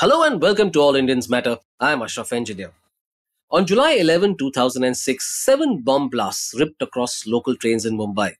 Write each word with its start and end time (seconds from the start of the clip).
Hello 0.00 0.22
and 0.22 0.40
welcome 0.40 0.70
to 0.70 0.80
All 0.80 0.96
Indians 0.96 1.28
Matter. 1.28 1.58
I 1.78 1.92
am 1.92 2.00
Ashraf 2.00 2.32
Engineer. 2.32 2.72
On 3.50 3.66
July 3.66 3.98
11, 4.00 4.38
2006, 4.38 5.44
seven 5.44 5.82
bomb 5.82 6.08
blasts 6.08 6.54
ripped 6.58 6.80
across 6.80 7.26
local 7.26 7.54
trains 7.54 7.84
in 7.84 7.98
Mumbai. 7.98 8.36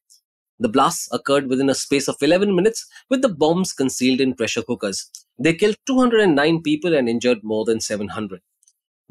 The 0.59 0.71
blasts 0.71 1.12
occurred 1.12 1.51
within 1.51 1.69
a 1.69 1.75
space 1.75 2.09
of 2.09 2.17
11 2.23 2.57
minutes 2.57 2.87
with 3.11 3.21
the 3.21 3.29
bombs 3.29 3.75
concealed 3.75 4.23
in 4.23 4.33
pressure 4.33 4.62
cookers. 4.62 5.11
They 5.38 5.53
killed 5.53 5.77
209 5.85 6.62
people 6.62 6.95
and 6.95 7.11
injured 7.11 7.44
more 7.44 7.67
than 7.67 7.83
700. 7.83 8.40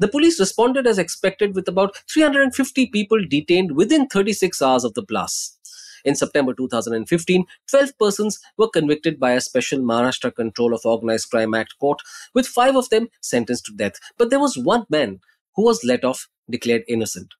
The 0.00 0.08
police 0.08 0.40
responded 0.40 0.88
as 0.88 0.98
expected 0.98 1.54
with 1.54 1.68
about 1.68 1.98
350 2.12 2.86
people 2.86 3.24
detained 3.28 3.76
within 3.76 4.08
36 4.08 4.60
hours 4.60 4.82
of 4.82 4.94
the 4.94 5.02
blasts. 5.02 5.59
In 6.04 6.14
September 6.14 6.54
2015, 6.54 7.44
12 7.68 7.98
persons 7.98 8.38
were 8.56 8.68
convicted 8.68 9.18
by 9.20 9.32
a 9.32 9.40
special 9.40 9.80
Maharashtra 9.80 10.34
Control 10.34 10.74
of 10.74 10.84
Organized 10.84 11.30
Crime 11.30 11.54
Act 11.54 11.74
court, 11.78 12.00
with 12.34 12.46
five 12.46 12.76
of 12.76 12.88
them 12.90 13.08
sentenced 13.20 13.66
to 13.66 13.72
death. 13.72 13.94
But 14.18 14.30
there 14.30 14.40
was 14.40 14.56
one 14.56 14.86
man 14.88 15.20
who 15.56 15.64
was 15.64 15.84
let 15.84 16.04
off, 16.04 16.28
declared 16.48 16.84
innocent. 16.88 17.34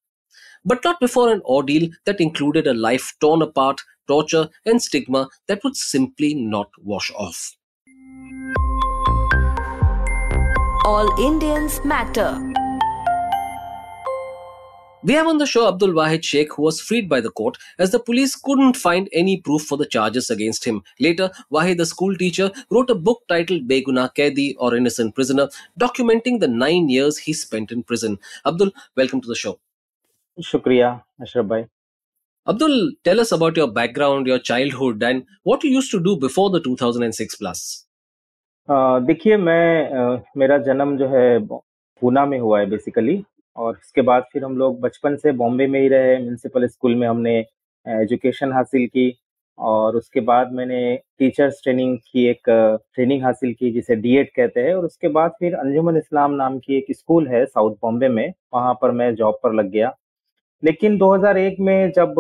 But 0.65 0.85
not 0.85 1.01
before 1.01 1.33
an 1.33 1.41
ordeal 1.43 1.89
that 2.05 2.21
included 2.21 2.67
a 2.67 2.75
life 2.75 3.15
torn 3.21 3.43
apart, 3.43 3.81
torture, 4.07 4.49
and 4.67 4.83
stigma 4.83 5.29
that 5.47 5.65
would 5.65 5.77
simply 5.77 6.35
not 6.35 6.69
wash 6.79 7.11
off. 7.17 7.57
All 10.85 11.09
Indians 11.21 11.81
matter. 11.85 12.60
We 15.04 15.14
have 15.14 15.28
on 15.28 15.38
the 15.38 15.46
show 15.46 15.68
Abdul 15.68 15.92
Wahid 15.94 16.24
Sheikh, 16.24 16.54
who 16.54 16.64
was 16.64 16.82
freed 16.82 17.08
by 17.08 17.22
the 17.22 17.30
court 17.30 17.58
as 17.78 17.92
the 17.92 18.00
police 18.00 18.36
couldn't 18.36 18.76
find 18.76 19.08
any 19.14 19.40
proof 19.40 19.62
for 19.62 19.78
the 19.78 19.86
charges 19.86 20.32
against 20.32 20.66
him. 20.66 20.82
Later, 21.00 21.30
Wahid, 21.52 21.80
a 21.80 21.86
school 21.86 22.16
teacher, 22.16 22.52
wrote 22.72 22.90
a 22.90 22.96
book 22.96 23.22
titled 23.28 23.68
Beguna 23.68 24.10
Kaidi 24.16 24.56
or 24.58 24.76
Innocent 24.76 25.14
Prisoner, 25.14 25.48
documenting 25.80 26.40
the 26.40 26.48
nine 26.48 26.90
years 26.90 27.20
he 27.20 27.34
spent 27.34 27.72
in 27.72 27.84
prison. 27.84 28.18
Abdul, 28.48 28.72
welcome 28.96 29.22
to 29.22 29.28
the 29.28 29.36
show. 29.36 29.60
Shukriya, 30.42 31.04
Ashraf 31.22 31.48
bhai. 31.48 31.68
Abdul, 32.48 32.94
tell 33.04 33.20
us 33.20 33.32
about 33.32 33.56
your 33.58 33.68
background, 33.68 34.26
your 34.26 34.40
childhood, 34.40 35.04
and 35.04 35.24
what 35.44 35.64
you 35.64 35.70
used 35.70 35.92
to 35.92 36.00
do 36.00 36.18
before 36.18 36.50
the 36.50 36.60
2006 36.60 37.36
blasts. 37.36 37.86
देखिए 38.70 39.38
मैं 39.38 40.24
मेरा 40.38 40.58
जन्म 40.66 40.98
जो 40.98 41.08
है 41.08 41.40
पूना 42.02 42.26
में 42.26 42.40
हुआ 42.40 42.60
है 42.60 42.66
basically 42.70 43.24
और 43.61 43.77
उसके 43.77 44.03
बाद 44.03 44.23
फिर 44.33 44.45
हम 44.45 44.57
लोग 44.59 44.81
बचपन 44.81 45.17
से 45.17 45.33
बॉम्बे 45.33 45.67
में 45.67 45.81
ही 45.81 45.89
रहे 45.89 46.19
म्यूनसिपल 46.19 46.67
स्कूल 46.67 46.95
में 46.95 47.07
हमने 47.09 47.39
एजुकेशन 47.87 48.53
हासिल 48.53 48.87
की 48.87 49.13
और 49.59 49.97
उसके 49.97 50.21
बाद 50.21 50.53
मैंने 50.53 50.81
टीचर्स 51.19 51.61
ट्रेनिंग 51.63 51.97
की 52.13 52.27
एक 52.27 52.49
ट्रेनिंग 52.49 53.25
हासिल 53.25 53.53
की 53.55 53.71
जिसे 53.71 53.97
डीएड 53.97 54.29
कहते 54.37 54.61
हैं 54.61 54.75
और 54.75 54.85
उसके 54.85 55.09
बाद 55.09 55.31
फिर 55.41 55.55
अंजुमन 55.55 55.97
इस्लाम 55.97 56.33
नाम 56.35 56.59
की 56.59 56.77
एक 56.79 56.87
स्कूल 56.91 57.29
है 57.29 57.45
साउथ 57.47 57.75
बॉम्बे 57.83 58.09
में, 58.09 58.33
वहाँ 58.55 58.75
पर 58.83 58.91
मैं 58.93 59.15
जॉब 59.15 59.39
पर 59.43 59.53
लग 59.55 59.71
गया। 59.71 59.95
लेकिन 60.63 60.97
2001 60.99 61.61
में 61.61 61.91
जब 61.97 62.15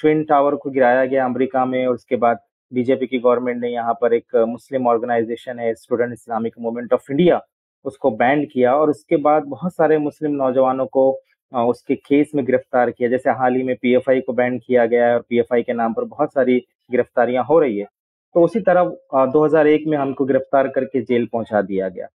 ट्विन 0.00 0.24
टावर 0.24 0.54
को 0.56 0.70
गिराया 0.70 1.04
गया 1.04 1.24
अमेरिका 1.24 1.64
में 1.64 1.86
और 1.86 1.94
उसके 1.94 2.16
बाद 2.16 2.38
बीजेपी 2.72 3.06
की 3.06 3.18
गवर्नमेंट 3.18 3.60
ने 3.60 3.68
यहाँ 3.68 3.94
पर 4.00 4.14
एक 4.14 4.36
मुस्लिम 4.48 4.86
ऑर्गेनाइजेशन 4.88 5.58
है 5.58 5.74
student 5.74 6.12
Islamic 6.12 6.54
movement 6.60 6.92
of 6.92 7.10
India 7.12 7.40
उसको 7.86 8.10
बैंड 8.12 8.46
किया 8.50 8.74
और 8.76 8.90
उसके 8.90 9.16
बाद 9.18 9.44
बहुत 9.48 9.74
सारे 9.74 9.98
मुस्लिम 9.98 10.32
नौजवानों 10.34 10.86
को 10.88 11.10
उसके 11.52 11.94
केस 11.96 12.30
में 12.34 12.44
गिरफ़्तार 12.46 12.90
किया। 12.90 13.08
जैसे 13.08 13.30
हाल 13.32 13.54
ही 13.56 13.62
में 13.62 13.74
पीएफआई 13.82 14.20
को 14.20 14.32
बैंड 14.32 14.60
किया 14.62 14.86
गया 14.86 15.06
है 15.08 15.14
और 15.14 15.24
पीएफआई 15.28 15.62
के 15.62 15.72
नाम 15.72 15.92
पर 15.94 16.04
बहुत 16.06 16.32
सारी 16.32 16.58
गिरफ्तारियाँ 16.90 17.44
हो 17.44 17.58
रही 17.60 17.78
है। 17.78 17.86
तो 18.34 18.42
उसी 18.44 18.60
तरह 18.60 19.26
2001 19.32 19.86
में 19.88 19.96
हमको 19.98 20.24
गिरफ़्तार 20.24 20.68
करके 20.68 21.00
जेल 21.02 21.26
पहुँचा 21.32 21.62
दिया 21.62 21.88
गया। 21.88 22.06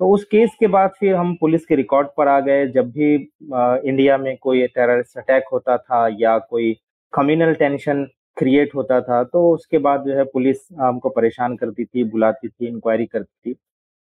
तो 0.00 0.10
उस 0.10 0.24
केस 0.24 0.50
के 0.60 0.66
बाद 0.68 0.92
फिर 1.00 1.14
हम 1.14 1.34
पुलिस 1.40 1.66
के 1.66 1.76
रिकॉर्ड 1.76 2.08
पर 2.16 2.28
आ 2.28 2.38
गए। 2.40 2.66
जब 2.68 2.90
भी 2.90 3.14
इंडिया 3.14 4.16
में 4.18 4.36
कोई 4.38 4.66
टेररिस्ट 4.68 5.18
अटैक 5.18 5.44
होता 5.52 5.76
था 5.78 6.06
या 6.20 6.36
कोई 6.40 6.72
कम्युनल 7.12 7.54
टेंशन 7.54 8.04
क्रिएट 8.36 8.74
होता 8.74 9.00
था 9.00 9.22
तो 9.24 9.50
उसके 9.54 9.78
बाद 9.80 10.04
जो 10.06 10.16
है 10.16 10.24
पुलिस 10.24 10.56
हमको 10.80 11.08
परेशान 11.10 11.56
करती 11.56 11.84
थी, 11.84 12.04
बुलाती 12.04 12.48
थी, 12.48 12.66
इंक्वायरी 12.68 13.06
करती 13.06 13.50
थी। 13.50 13.56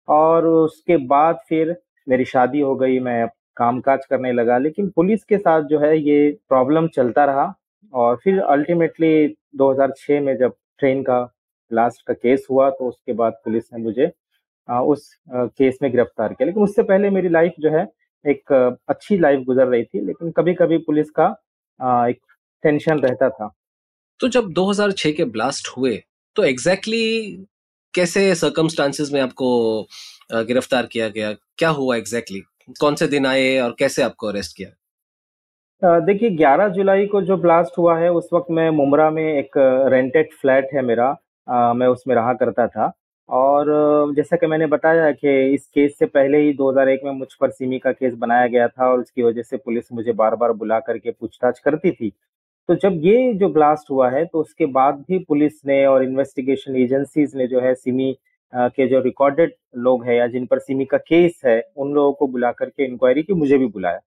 और 0.08 0.46
उसके 0.46 0.96
बाद 1.06 1.38
फिर 1.48 1.76
मेरी 2.06 2.24
शादी 2.24 2.60
हो 2.60 2.74
गई, 2.76 2.98
मैं 3.00 3.26
कामकाज 3.56 4.04
करने 4.06 4.32
लगा। 4.32 4.58
लेकिन 4.58 4.88
पुलिस 4.90 5.24
के 5.24 5.38
साथ 5.38 5.62
जो 5.62 5.78
है 5.80 5.98
ये 5.98 6.30
प्रॉब्लम 6.48 6.86
चलता 6.88 7.24
रहा 7.24 7.52
और 7.92 8.16
फिर 8.24 8.40
अल्टीमेटली 8.40 9.36
2006 9.56 10.20
में 10.20 10.36
जब 10.36 10.54
ट्रेन 10.78 11.02
का 11.02 11.20
लास्ट 11.70 12.06
का 12.06 12.14
केस 12.14 12.46
हुआ 12.50 12.70
तो 12.70 12.88
उसके 12.88 13.12
बाद 13.12 13.32
पुलिस 13.44 13.64
ने 13.72 13.82
मुझे 13.82 14.10
उस 14.68 15.10
केस 15.28 15.78
में 15.82 15.90
गिरफ़्तार 15.92 16.32
किया। 16.32 16.46
लेकिन 16.46 16.62
उससे 16.62 16.82
पहले 16.82 17.10
मेरी 17.10 17.28
लाइफ 17.28 17.52
जो 17.60 17.70
है 17.70 17.86
एक 18.24 18.52
अच्छी 18.88 19.18
लाइफ 19.18 19.44
गुजर 19.46 19.66
रही 19.66 19.84
थी, 19.84 20.00
लेकिन 20.00 20.30
कभी 20.30 20.54
कभी 20.54 20.78
पुलिस 20.78 21.10
का 21.18 21.26
एक 22.08 22.20
टेंशन 22.64 22.98
रहता 23.00 23.28
था। 23.30 23.50
तो 24.20 24.28
जब 24.28 24.52
2006 24.52 25.12
के 25.12 25.24
ब्लास्ट 25.26 25.68
हुए 25.76 25.96
तो 26.36 26.44
एग्जैक्टली 26.44 26.98
exactly 26.98 27.46
कैसे 27.98 28.34
सर्कमस्टांसिस 28.34 29.12
में 29.12 29.20
आपको 29.20 29.48
गिरफ़्तार 30.32 30.86
किया 30.86 31.08
गया? 31.08 31.32
क्या 31.32 31.68
हुआ 31.68 31.96
एग्जैक्टली 31.96 32.38
exactly? 32.38 32.78
कौन 32.80 32.94
से 32.94 33.06
दिन 33.06 33.26
आए 33.26 33.58
और 33.58 33.74
कैसे 33.78 34.02
आपको 34.02 34.26
अरेस्ट 34.26 34.56
किया? 34.56 36.00
देखिए 36.00 36.30
11 36.30 36.68
जुलाई 36.68 37.06
को 37.06 37.22
जो 37.22 37.36
ब्लास्ट 37.36 37.78
हुआ 37.78 37.98
है 37.98 38.12
उस 38.12 38.28
वक्त 38.32 38.46
मैं 38.50 38.68
मुमरा 38.70 39.10
में 39.10 39.24
एक 39.38 39.50
रेंटेड 39.92 40.32
फ्लैट 40.40 40.68
है 40.74 40.82
मेरा। 40.82 41.08
आ, 41.48 41.72
मैं 41.72 41.86
उसमें 41.86 42.14
रहा 42.14 42.32
करता 42.34 42.66
था। 42.66 42.92
और 43.28 43.66
जैसा 44.14 44.36
कि 44.36 44.46
मैंने 44.46 44.66
बताया 44.66 45.10
कि 45.12 45.54
इस 45.54 45.66
केस 45.66 45.98
से 45.98 46.06
पहले 46.06 46.38
ही 46.38 46.52
2001 46.52 47.04
में 47.04 47.12
मुझ 47.12 47.28
पर 47.40 47.50
सिमी 47.50 47.78
का 47.78 47.92
केस 47.92 48.14
बनाया 48.14 48.46
गया 48.46 48.68
था 48.68 48.90
और 48.92 49.00
उसकी 49.00 49.22
वजह 49.22 49.42
से 49.42 49.56
पुलिस 49.56 49.92
मुझे 49.92 50.12
बार 50.12 50.36
बार 50.36 50.52
बुला 50.52 50.80
करके 50.80 51.10
पूछताछ 51.10 51.58
करती 51.58 51.90
थी। 51.90 52.12
तो 52.68 52.74
जब 52.74 53.00
ये 53.02 53.32
जो 53.34 53.48
ब्लास्ट 53.48 53.90
हुआ 53.90 54.08
है 54.10 54.24
तो 54.24 54.40
उसके 54.40 54.66
बाद 54.68 54.94
भी 55.08 55.18
पुलिस 55.18 55.52
ने 55.66 55.84
और 55.86 56.02
इन्वेस्टिगेशन 56.04 56.76
एजेंसीज 56.76 57.34
ने 57.36 57.46
जो 57.46 57.60
है 57.60 57.74
सिमी 57.74 58.12
के 58.52 58.86
जो 58.88 59.00
रिकॉर्डेड 59.00 59.52
लोग 59.76 60.04
हैं 60.06 60.16
या 60.16 60.26
जिन 60.26 60.46
पर 60.46 60.58
सिमी 60.58 60.84
का 60.84 60.98
केस 60.98 61.40
है, 61.44 61.62
उन 61.76 61.92
लोगों 61.94 62.12
को 62.12 62.26
बुला 62.26 62.50
करके 62.52 62.84
इंक्वायरी 62.84 63.22
की 63.22 63.32
मुझे 63.34 63.58
भी 63.58 63.66
बुलाया। 63.66 64.00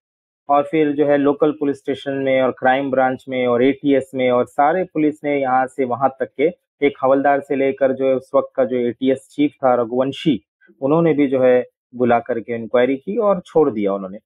और 0.49 0.63
फिर 0.63 0.91
जो 0.91 1.05
है 1.07 1.17
लोकल 1.17 1.51
पुलिस 1.51 1.77
स्टेशन 1.77 2.13
में 2.25 2.41
और 2.41 2.51
क्राइम 2.51 2.91
ब्रांच 2.91 3.25
में 3.29 3.45
और 3.47 3.63
एटीएस 3.63 4.11
में 4.15 4.29
और 4.31 4.45
सारे 4.47 4.83
पुलिस 4.83 5.23
ने 5.23 5.39
यहाँ 5.39 5.65
से 5.67 5.85
वहाँ 5.85 6.09
तक 6.19 6.31
के 6.37 6.51
एक 6.81 6.97
हवलदार 7.03 7.41
से 7.41 7.55
लेकर 7.55 7.93
जो 7.93 8.07
है 8.07 8.15
उस 8.15 8.31
वक्त 8.35 8.51
का 8.55 8.65
जो 8.65 8.77
एटीएस 8.79 9.27
चीफ 9.31 9.51
था 9.55 9.73
रघुवंशी, 9.81 10.41
उन्होंने 10.81 11.13
भी 11.13 11.27
जो 11.27 11.41
है 11.43 11.63
बुला 11.95 12.19
करके 12.21 12.55
इंक्वायरी 12.55 12.95
की 12.97 13.17
और 13.19 13.41
छोड़ 13.45 13.69
दिया 13.71 13.93
उन्होंने। 13.93 14.17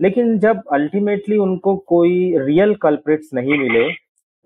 लेकिन 0.00 0.38
जब 0.38 0.62
अल्टीमेटली 0.72 1.36
उनको 1.38 1.76
कोई 1.88 2.14
रियल 2.38 2.74
कल्प्रिट्स 2.82 3.30
नहीं 3.34 3.58
मिले 3.58 3.88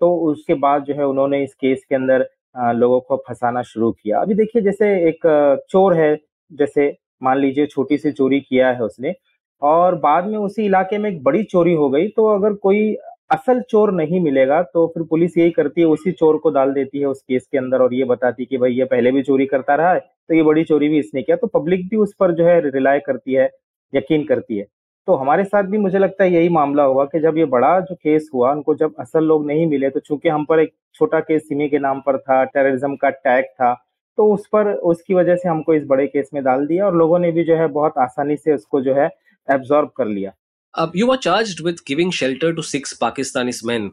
तो 0.01 0.13
उसके 0.25 0.53
बाद 0.55 0.83
जो 0.83 0.93
है 0.95 1.05
उन्होंने 1.07 1.43
इस 1.43 1.53
केस 1.53 1.83
के 1.89 1.95
अंदर 1.95 2.27
लोगों 2.75 2.99
को 2.99 3.15
फंसाना 3.19 3.61
शुरू 3.63 3.91
किया। 3.93 4.19
अभी 4.19 4.33
देखिए 4.35 4.61
जैसे 4.61 4.87
एक 5.09 5.25
चोर 5.69 5.93
है, 5.93 6.15
जैसे 6.51 6.95
मान 7.21 7.37
लीजिए 7.37 7.65
छोटी 7.67 7.97
सी 7.97 8.11
चोरी 8.11 8.39
किया 8.39 8.71
है 8.71 8.81
उसने, 8.81 9.13
और 9.61 9.95
बाद 9.97 10.25
में 10.25 10.37
उसी 10.37 10.65
इलाके 10.65 10.97
में 10.97 11.09
एक 11.09 11.21
बड़ी 11.23 11.43
चोरी 11.45 11.73
हो 11.73 11.89
गई 11.89 12.07
तो 12.07 12.27
अगर 12.29 12.53
कोई 12.55 12.95
असल 13.31 13.61
चोर 13.69 13.91
नहीं 13.93 14.19
मिलेगा 14.21 14.61
तो 14.63 14.85
फिर 14.87 15.03
पुलिस 15.03 15.37
यही 15.37 15.51
करती 15.51 15.81
है, 15.81 15.87
उसी 15.87 16.11
चोर 16.13 16.37
को 16.37 16.49
डाल 16.51 16.73
देती 16.73 16.99
है 16.99 17.05
उस 17.07 17.21
केस 17.21 17.47
के 17.51 17.57
अंदर 17.57 17.81
और 17.81 17.93
ये 17.93 18.03
बताती 18.05 18.45
कि 18.45 18.57
भाई 18.57 18.73
ये 18.73 18.85
पहले 18.87 19.11
भी 19.11 19.21
चोरी 19.23 19.45
करता 19.47 19.75
रहा 19.75 19.93
है 19.93 19.99
तो 19.99 20.35
ये 20.35 20.43
बड़ी 20.43 20.63
चोरी 20.63 20.89
भी 20.89 20.99
इसने 20.99 21.21
किया। 21.21 21.37
तो 21.37 21.47
पब्लिक 21.49 21.87
भी 21.89 21.97
उस 21.97 22.13
पर 22.19 22.31
जो 22.31 22.45
है 22.45 22.59
रिलाय 22.69 22.99
करती 22.99 23.33
है, 23.33 23.49
यकीन 23.93 24.23
करती 24.25 24.57
है। 24.57 24.65
तो 25.09 25.15
हमारे 25.15 25.43
साथ 25.43 25.63
भी 25.63 25.77
मुझे 25.77 25.99
लगता 25.99 26.23
है 26.23 26.31
यही 26.31 26.49
मामला 26.55 26.83
हुआ 26.83 27.03
कि 27.05 27.19
जब 27.19 27.37
ये 27.37 27.45
बड़ा 27.51 27.79
जो 27.79 27.95
केस 27.95 28.29
हुआ 28.33 28.51
उनको 28.51 28.73
जब 28.75 28.95
असल 28.99 29.23
लोग 29.23 29.45
नहीं 29.45 29.65
मिले 29.67 29.89
तो 29.89 29.99
चूँकि 29.99 30.29
हम 30.29 30.43
पर 30.45 30.59
एक 30.59 30.73
छोटा 30.95 31.19
केस 31.19 31.47
सिमी 31.47 31.67
के 31.69 31.79
नाम 31.79 32.01
पर 32.01 32.17
था 32.17 32.43
टेररिज्म 32.45 32.95
का 32.95 33.09
टैग 33.09 33.45
था 33.45 33.73
तो 34.17 34.27
उस 34.33 34.45
पर 34.53 34.71
उसकी 34.91 35.13
वजह 35.13 35.35
से 35.35 35.49
हमको 35.49 35.73
इस 35.73 35.85
बड़े 35.85 36.05
केस 36.07 36.29
में 36.33 36.43
डाल 36.43 36.65
दिया 36.67 36.85
और 36.85 36.95
लोगों 36.95 37.19
ने 37.19 37.31
भी 37.31 37.43
जो 37.43 37.55
है 37.55 37.67
बहुत 37.77 37.97
आसानी 37.97 38.37
से 38.37 38.53
उसको 38.53 38.81
जो 38.81 38.93
है 38.93 39.09
एब्जॉर्ब 39.47 39.89
कर 39.97 40.07
लिया 40.07 40.33
अब 40.73 40.91
you 40.95 41.11
are 41.11 41.17
charged 41.25 41.63
with 41.67 41.83
giving 41.85 42.11
shelter 42.19 42.51
to 42.59 42.65
six 42.67 42.95
Pakistani 43.03 43.55
men. 43.63 43.91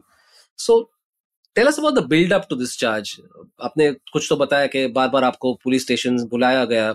So, 0.59 0.79
tell 1.55 1.71
us 1.71 1.79
about 1.79 1.95
the 1.95 2.07
build 2.07 2.35
up 2.39 2.49
to 2.51 2.59
this 2.59 2.75
charge. 2.83 3.15
आपने 3.61 3.91
कुछ 4.13 4.27
तो 4.29 4.35
बताया 4.35 4.67
कि 4.75 4.85
बार 4.99 5.09
बार 5.09 5.23
आपको 5.23 5.53
पुलिस 5.63 5.83
स्टेशन 5.83 6.25
बुलाया 6.31 6.65
गया 6.73 6.93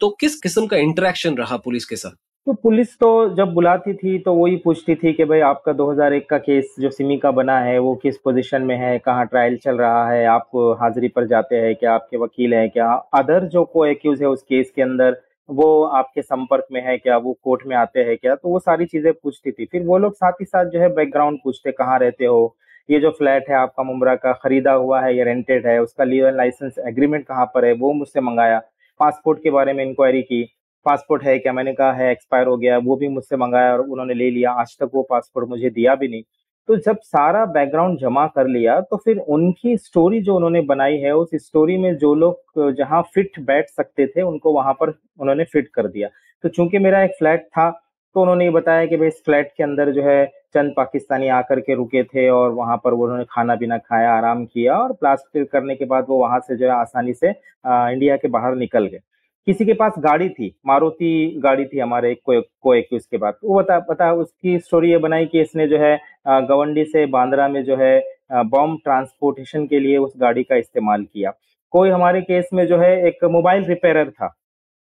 तो 0.00 0.16
किस 0.20 0.40
किस्म 0.40 0.66
का 0.66 0.76
इंटरेक्शन 0.84 1.36
रहा 1.36 1.56
पुलिस 1.64 1.84
के 1.84 1.96
साथ 1.96 2.23
तो 2.46 2.52
पुलिस 2.52 2.94
तो 2.98 3.08
जब 3.34 3.52
बुलाती 3.54 3.92
थी 3.94 4.18
तो 4.18 4.34
वही 4.34 4.56
पूछती 4.56 4.94
थी 4.94 5.12
कि 5.12 5.24
भाई 5.24 5.40
आपका 5.40 5.72
2001 5.72 6.28
का 6.30 6.38
केस 6.38 6.74
जो 6.80 6.90
सिमी 6.90 7.16
का 7.18 7.30
बना 7.30 7.58
है, 7.58 7.78
वो 7.78 7.94
किस 7.94 8.16
पोजीशन 8.18 8.62
में 8.62 8.76
है, 8.76 8.98
कहाँ 8.98 9.26
ट्रायल 9.26 9.56
चल 9.56 9.76
रहा 9.76 10.10
है, 10.10 10.24
आप 10.26 10.50
हाजिरी 10.80 11.08
पर 11.08 11.26
जाते 11.26 11.56
हैं, 11.56 11.74
क्या 11.74 11.94
आपके 11.94 12.16
वकील 12.16 12.54
हैं, 12.54 12.68
क्या 12.70 12.88
अदर 13.14 13.44
जो 13.44 13.64
को 13.64 13.86
एक्यूज 13.86 14.22
है 14.22 14.28
उस 14.28 14.42
केस 14.42 14.72
के 14.76 14.82
अंदर, 14.82 15.16
वो 15.48 15.84
आपके 15.84 16.22
संपर्क 16.22 16.66
में 16.72 16.80
है, 16.82 16.98
क्या 16.98 17.16
वो 17.16 17.36
कोर्ट 17.44 17.62
में 17.66 17.76
आते 17.76 18.00
हैं, 18.00 18.16
क्या? 18.16 18.34
तो 18.34 18.48
वो 18.48 18.58
सारी 18.58 18.86
चीज़ें 18.86 19.12
पूछती 19.12 19.52
थी। 19.52 19.64
फिर 19.64 19.82
वो 19.82 19.98
लोग 19.98 20.14
साथ 20.14 20.32
ही 20.32 20.44
साथ 20.44 20.64
जो 20.64 20.80
है 20.80 20.88
बैकग्राउंड 20.94 21.38
पूछते, 21.44 21.72
कहाँ 21.72 21.98
रहते 21.98 22.24
हो? 22.24 22.56
ये 22.90 23.00
जो 23.00 23.10
फ्लैट 23.10 23.48
है 23.50 23.56
आपका 23.56 23.82
मुमरा 23.82 24.14
का, 24.14 24.32
खरीदा 24.32 24.72
हुआ 24.72 25.00
है 25.00 25.16
या 25.16 25.24
रेंटेड 25.24 25.66
है, 25.66 25.78
उसका 25.82 26.04
लीगल 26.04 26.36
लाइसेंस 26.36 26.74
एग्रीमेंट 26.88 27.26
कहाँ 27.26 27.46
पर 27.46 27.64
है, 27.64 27.72
वो 27.72 27.92
मुझसे 27.92 28.20
मंगाया। 28.20 28.62
पासपोर्ट 29.00 29.42
के 29.42 29.50
बारे 29.50 29.72
में 29.72 29.84
इंक्वायरी 29.84 30.22
की। 30.22 30.42
पासपोर्ट 30.84 31.22
है 31.24 31.38
क्या? 31.38 31.52
मैंने 31.52 31.72
कहा 31.74 31.92
है 31.92 32.10
एक्सपायर 32.12 32.46
हो 32.46 32.56
गया 32.56 32.78
वो 32.80 32.96
भी 32.96 33.08
मुझसे 33.08 33.36
मंगाया 33.36 33.72
और 33.72 33.80
उन्होंने 33.80 34.14
ले 34.14 34.30
लिया। 34.30 34.50
आज 34.52 34.76
तक 34.80 34.90
वो 34.94 35.02
पासपोर्ट 35.10 35.48
मुझे 35.48 35.70
दिया 35.70 35.94
भी 35.94 36.08
नहीं। 36.08 36.22
तो 36.68 36.76
जब 36.76 36.98
सारा 37.02 37.44
बैकग्राउंड 37.46 37.98
जमा 37.98 38.26
कर 38.26 38.46
लिया 38.48 38.80
तो 38.80 38.96
फिर 38.96 39.18
उनकी 39.18 39.76
स्टोरी 39.76 40.20
जो 40.20 40.36
उन्होंने 40.36 40.60
बनाई 40.64 40.96
है 40.98 41.12
उस 41.14 41.30
स्टोरी 41.36 41.76
में 41.78 41.96
जो 41.98 42.14
लोग 42.14 42.70
जहाँ 42.76 43.02
फिट 43.14 43.38
बैठ 43.46 43.68
सकते 43.70 44.06
थे 44.06 44.22
उनको 44.22 44.52
वहाँ 44.52 44.72
पर 44.72 44.98
उन्होंने 45.20 45.44
फिट 45.44 45.68
कर 45.74 45.88
दिया। 45.88 46.08
तो 46.44 46.48
चूँकि 46.48 46.78
मेरा 46.78 47.02
एक 47.02 47.14
फ्लैट 47.18 47.46
था 47.48 47.70
तो 48.16 48.20
उन्होंने 48.22 48.44
ये 48.44 48.50
बताया 48.50 48.86
कि 48.86 48.96
भाई 48.96 49.08
इस 49.08 49.22
फ्लैट 49.24 49.52
के 49.56 49.62
अंदर 49.62 49.90
जो 49.92 50.02
है 50.02 50.24
चंद 50.54 50.72
पाकिस्तानी 50.76 51.28
आकर 51.30 51.60
के 51.60 51.74
रुके 51.74 52.02
थे 52.04 52.28
और 52.30 52.50
वहाँ 52.52 52.76
पर 52.76 52.92
उन्होंने 52.92 53.24
खाना 53.30 53.54
पीना 53.56 53.78
खाया 53.78 54.12
आराम 54.12 54.44
किया 54.44 54.76
और 54.78 54.92
प्लास्टिक 54.92 55.50
करने 55.52 55.74
के 55.74 55.84
बाद 55.84 56.06
वो 56.08 56.18
वहाँ 56.18 56.38
से 56.40 56.56
जो 56.56 56.66
है 56.66 56.72
आसानी 56.72 57.14
से 57.14 57.34
आ, 57.64 57.88
इंडिया 57.90 58.16
के 58.16 58.28
बाहर 58.28 58.54
निकल 58.56 58.86
गए। 58.86 59.00
किसी 59.46 59.64
के 59.64 59.72
पास 59.74 59.94
गाड़ी 59.98 60.28
थी 60.28 60.54
मारुति 60.66 61.40
गाड़ी 61.42 61.64
थी 61.64 61.78
हमारे 61.78 62.14
को, 62.14 62.40
को 62.40 62.74
एक 62.74 62.92
उसके 62.92 63.16
बाद 63.16 63.34
वो 63.44 63.58
बता 63.58 63.78
बता 63.90 64.12
उसकी 64.12 64.58
स्टोरी 64.58 64.90
ये 64.90 64.98
बनाई 64.98 65.26
कि 65.26 65.40
इसने 65.40 65.66
जो 65.68 65.78
है 65.78 65.96
गवंडी 66.26 66.84
से 66.84 67.04
बांद्रा 67.06 67.48
में 67.48 67.62
जो 67.64 67.76
है 67.76 67.98
बॉम्ब 68.32 68.78
ट्रांसपोर्टेशन 68.84 69.66
के 69.66 69.80
लिए 69.80 69.96
उस 69.98 70.12
गाड़ी 70.18 70.42
का 70.42 70.56
इस्तेमाल 70.56 71.02
किया। 71.04 71.32
कोई 71.72 71.90
हमारे 71.90 72.20
केस 72.22 72.48
में 72.52 72.66
जो 72.66 72.78
है 72.78 72.90
एक 73.08 73.24
मोबाइल 73.26 73.64
रिपेयरर 73.64 74.10
था। 74.10 74.28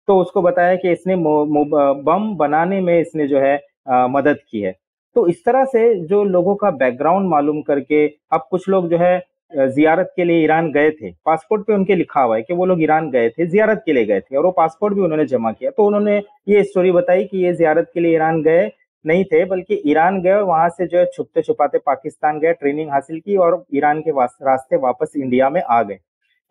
तो 0.07 0.17
उसको 0.19 0.41
बताया 0.41 0.75
कि 0.75 0.91
इसने 0.91 1.15
बम 1.15 2.33
बनाने 2.37 2.79
में 2.81 2.99
इसने 2.99 3.27
जो 3.27 3.39
है 3.39 3.55
आ, 3.89 4.07
मदद 4.07 4.37
की 4.51 4.61
है। 4.61 4.75
तो 5.15 5.27
इस 5.27 5.43
तरह 5.45 5.65
से 5.65 5.93
जो 6.07 6.23
लोगों 6.23 6.55
का 6.55 6.71
बैकग्राउंड 6.73 7.29
मालूम 7.29 7.61
करके 7.61 8.05
अब 8.33 8.47
कुछ 8.51 8.67
लोग 8.69 8.89
जो 8.89 8.97
है 8.97 9.17
जियारत 9.55 10.11
के 10.15 10.23
लिए 10.23 10.43
ईरान 10.43 10.71
गए 10.71 10.89
थे। 10.91 11.11
पासपोर्ट 11.25 11.65
पे 11.65 11.73
उनके 11.73 11.95
लिखा 11.95 12.21
हुआ 12.21 12.35
है 12.35 12.41
कि 12.41 12.53
वो 12.53 12.65
लोग 12.65 12.81
ईरान 12.83 13.09
गए 13.11 13.29
थे, 13.29 13.45
जियारत 13.45 13.81
के 13.85 13.93
लिए 13.93 14.05
गए 14.05 14.19
थे 14.21 14.37
और 14.37 14.45
वो 14.45 14.51
पासपोर्ट 14.53 14.93
भी 14.93 15.01
उन्होंने 15.01 15.25
जमा 15.25 15.51
किया। 15.51 15.71
तो 15.71 15.85
उन्होंने 15.85 16.17
ये 16.49 16.63
स्टोरी 16.63 16.91
बताई 16.91 17.25
कि 17.25 17.37
ये 17.37 17.53
जियारत 17.53 17.91
के 17.93 17.99
लिए 17.99 18.15
ईरान 18.15 18.41
गए 18.43 18.71
नहीं 19.05 19.23
थे, 19.25 19.43
बल्कि 19.45 19.81
ईरान 19.85 20.21
गए 20.21 20.31
और 20.31 20.43
वहाँ 20.43 20.69
से 20.69 20.87
जो 20.87 20.97
है 20.97 21.05
छुपते 21.13 21.41
छुपाते 21.41 21.77
पाकिस्तान 21.77 22.39
गए, 22.39 22.53
ट्रेनिंग 22.53 22.89
हासिल 22.89 23.19
की 23.19 23.35
और 23.37 23.63
ईरान 23.75 24.01
के 24.01 24.11
रास्ते 24.11 24.77
वापस 24.77 25.13
इंडिया 25.17 25.49
में 25.49 25.61
आ 25.61 25.81
गए। 25.83 25.99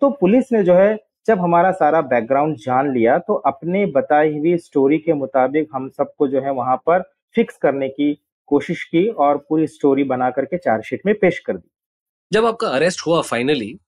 तो 0.02 0.10
पुलिस 0.10 0.52
ने 0.52 0.62
जो 0.62 0.75
है, 0.75 0.99
जब 1.26 1.40
हमारा 1.40 1.70
सारा 1.72 2.00
बैकग्राउंड 2.02 2.56
जान 2.56 2.93
लिया 2.93 3.19
तो 3.19 3.34
अपने 3.46 3.84
बताई 3.87 4.38
हुई 4.38 4.56
स्टोरी 4.58 4.99
के 4.99 5.12
मुताबिक 5.12 5.69
हम 5.75 5.88
सबको 5.88 6.28
जो 6.28 6.40
है 6.40 6.52
वहाँ 6.52 6.76
पर 6.87 7.02
फिक्स 7.37 7.56
करने 7.56 7.88
की 7.88 8.12
कोशिश 8.49 8.82
की 8.84 9.06
और 9.08 9.37
पूरी 9.49 9.66
स्टोरी 9.66 10.04
बना 10.04 10.31
करके 10.31 10.56
चार्जशीट 10.56 11.00
में 11.06 11.14
पेश 11.14 11.38
कर 11.38 11.56
दी। 11.56 11.69
जब 12.32 12.46
आपका 12.46 12.69
अरेस्ट 12.69 13.00
हुआ 13.06 13.20
फाइनली 13.23 13.79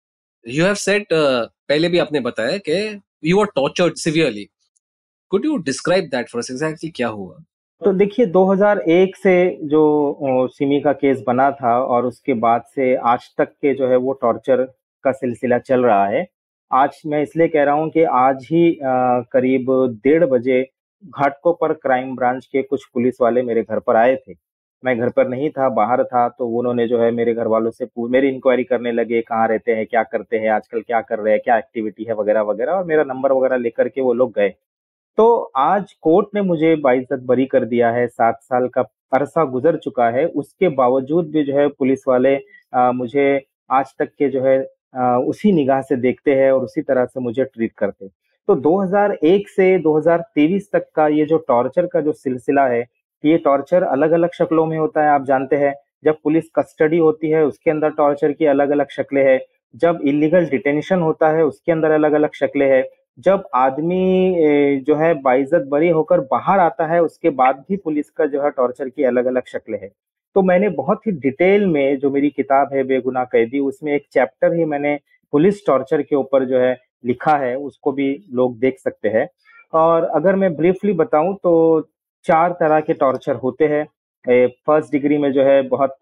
यू 0.47 0.65
हैव 0.65 0.75
सेट 0.75 1.07
पहले 1.13 1.89
भी 1.89 1.99
आपने 1.99 2.21
बताया 2.21 2.57
कि 2.69 3.01
you 3.25 3.41
are 3.41 3.47
tortured 3.55 3.95
severely 3.97 4.45
could 5.33 5.45
you 5.45 5.57
describe 5.57 6.05
that 6.05 6.29
for 6.29 6.43
exactly 6.51 6.91
क्या 6.91 7.09
हुआ? 7.09 7.39
तो 7.83 7.93
देखिए 7.93 8.27
2001 8.27 9.17
से 9.17 9.35
जो 9.63 10.49
सिमी 10.49 10.81
का 10.81 10.93
केस 10.93 11.23
बना 11.27 11.51
था 11.51 11.79
और 11.85 12.07
उसके 12.07 12.35
बाद 12.35 12.63
से 12.75 12.95
आज 12.97 13.31
तक 13.39 13.49
के 13.53 13.75
जो 13.75 13.89
है 13.89 13.97
वो 13.97 14.13
टॉर्चर 14.13 14.63
का 15.05 15.13
सिलसिला 15.13 15.59
चल 15.59 15.85
रहा 15.85 16.07
है। 16.07 16.27
आज 16.71 17.01
मैं 17.07 17.23
इसलिए 17.23 17.49
कह 17.49 17.65
रहा 17.65 17.75
हूँ 17.75 17.91
कि 17.91 18.03
आज 18.03 18.47
ही 18.53 18.69
आ, 18.79 19.21
करीब 19.33 20.01
डेढ़ 20.05 20.25
बजे 20.25 20.63
घाटकों 21.05 21.53
पर 21.55 21.73
क्राइम 21.73 22.15
ब्रांच 22.17 22.47
के 22.47 22.63
कुछ 22.63 22.85
पुलिस 22.95 23.21
वाले 23.21 23.43
मेरे 23.43 23.63
घर 23.63 23.79
पर 23.79 23.97
आए 23.97 24.17
थे। 24.17 24.44
मैं 24.85 24.99
घर 25.01 25.09
पर 25.09 25.29
नहीं 25.29 25.51
था 25.51 25.69
बाहर 25.69 26.03
था 26.05 26.29
तो 26.29 26.47
उन्होंने 26.59 26.87
जो 26.89 26.99
है 27.01 27.11
मेरे 27.11 27.35
घर 27.35 27.47
वालों 27.47 27.71
से 27.71 27.87
मेरी 28.09 28.29
इंक्वायरी 28.29 28.65
करने 28.65 28.93
लगे 28.93 29.21
कहाँ 29.21 29.47
रहते 29.49 29.73
हैं 29.73 29.87
क्या 29.87 30.03
करते 30.03 30.39
हैं 30.39 30.51
आजकल 30.51 30.81
क्या 30.81 31.01
कर 31.01 31.19
रहे 31.19 31.33
हैं 31.33 31.41
क्या 31.45 31.57
एक्टिविटी 31.59 32.05
है 32.05 32.15
वगैरह 32.15 32.43
वगैरह 32.43 32.73
और 32.73 32.85
मेरा 32.85 33.05
नंबर 33.05 33.33
वगैरह 33.33 33.57
लेकर 33.57 33.89
के 33.89 34.01
वो 34.01 34.13
लोग 34.13 34.33
गए। 34.35 34.49
तो 35.19 35.53
आज 35.57 35.93
कोर्ट 36.03 36.29
ने 36.35 36.43
मुझे 36.43 36.75
बाइज्जत 36.77 37.21
बरी 37.23 37.47
कर 37.47 37.65
दिया 37.65 37.91
है 37.91 38.07
सात 38.07 38.39
साल 38.43 38.69
का 38.69 38.83
अरसा 39.13 39.45
गुजर 39.45 39.77
चुका 39.77 40.09
है 40.11 40.27
उसके 40.27 40.69
बावजूद 40.69 41.31
भी 41.31 41.45
जो 41.45 41.57
है 41.59 41.69
पुलिस 41.69 42.01
वाले 42.09 42.37
आ, 42.73 42.93
मुझे 42.93 43.47
आज 43.71 43.95
तक 43.99 44.11
के 44.19 44.29
जो 44.29 44.43
है 44.43 44.59
आ, 44.97 45.17
उसी 45.19 45.53
निगाह 45.53 45.83
से 45.83 45.97
देखते 45.97 46.35
हैं 46.35 46.51
और 46.53 46.65
उसी 46.65 46.83
तरह 46.83 47.05
से 47.05 47.21
मुझे 47.21 47.45
ट्रीट 47.45 47.73
करते 47.79 48.09
तो 48.49 48.55
2001 48.57 49.49
से 49.49 49.67
2023 49.79 50.63
तक 50.73 50.87
का 50.97 51.07
ये 51.09 51.25
जो 51.25 51.39
टॉर्चर 51.49 51.87
का 51.87 52.01
जो 52.01 52.13
सिलसिला 52.13 52.67
है 52.67 52.85
ये 53.25 53.37
टॉर्चर 53.39 53.83
अलग 53.83 54.11
अलग 54.11 54.33
शक्लों 54.35 54.67
में 54.67 54.79
होता 54.79 55.03
है, 55.03 55.09
आप 55.11 55.25
जानते 55.25 55.57
हैं। 55.57 55.75
जब 56.05 56.17
पुलिस 56.25 56.45
कस्टडी 56.57 56.99
होती 56.99 57.31
है, 57.31 57.45
उसके 57.45 57.71
अंदर 57.71 57.91
टॉर्चर 57.91 58.33
की 58.33 58.47
अलग 58.47 58.71
अलग 58.71 58.91
शक्लें 58.91 59.25
हैं। 59.25 59.41
जब 59.75 60.01
इलीगल 60.05 60.47
डिटेंशन 60.47 61.01
होता 61.01 61.29
है, 61.29 61.45
उसके 61.45 61.73
अंदर 61.73 61.91
अलग 61.91 62.13
अलग 62.13 62.35
शक्लें 62.35 62.69
हैं। 62.71 62.85
जब 63.19 63.45
आदमी 63.55 64.81
जो 64.87 64.95
है, 64.97 65.13
बाइज्जत 65.15 65.67
बरी 65.69 65.89
होकर 65.89 66.21
बाहर 66.21 66.59
आता 66.59 66.87
है, 66.87 67.03
उसके 67.03 67.31
बाद 67.31 67.65
भी 67.69 67.77
पुलिस 67.77 68.11
का 68.11 68.27
जो 68.27 68.43
है 68.43 68.51
टॉर्चर 68.51 68.89
की 68.89 69.05
अलग 69.05 69.27
अलग 69.27 69.47
शक्लें 69.47 69.79
हैं। 69.83 69.91
तो 70.37 70.43
मैंने 70.43 70.69
बहुत 70.69 71.07
ही 71.07 71.13
डिटेल 71.13 71.67
में 71.67 71.99
जो 71.99 72.11
मेरी 72.11 72.31
किताब 72.31 72.71
है 72.73 72.83
बेगुना 72.85 73.25
कैदी, 73.25 73.59
उसमें 73.59 73.93
एक 73.93 74.07
चैप्टर 74.13 74.55
ही 74.55 74.65
मैंने 74.65 74.99
पुलिस 75.33 75.67
टॉर्चर 75.67 76.03
के 76.03 76.17
ऊपर 76.17 76.45
जो 76.45 76.59
है 76.59 76.77
लिखा 77.05 77.37
है, 77.37 77.57
उसको 77.57 77.93
भी 77.93 78.25
लोग 78.33 78.59
देख 78.59 78.79
सकते 78.79 79.09
हैं। 79.09 79.29
और 79.73 80.05
अगर 80.05 80.37
मैं 80.37 80.55
ब्रीफली 80.57 80.93
बताऊँ 80.93 81.35
तो 81.37 81.81
चार 82.27 82.53
तरह 82.61 82.81
के 82.81 82.93
टॉर्चर 82.95 83.35
होते 83.37 83.65
हैं। 83.67 83.85
फ़र्स्ट 84.67 84.93
डिग्री 84.93 85.19
में 85.19 85.33
जो 85.33 85.43
है 85.45 85.61
बहुत 85.69 85.97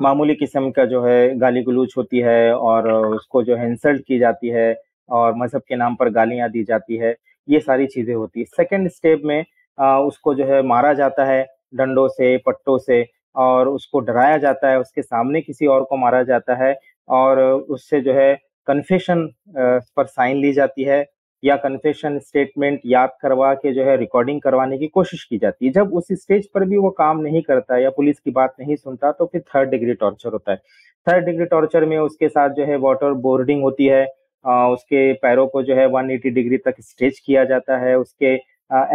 मामूली 0.00 0.34
किस्म 0.34 0.70
का 0.70 0.84
जो 0.84 1.02
है 1.04 1.38
गाली 1.38 1.62
गलूच 1.62 1.94
होती 1.96 2.20
है 2.20 2.54
और 2.54 2.90
उसको 2.92 3.42
जो 3.42 3.56
है 3.56 3.66
इंसल्ट 3.68 4.02
की 4.08 4.18
जाती 4.18 4.48
है 4.48 4.74
और 5.08 5.34
मज़हब 5.36 5.62
के 5.68 5.76
नाम 5.76 5.94
पर 5.94 6.08
गालियाँ 6.10 6.48
दी 6.50 6.64
जाती 6.64 6.96
है। 6.96 7.14
ये 7.48 7.60
सारी 7.60 7.86
चीज़ें 7.86 8.14
होती 8.14 8.40
है। 8.40 8.46
सेकेंड 8.46 8.88
स्टेप 8.90 9.22
में 9.24 9.44
आ, 9.78 9.98
उसको 9.98 10.34
जो 10.34 10.44
है 10.46 10.62
मारा 10.62 10.92
जाता 10.94 11.24
है 11.24 11.44
डंडों 11.74 12.06
से 12.08 12.36
पट्टों 12.46 12.78
से 12.78 13.04
और 13.36 13.68
उसको 13.68 14.00
डराया 14.00 14.36
जाता 14.38 14.70
है। 14.70 14.80
उसके 14.80 15.02
सामने 15.02 15.40
किसी 15.40 15.66
और 15.66 15.84
को 15.84 15.96
मारा 15.96 16.22
जाता 16.22 16.54
है 16.56 16.74
और 17.08 17.40
उससे 17.40 18.00
जो 18.00 18.12
है 18.14 18.34
कन्फेशन 18.68 19.26
पर 19.56 20.06
साइन 20.06 20.36
ली 20.36 20.52
जाती 20.52 20.84
है। 20.84 21.04
या 21.44 21.56
कन्फेशन 21.56 22.18
स्टेटमेंट 22.18 22.80
याद 22.86 23.10
करवा 23.22 23.52
के 23.54 23.72
जो 23.74 23.84
है 23.84 23.96
रिकॉर्डिंग 23.96 24.40
करवाने 24.40 24.78
की 24.78 24.86
कोशिश 24.88 25.24
की 25.24 25.38
जाती 25.38 25.66
है। 25.66 25.72
जब 25.72 25.94
उस 25.94 26.06
स्टेज 26.12 26.48
पर 26.54 26.64
भी 26.64 26.76
वो 26.76 26.90
काम 26.90 27.20
नहीं 27.20 27.42
करता 27.42 27.78
या 27.78 27.90
पुलिस 27.90 28.18
की 28.20 28.30
बात 28.30 28.54
नहीं 28.60 28.76
सुनता 28.76 29.12
तो 29.12 29.26
फिर 29.26 29.40
थर्ड 29.40 29.70
डिग्री 29.70 29.94
टॉर्चर 29.94 30.32
होता 30.32 30.52
है। 30.52 30.56
थर्ड 31.06 31.24
डिग्री 31.24 31.44
टॉर्चर 31.46 31.84
में 31.84 31.98
उसके 31.98 32.28
साथ 32.28 32.50
जो 32.50 32.64
है 32.64 32.76
वाटर 32.78 33.12
बोर्डिंग 33.22 33.62
होती 33.62 33.86
है। 33.86 34.06
आ, 34.44 34.68
उसके 34.68 35.12
पैरों 35.12 35.46
को 35.46 35.62
जो 35.62 35.74
है 35.74 35.86
180 35.88 36.30
डिग्री 36.30 36.56
तक 36.58 36.80
स्ट्रेच 36.80 37.18
किया 37.26 37.44
जाता 37.44 37.76
है। 37.78 37.96
उसके 37.98 38.34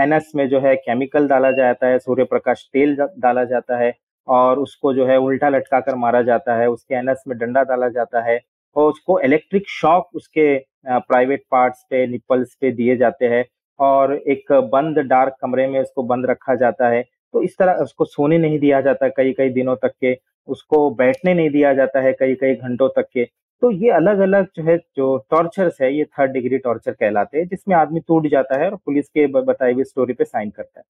एनएस 0.04 0.31
में 0.36 0.48
जो 0.50 0.60
है 0.60 0.75
केमिकल 0.75 1.28
डाला 1.28 1.52
जाता 1.52 1.88
है 1.88 2.00
सूर्य 2.00 2.23
प्रकाश 2.23 2.68
तेल 2.73 2.95
डाला 2.95 3.44
जाता 3.45 3.78
है 3.78 3.94
और 4.28 4.59
उसको 4.59 4.94
जो 4.94 5.06
है 5.06 5.18
उल्टा 5.18 5.50
लटका 5.50 5.80
कर 5.80 5.95
मारा 5.95 6.21
जाता 6.21 6.56
है। 6.56 6.69
उसके 6.69 6.95
एनएस 6.95 7.23
में 7.28 7.38
डंडा 7.38 7.64
डाला 7.64 7.90
जाता 7.90 8.21
है। 8.21 8.40
और 8.76 8.90
उसको 8.92 9.19
इलेक्ट्रिक 9.19 9.69
शॉक 9.69 10.09
उसके 10.16 10.57
प्राइवेट 10.88 11.44
पार्ट्स 11.52 11.85
पे 11.90 12.06
निपल्स 12.07 12.56
पे 12.61 12.71
दिए 12.71 12.95
जाते 12.97 13.26
हैं 13.26 13.45
और 13.80 14.16
एक 14.28 14.52
बंद 14.71 14.99
डार्क 14.99 15.35
कमरे 15.42 15.68
में 15.68 15.80
उसको 15.80 16.04
बंद 16.04 16.26
रखा 16.26 16.56
जाता 16.56 16.90
है। 16.90 17.02
तो 17.33 17.42
इस 17.44 17.57
तरह 17.57 17.81
उसको 17.83 18.06
सोने 18.06 18.38
नहीं 18.38 18.59
दिया 18.59 18.81
जाता 18.81 19.07
कई 19.07 19.33
कई 19.33 19.49
दिनों 19.49 19.76
तक 19.76 19.92
के, 20.02 20.18
उसको 20.47 20.90
बैठने 20.92 21.33
नहीं 21.33 21.49
दिया 21.49 21.73
जाता 21.73 22.02
है 22.02 22.14
कई 22.14 22.35
कई 22.35 22.56
घंटों 22.56 22.90
तक 22.90 23.07
के। 23.14 23.28
तो 23.61 23.69
ये 23.71 23.89
अलग 23.92 24.19
अलग 24.19 24.45
जो 24.56 24.63
है, 24.63 24.78
जो 24.78 25.18
टॉर्चर्स 25.31 25.81
है, 25.81 25.94
ये 25.94 26.04
थर्ड 26.06 26.31
डिग्री 26.31 26.57
टॉर्चर 26.57 26.92
कहलाते 26.92 27.37
हैं, 27.37 27.47
जिसमें 27.47 27.75
आदमी 27.75 27.99
टूट 27.99 28.28
जाता 28.28 28.59
है 28.59 28.69
और 28.69 28.75
पुलिस 28.78 29.07
के 29.07 29.28
बताई 29.28 29.73
हुई 29.73 29.83
स्टोरी 29.83 30.13
पे 30.13 30.25
साइन 30.25 30.49
करता 30.49 30.80
है। 30.80 30.85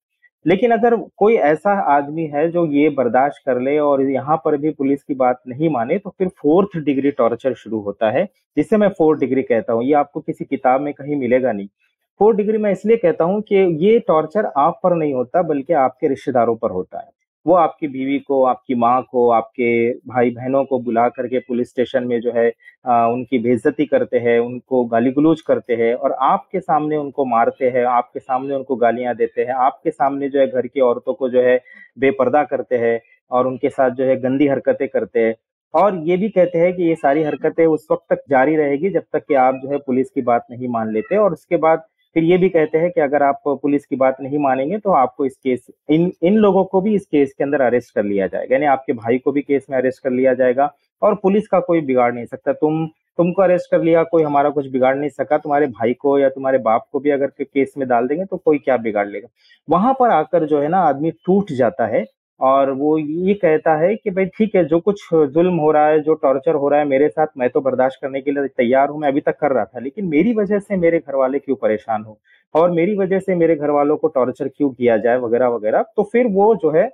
लेकिन 0.45 0.71
अगर 0.71 0.95
कोई 1.17 1.35
ऐसा 1.35 1.71
आदमी 1.93 2.25
है 2.27 2.47
जो 2.51 2.65
ये 2.67 2.89
बर्दाश्त 2.89 3.41
कर 3.45 3.59
ले 3.61 3.77
और 3.79 4.01
यहाँ 4.03 4.37
पर 4.45 4.57
भी 4.57 4.69
पुलिस 4.71 5.03
की 5.03 5.13
बात 5.15 5.41
नहीं 5.47 5.69
माने 5.69 5.97
तो 5.97 6.09
फिर 6.09 6.27
फोर्थ 6.37 6.77
डिग्री 6.79 7.11
टॉर्चर 7.11 7.53
शुरू 7.53 7.79
होता 7.81 8.11
है, 8.11 8.25
जिसे 8.57 8.77
मैं 8.77 8.89
फोर्थ 8.89 9.19
डिग्री 9.19 9.41
कहता 9.43 9.73
हूँ। 9.73 9.83
ये 9.83 9.93
आपको 9.95 10.19
किसी 10.21 10.45
किताब 10.45 10.81
में 10.81 10.93
कहीं 10.93 11.15
मिलेगा 11.15 11.51
नहीं। 11.51 11.67
फोर्थ 12.19 12.37
डिग्री 12.37 12.57
मैं 12.57 12.71
इसलिए 12.71 12.97
कहता 12.97 13.23
हूँ 13.23 13.41
कि 13.41 13.55
ये 13.85 13.99
टॉर्चर 13.99 14.51
आप 14.57 14.79
पर 14.83 14.95
नहीं 14.95 15.13
होता, 15.13 15.41
बल्कि 15.43 15.73
आपके 15.75 16.07
रिश्तेदारों 16.07 16.55
पर 16.55 16.71
होता 16.71 16.99
है। 16.99 17.09
वो 17.45 17.53
आपकी 17.53 17.87
बीवी 17.87 18.17
को 18.19 18.43
आपकी 18.45 18.75
माँ 18.75 19.01
को 19.11 19.29
आपके 19.31 19.69
भाई 20.07 20.29
बहनों 20.29 20.63
को 20.65 20.79
बुला 20.79 21.07
करके 21.09 21.39
पुलिस 21.39 21.69
स्टेशन 21.69 22.03
में 22.03 22.19
जो 22.21 22.31
है 22.35 22.51
आ, 22.85 23.07
उनकी 23.07 23.39
बेइज्जती 23.39 23.85
करते 23.85 24.19
हैं 24.19 24.39
उनको 24.39 24.83
गाली 24.85 25.11
गलूज 25.11 25.41
करते 25.41 25.75
हैं 25.75 25.93
और 25.93 26.11
आपके 26.21 26.59
सामने 26.59 26.97
उनको 26.97 27.25
मारते 27.25 27.69
हैं 27.69 27.85
आपके 27.87 28.19
सामने 28.19 28.55
उनको 28.55 28.75
गालियाँ 28.75 29.15
देते 29.15 29.41
हैं 29.41 29.53
आपके 29.59 29.91
सामने 29.91 30.29
जो 30.29 30.39
है 30.39 30.47
घर 30.47 30.67
की 30.67 30.81
औरतों 30.81 31.13
को 31.13 31.29
जो 31.29 31.41
है 31.41 31.59
बेपर्दा 31.97 32.43
करते 32.43 32.77
हैं 32.77 32.99
और 33.31 33.47
उनके 33.47 33.69
साथ 33.69 33.91
जो 33.91 34.05
है 34.05 34.15
गंदी 34.21 34.47
हरकतें 34.47 34.87
करते 34.87 35.19
हैं। 35.19 35.35
और 35.73 35.95
ये 36.05 36.17
भी 36.17 36.29
कहते 36.29 36.57
हैं 36.57 36.73
कि 36.75 36.83
ये 36.83 36.95
सारी 36.95 37.23
हरकतें 37.23 37.65
उस 37.65 37.87
वक्त 37.91 38.05
तक 38.13 38.23
जारी 38.29 38.55
रहेगी 38.55 38.89
जब 38.89 39.03
तक 39.13 39.25
कि 39.27 39.33
आप 39.33 39.55
जो 39.55 39.71
है 39.71 39.77
पुलिस 39.77 40.09
की 40.09 40.21
बात 40.21 40.45
नहीं 40.51 40.67
मान 40.67 40.91
लेते 40.93 41.17
और 41.17 41.33
उसके 41.33 41.57
बाद 41.57 41.83
फिर 42.15 42.23
ये 42.23 42.37
भी 42.37 42.49
कहते 42.49 42.77
हैं 42.77 42.89
कि 42.91 43.01
अगर 43.01 43.23
आप 43.23 43.41
पुलिस 43.47 43.85
की 43.85 43.95
बात 43.95 44.17
नहीं 44.21 44.37
मानेंगे 44.39 44.77
तो 44.77 44.91
आपको 44.91 45.25
इस 45.25 45.35
केस, 45.37 45.65
इन 45.89 46.11
इन 46.23 46.37
लोगों 46.37 46.63
को 46.63 46.81
भी 46.81 46.95
इस 46.95 47.05
केस 47.05 47.33
के 47.37 47.43
अंदर 47.43 47.61
अरेस्ट 47.61 47.93
कर 47.95 48.03
लिया 48.03 48.27
जाएगा। 48.27 48.55
यानी 48.55 48.65
आपके 48.65 48.93
भाई 48.93 49.17
को 49.17 49.31
भी 49.31 49.41
केस 49.41 49.65
में 49.69 49.77
अरेस्ट 49.77 50.03
कर 50.03 50.11
लिया 50.11 50.33
जाएगा 50.33 50.71
और 51.01 51.15
पुलिस 51.15 51.47
का 51.47 51.59
कोई 51.59 51.81
बिगाड़ 51.81 52.13
नहीं 52.13 52.25
सकता। 52.25 52.53
तुम, 52.53 52.85
तुमको 53.17 53.41
अरेस्ट 53.41 53.71
कर 53.71 53.83
लिया, 53.83 54.03
कोई 54.03 54.23
हमारा 54.23 54.49
कुछ 54.49 54.67
बिगाड़ 54.67 54.95
नहीं 54.97 55.09
सका, 55.09 55.37
तुम्हारे 55.37 55.67
भाई 55.67 55.93
को 55.93 56.17
या 56.19 56.29
तुम्हारे 56.29 56.57
बाप 56.57 56.87
को 56.91 56.99
भी 56.99 57.09
अगर 57.09 57.27
केस 57.41 57.73
में 57.77 57.87
डाल 57.87 58.07
देंगे 58.07 58.25
तो 58.25 58.37
कोई 58.37 58.57
क्या 58.57 58.77
बिगाड़ 58.77 59.07
लेगा? 59.07 59.27
वहाँ 59.69 59.93
पर 59.99 60.09
आकर 60.09 60.45
जो 60.45 60.61
है 60.61 60.67
ना, 60.67 60.79
आदमी 60.79 61.11
टूट 61.25 61.51
जाता 61.51 61.85
है। 61.87 62.05
और 62.39 62.71
वो 62.71 62.97
ये 62.97 63.33
कहता 63.33 63.75
है 63.77 63.95
कि 63.95 64.09
भाई 64.09 64.25
ठीक 64.27 64.55
है, 64.55 64.63
जो 64.65 64.79
कुछ 64.79 65.01
जुल्म 65.13 65.55
हो 65.55 65.71
रहा 65.71 65.87
है, 65.87 65.99
जो 66.01 66.13
टॉर्चर 66.13 66.55
हो 66.55 66.69
रहा 66.69 66.79
है 66.79 66.85
मेरे 66.87 67.07
साथ, 67.09 67.27
मैं 67.37 67.49
तो 67.49 67.61
बर्दाश्त 67.61 67.99
करने 68.01 68.21
के 68.21 68.31
लिए 68.31 68.47
तैयार 68.47 68.89
हूँ, 68.89 68.99
मैं 69.01 69.07
अभी 69.07 69.21
तक 69.21 69.37
कर 69.39 69.51
रहा 69.51 69.65
था, 69.65 69.79
लेकिन 69.79 70.05
मेरी 70.07 70.33
वजह 70.33 70.59
से 70.59 70.77
मेरे 70.77 70.99
घर 70.99 71.15
वाले 71.15 71.39
क्यों 71.39 71.55
परेशान 71.55 72.03
हो? 72.03 72.19
और 72.55 72.71
मेरी 72.71 72.95
वजह 72.97 73.19
से 73.19 73.35
मेरे 73.35 73.55
घर 73.55 73.69
वालों 73.69 73.97
को 73.97 74.07
टॉर्चर 74.07 74.47
क्यों 74.47 74.69
किया 74.69 74.97
जाए, 74.97 75.17
वगैरह 75.19 75.47
वगैरह 75.47 75.85
तो 75.95 76.03
फिर 76.03 76.27
वो 76.27 76.53
जो 76.55 76.71
है, 76.71 76.87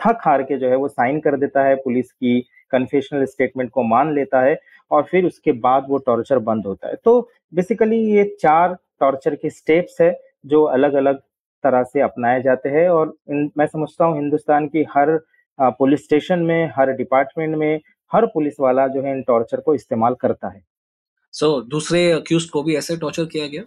थक 0.00 0.18
हार 0.20 0.42
के 0.42 0.56
जो 0.58 0.68
है 0.68 0.76
वो 0.76 0.88
साइन 0.88 1.20
कर 1.20 1.36
देता 1.36 1.64
है, 1.64 1.74
पुलिस 1.76 2.12
की 2.12 2.40
कन्फेशनल 2.72 3.24
स्टेटमेंट 3.24 3.70
को 3.70 3.82
मान 3.82 4.14
लेता 4.14 4.40
है, 4.40 4.58
और 4.90 5.02
फिर 5.02 5.26
उसके 5.26 5.52
बाद 5.52 5.86
वो 5.88 5.98
टॉर्चर 5.98 6.38
बंद 6.40 6.66
होता 6.66 6.88
है। 6.88 6.94
तो 7.04 7.20
बेसिकली 7.54 7.98
ये 8.06 8.24
चार 8.40 8.76
टॉर्चर 9.00 9.34
के 9.34 9.50
स्टेप्स 9.50 10.00
है, 10.00 10.16
जो 10.46 10.62
अलग 10.64 10.94
अलग 10.94 11.20
तरह 11.62 11.82
से 11.82 12.00
अपनाए 12.00 12.42
जाते 12.42 12.68
हैं 12.68 12.88
और 12.88 13.14
इन, 13.30 13.50
मैं 13.58 13.66
समझता 13.66 14.04
हूँ 14.04 14.16
हिंदुस्तान 14.16 14.66
की 14.68 14.86
हर 14.94 15.18
पुलिस 15.58 16.04
स्टेशन 16.04 16.38
में 16.38 16.72
हर 16.76 16.92
डिपार्टमेंट 16.92 17.56
में 17.56 17.80
हर 18.12 18.26
पुलिस 18.26 18.60
वाला 18.60 18.86
जो 18.88 19.02
है 19.02 19.12
इन 19.12 19.22
टॉर्चर 19.22 19.60
को 19.60 19.74
इस्तेमाल 19.74 20.14
करता 20.14 20.48
है। 20.48 20.62
सो 21.34 21.46
so, 21.46 21.68
दूसरे 21.70 22.10
अक्यूज 22.12 22.44
को 22.44 22.62
भी 22.62 22.76
ऐसे 22.76 22.96
टॉर्चर 22.96 23.24
किया 23.24 23.46
गया? 23.46 23.62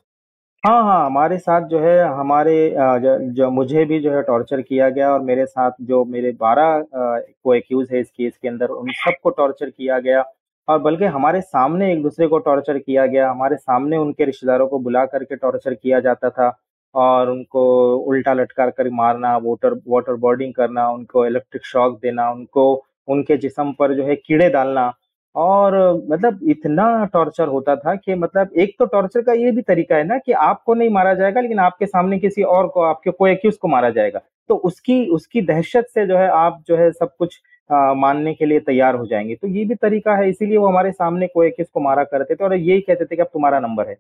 हाँ 0.64 0.84
हाँ 0.84 1.06
हमारे 1.06 1.38
साथ 1.38 1.68
जो 1.68 1.80
है 1.80 1.98
हमारे 2.10 2.70
जो, 2.70 3.18
जो 3.32 3.50
मुझे 3.52 3.84
भी 3.86 4.00
जो 4.00 4.12
है 4.12 4.22
टॉर्चर 4.22 4.62
किया 4.62 4.90
गया 4.90 5.12
और 5.14 5.22
मेरे 5.22 5.46
साथ 5.46 5.72
जो 5.82 6.04
मेरे 6.06 6.32
बारह 6.40 6.86
को 6.94 7.54
एक्यूज 7.56 7.92
है 7.92 8.00
इस 8.00 8.10
केस 8.10 8.38
के 8.42 8.48
अंदर 8.48 8.70
उन 8.70 8.92
सबको 8.96 9.30
टॉर्चर 9.30 9.70
किया 9.70 10.00
गया 10.00 10.24
और 10.68 10.80
बल्कि 10.80 11.06
हमारे 11.06 11.42
सामने 11.42 11.92
एक 11.94 12.02
दूसरे 12.04 12.28
को 12.28 12.38
टॉर्चर 12.40 12.78
किया 12.78 13.06
गया। 13.06 13.30
हमारे 13.30 13.56
सामने 13.56 13.98
उनके 13.98 14.26
रिश्तेदारों 14.26 14.68
को 14.68 14.80
बुला 14.80 15.06
करके 15.06 15.36
टॉर्चर 15.36 15.74
किया 15.74 16.00
जाता 16.00 16.30
था। 16.30 16.50
और 16.96 17.30
उनको 17.30 17.96
उल्टा 17.98 18.34
लटका 18.34 18.70
कर 18.70 18.90
मारना 18.90 19.38
वोटर 19.38 19.74
वाटर 19.88 20.14
बोर्डिंग 20.14 20.54
करना, 20.54 20.90
उनको 20.90 21.26
इलेक्ट्रिक 21.26 21.66
शॉक 21.66 22.00
देना, 22.02 22.32
उनको, 22.32 22.86
उनके 23.08 23.38
जिसम 23.38 23.74
पर 23.80 23.94
जो 23.94 24.04
है 24.04 24.16
कीड़े 24.16 24.50
डालना 24.50 24.94
और 25.36 25.76
मतलब 26.10 26.40
इतना 26.50 27.06
टॉर्चर 27.06 27.48
होता 27.48 27.76
था 27.76 27.96
कि 27.96 28.16
मतलब 28.16 28.50
एक 28.58 28.76
तो 28.80 28.86
टॉर्चर 28.86 29.22
का 29.22 29.34
ये 29.34 29.52
भी 29.52 29.62
तरीका 29.62 29.96
है 29.96 30.04
ना 30.04 30.18
कि 30.18 30.32
आपको 30.32 30.74
नहीं 30.74 30.90
मारा 30.90 31.14
जाएगा 31.14 31.42
लेकिन 31.42 31.60
आपके 31.60 31.86
सामने 31.86 32.20
किसी 32.20 32.44
और 32.44 32.68
को 32.68 32.82
आपके 32.82 33.12
कोई 33.12 33.32
एक्यूज 33.32 33.58
को 33.58 33.68
मारा 33.68 33.90
जाएगा। 33.90 34.22
तो 34.50 34.56
उसकी 34.56 35.06
उसकी 35.10 35.42
दहशत 35.42 35.88
से 35.94 36.06
जो 36.08 36.18
है 36.18 36.28
आप 36.30 36.64
जो 36.68 36.78
है 36.78 36.92
सब 36.92 37.16
कुछ 37.20 37.40
आ, 37.70 37.94
मानने 37.94 38.34
के 38.34 38.46
लिए 38.46 38.60
तैयार 38.60 38.96
हो 38.96 39.06
जाएँगे। 39.06 39.36
तो 39.36 39.48
ये 39.48 39.66
भी 39.66 39.76
तरीका 39.76 40.16
है 40.16 40.30
इसीलिए 40.30 40.58
वो 40.58 40.68
हमारे 40.68 40.92
सामने 40.92 41.28
कोई 41.28 41.48
एक्यूज 41.48 41.68
को 41.74 41.80
मारा 41.80 42.04
करते 42.04 42.36
थे 42.36 42.44
और 42.44 42.54
यही 42.56 42.82
कहते 42.82 43.06
थे 43.06 43.16
कि 43.16 43.22
अब 43.22 43.28
तुम्हारा 43.34 43.60
नंबर 43.60 43.88
है। 43.90 43.96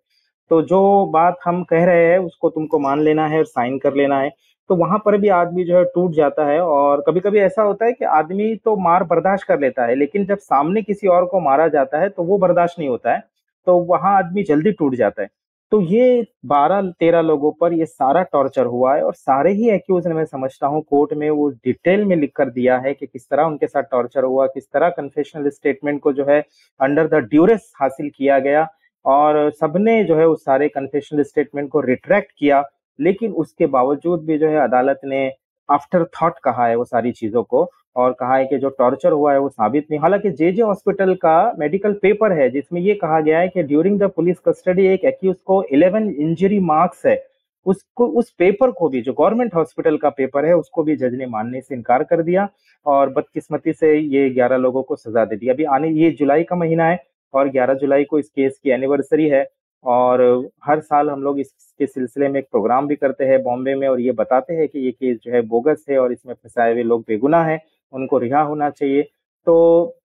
तो 0.52 0.62
जो 0.62 1.06
बात 1.06 1.38
हम 1.46 1.64
कह 1.64 1.86
रहे 1.86 2.06
हैं 2.12 2.20
उसको 2.20 2.50
तुमको 2.50 2.80
मान 2.80 3.02
लेना 3.02 3.28
है 3.28 3.38
और 3.38 3.46
साइन 3.46 3.78
कर 3.80 3.94
लेना 3.94 4.20
है। 4.20 4.32
तो 4.70 4.76
वहाँ 4.76 4.98
पर 5.06 5.18
भी 5.18 5.30
आदमी 5.32 5.64
जो 5.64 5.78
है 5.78 5.84
टूट 5.86 6.14
जाता 6.14 6.46
है 6.46 6.60
और 6.62 7.04
कभी 7.08 7.20
कभी 7.20 7.40
ऐसा 7.40 7.62
होता 7.64 7.86
है 7.86 7.94
कि 7.94 8.06
आदमी 8.06 8.56
तो 8.66 8.76
मार 8.78 9.04
बर्दाश्त 9.06 9.48
कर 9.48 9.60
लेता 9.60 9.86
है, 9.86 9.96
लेकिन 9.96 10.26
जब 10.26 10.38
सामने 10.40 10.82
किसी 10.82 11.08
और 11.08 11.26
को 11.26 11.40
मारा 11.42 11.68
जाता 11.70 12.00
है 12.00 12.10
तो 12.10 12.24
वो 12.24 12.38
बर्दाश्त 12.40 12.80
नहीं 12.80 12.90
होता 12.90 13.14
है 13.14 13.24
तो 13.68 13.78
वहाँ 13.86 14.18
आदमी 14.18 14.44
जल्दी 14.44 14.72
टूट 14.74 14.96
जाता 14.96 15.22
है। 15.22 15.30
तो 15.72 15.80
ये 15.82 16.26
बारह 16.46 16.82
तेरह 17.00 17.22
लोगों 17.22 17.52
पर 17.52 17.74
ये 17.74 17.86
सारा 17.86 18.22
टॉर्चर 18.24 18.66
हुआ 18.68 18.96
है 18.96 19.04
और 19.04 19.14
सारे 19.16 19.52
ही 19.54 19.70
एक्यूज 19.72 20.08
ने 20.08 20.14
मैं 20.14 20.26
समझता 20.26 20.68
हूँ 20.68 20.82
कोर्ट 20.84 21.14
में 21.14 21.30
वो 21.30 21.48
डिटेल 21.50 22.04
में 22.06 22.16
लिख 22.16 22.32
कर 22.36 22.50
दिया 22.52 22.78
है 22.80 22.94
कि 22.94 23.06
किस 23.06 23.30
तरह 23.30 23.44
उनके 23.44 23.68
साथ 23.68 23.84
टॉर्चर 23.84 24.24
हुआ, 24.24 24.46
किस 24.48 24.64
तरह 24.66 24.90
कन्फेशनल 24.92 25.50
स्टेटमेंट 25.50 26.00
को 26.02 26.14
जो 26.14 26.26
है 26.26 26.40
अंडर 26.80 27.08
द 27.10 27.24
ड्यूरेस 27.26 27.72
हासिल 27.82 28.10
किया 28.10 28.40
गया 28.40 28.68
और 29.06 29.50
सबने 29.52 30.04
जो 30.04 30.16
है 30.18 30.28
उस 30.28 30.44
सारे 30.46 30.68
कन्फेशनल 30.70 31.24
स्टेटमेंट 31.24 31.70
को 31.70 31.82
रिट्रैक्ट 31.82 32.32
किया 32.40 32.64
लेकिन 33.00 33.32
उसके 33.32 33.66
बावजूद 33.66 34.26
भी 34.26 34.38
जो 34.38 34.48
है 34.48 34.58
अदालत 34.58 35.00
ने 35.06 35.32
आफ्टर 35.70 36.04
थॉट 36.04 36.34
कहा 36.44 36.68
है 36.68 36.76
वो 36.76 36.86
सारी 36.86 37.12
चीज़ों 37.12 37.44
को 37.44 37.72
और 37.96 38.14
कहा 38.14 38.36
है 38.36 38.46
कि 38.46 38.58
जो 38.58 38.70
टॉर्चर 38.70 39.12
हुआ 39.12 39.34
है 39.34 39.40
वो 39.40 39.50
साबित 39.50 39.88
नहीं। 39.92 40.00
हालाँकि 40.00 40.30
जे 40.30 40.52
जे 40.52 40.62
हॉस्पिटल 40.62 41.14
का 41.14 41.54
मेडिकल 41.60 41.94
पेपर 41.94 42.32
है 42.32 42.50
जिसमें 42.50 42.82
ये 42.82 42.94
कहा 42.94 43.20
गया 43.20 43.40
है 43.40 43.48
कि 43.48 43.64
ड्यूरिंग 43.64 44.00
द 44.00 44.04
पुलिस 44.04 44.40
कस्टडी 44.40 44.86
एक 44.86 45.06
एक्यूज 45.06 45.36
को 45.46 45.64
11 45.74 46.10
इंजरी 46.20 46.60
मार्क्स 46.60 47.06
है। 47.06 47.26
उसको, 47.66 48.08
उस 48.08 48.32
पेपर 48.32 48.72
को 48.72 48.90
भी, 48.90 49.02
जो 49.02 49.14
गवर्नमेंट 49.14 49.56
हॉस्पिटल 49.56 49.98
का 49.98 50.10
पेपर 50.10 50.46
है, 50.46 50.54
उसको 50.54 50.84
भी 50.84 50.96
जज 50.96 51.14
ने 51.14 51.26
मानने 51.26 51.62
से 51.62 51.76
इनकार 51.76 52.04
कर 52.04 52.22
दिया 52.22 52.50
और 52.86 53.10
बदकिस्मती 53.10 53.74
से 53.74 53.98
ये 53.98 54.30
11 54.30 54.58
लोगों 54.58 54.84
को 54.84 54.96
सजा 54.96 55.26
दे 55.26 55.36
दी। 55.36 55.48
अभी 55.48 55.64
आने, 55.64 55.90
ये 55.90 56.12
जुलाई 56.12 56.44
का 56.44 56.56
महीना 56.56 56.86
है 56.86 57.04
और 57.34 57.50
11 57.50 57.74
जुलाई 57.74 58.04
को 58.04 58.20
इस 58.20 58.30
केस 58.30 58.60
की 58.64 58.70
एनिवर्सरी 58.70 59.30
है। 59.30 59.44
और 59.86 60.22
हर 60.66 60.80
साल 60.82 61.10
हम 61.10 61.24
लोग 61.24 61.40
इसके 61.40 61.88
सिलसिले 61.88 62.28
में 62.28 62.40
एक 62.40 62.48
प्रोग्राम 62.52 62.88
भी 62.88 62.96
करते 62.96 63.26
हैं 63.26 63.42
बॉम्बे 63.44 63.76
में 63.76 63.88
और 63.88 64.00
ये 64.02 64.12
बताते 64.14 64.54
हैं 64.54 64.68
कि 64.68 64.80
ये 64.80 64.92
केस 64.92 65.18
जो 65.24 65.32
है 65.32 65.42
बोगस 65.48 65.86
है 65.90 65.98
और 66.00 66.12
इसमें 66.12 66.34
फंसाए 66.34 66.74
हुए 66.74 66.84
लोग 66.84 67.02
बेगुना 67.08 67.44
हैं 67.44 67.60
उनको 67.94 68.18
रिहा 68.18 68.42
होना 68.42 68.70
चाहिए। 68.70 69.02
तो 69.48 69.96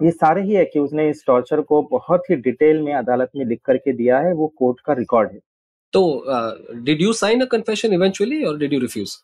ये 0.00 0.10
सारे 0.10 0.42
ही 0.42 0.56
एक्यूज 0.56 0.92
ने 0.94 1.08
इस 1.10 1.24
टॉर्चर 1.26 1.60
को 1.60 1.82
बहुत 1.90 2.30
ही 2.30 2.36
डिटेल 2.36 2.80
में 2.82 2.92
अदालत 2.94 3.30
में 3.36 3.44
लिख 3.44 3.60
करके 3.64 3.92
दिया 3.92 4.18
है 4.18 4.32
वो 4.34 4.46
कोर्ट 4.58 4.80
का 4.80 4.92
रिकॉर्ड 4.92 5.32
है। 5.32 5.38
तो 5.92 6.24
did 6.84 7.00
you 7.00 7.12
sign 7.12 7.40
a 7.40 7.46
confession 7.50 7.92
eventually 7.92 8.42
और 8.44 8.58
डिड 8.58 8.72
यू 8.72 8.80
रिफ्यूज 8.80 9.16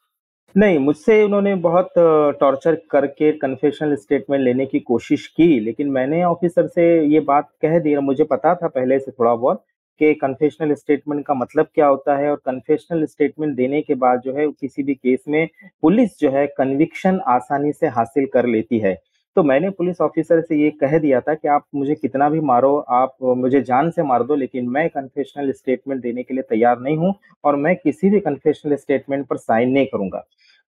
नहीं 0.55 0.79
मुझसे 0.79 1.23
उन्होंने 1.23 1.55
बहुत 1.63 1.93
टॉर्चर 2.41 2.75
करके 2.91 3.31
कन्फेशनल 3.39 3.95
स्टेटमेंट 3.97 4.43
लेने 4.43 4.67
की 4.67 4.81
कोशिश 4.81 5.27
की 5.27 5.49
लेकिन 5.61 5.91
मैंने 5.91 6.23
ऑफिसर 6.25 6.67
से 6.67 6.85
ये 7.07 7.21
बात 7.21 7.51
कह 7.63 7.79
दी 7.79 7.97
मुझे 8.03 8.25
पता 8.25 8.55
था 8.55 8.69
पहले 8.69 8.99
से 8.99 9.11
थोड़ा 9.11 9.35
बहुत 9.35 9.65
कि 10.01 10.13
कन्फेशनल 10.15 10.75
स्टेटमेंट 10.75 11.25
का 11.27 11.35
मतलब 11.35 11.67
क्या 11.75 11.87
होता 11.87 12.17
है 12.17 12.31
और 12.31 12.37
कन्फेशनल 12.47 13.05
स्टेटमेंट 13.05 13.55
देने 13.57 13.83
के 13.83 13.95
बाद 13.97 14.21
जो 14.21 14.35
है 14.35 14.47
किसी 14.51 14.83
भी 14.83 14.95
केस 14.95 15.25
में 15.29 15.49
पुलिस 15.83 16.19
जो 16.21 16.31
है 16.31 16.47
कन्विक्शन 16.59 17.21
आसानी 17.29 17.73
से 17.73 17.87
हासिल 17.89 18.27
कर 18.27 18.47
लेती 18.47 18.79
है। 18.79 18.97
तो 19.37 19.43
मैंने 19.43 19.69
पुलिस 19.71 20.01
ऑफिसर 20.01 20.41
से 20.41 20.57
ये 20.57 20.71
कह 20.71 20.99
दिया 20.99 21.21
था 21.21 21.35
कि 21.35 21.49
आप 21.49 21.65
मुझे 21.75 21.95
कितना 21.95 22.29
भी 22.31 22.41
मारो, 22.41 22.77
आप 22.79 23.17
मुझे 23.23 23.61
जान 23.61 23.91
से 23.91 24.03
मार 24.03 24.23
दो, 24.23 24.35
लेकिन 24.35 24.69
मैं 24.69 24.89
कन्फेशनल 24.89 25.53
स्टेटमेंट 25.53 26.01
देने 26.03 26.23
के 26.23 26.35
लिए 26.35 26.43
तैयार 26.43 26.81
नहीं 26.81 26.97
हूँ 26.97 27.15
और 27.45 27.57
मैं 27.57 27.75
किसी 27.77 28.11
भी 28.11 28.21
कन्फेशनल 28.21 28.77
स्टेटमेंट 28.77 29.27
पर 29.27 29.37
साइन 29.37 29.71
नहीं 29.71 29.87
करूँगा। 29.87 30.25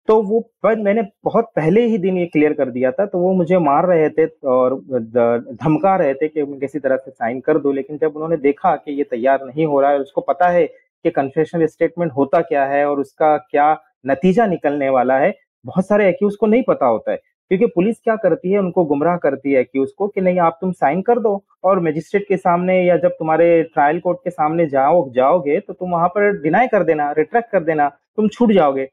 तो 0.08 0.20
वो 0.22 0.40
पर 0.62 0.76
मैंने 0.76 1.02
बहुत 1.24 1.50
पहले 1.56 1.84
ही 1.86 1.98
दिन 1.98 2.18
ये 2.18 2.26
क्लियर 2.26 2.52
कर 2.52 2.70
दिया 2.70 2.90
था 2.90 3.06
तो 3.06 3.18
वो 3.18 3.32
मुझे 3.34 3.58
मार 3.58 3.86
रहे 3.86 4.08
थे 4.10 4.26
और 4.48 4.74
धमका 5.54 5.94
रहे 5.96 6.14
थे 6.14 6.28
कि 6.28 6.44
किसी 6.60 6.78
तरह 6.78 6.96
से 6.96 7.10
साइन 7.10 7.40
कर 7.40 7.58
दो, 7.58 7.72
लेकिन 7.72 7.98
जब 7.98 8.14
उन्होंने 8.14 8.36
देखा 8.38 8.74
कि 8.76 8.92
ये 8.92 9.04
तैयार 9.04 9.44
नहीं 9.46 9.66
हो 9.66 9.80
रहा 9.80 9.90
है, 9.90 9.98
उसको 9.98 10.20
पता 10.22 10.48
है 10.48 10.66
कि 10.66 11.10
कन्फेशनल 11.10 11.66
स्टेटमेंट 11.66 12.12
होता 12.12 12.40
क्या 12.42 12.64
है 12.66 12.84
और 12.86 13.00
उसका 13.00 13.36
क्या 13.36 13.72
नतीजा 14.06 14.46
निकलने 14.46 14.88
वाला 14.90 15.18
है, 15.18 15.34
बहुत 15.64 15.86
सारे 15.86 16.08
एक्यूज 16.08 16.36
को 16.36 16.46
नहीं 16.46 16.62
पता 16.68 16.86
होता 16.86 17.12
है। 17.12 17.16
क्योंकि 17.50 17.66
पुलिस 17.66 17.96
क्या 18.00 18.14
करती 18.16 18.50
है, 18.50 18.58
उनको 18.58 18.84
गुमराह 18.84 19.16
करती 19.16 19.52
है 19.52 19.60
एक्यूज 19.60 19.90
को 19.92 20.08
कि 20.08 20.20
नहीं, 20.20 20.38
आप 20.38 20.58
तुम 20.60 20.72
साइन 20.72 21.02
कर 21.02 21.18
दो 21.18 21.42
और 21.64 21.80
मजिस्ट्रेट 21.80 22.26
के 22.28 22.36
सामने 22.36 22.82
या 22.82 22.96
जब 22.96 23.10
तुम्हारे 23.10 23.62
ट्रायल 23.64 24.00
कोर्ट 24.00 24.18
के 24.24 24.30
सामने 24.30 24.66
जाओ, 24.68 25.10
जाओगे 25.12 25.58
तो 25.60 25.72
तुम 25.72 25.90
वहाँ 25.90 26.08
पर 26.08 26.40
डिनाई 26.42 26.66
कर 26.68 26.84
देना 26.84 27.10
रिट्रैक्ट 27.18 27.50
कर 27.52 27.64
देना, 27.64 27.88
तुम 27.88 28.28
छूट 28.28 28.52
जाओगे। 28.52 28.88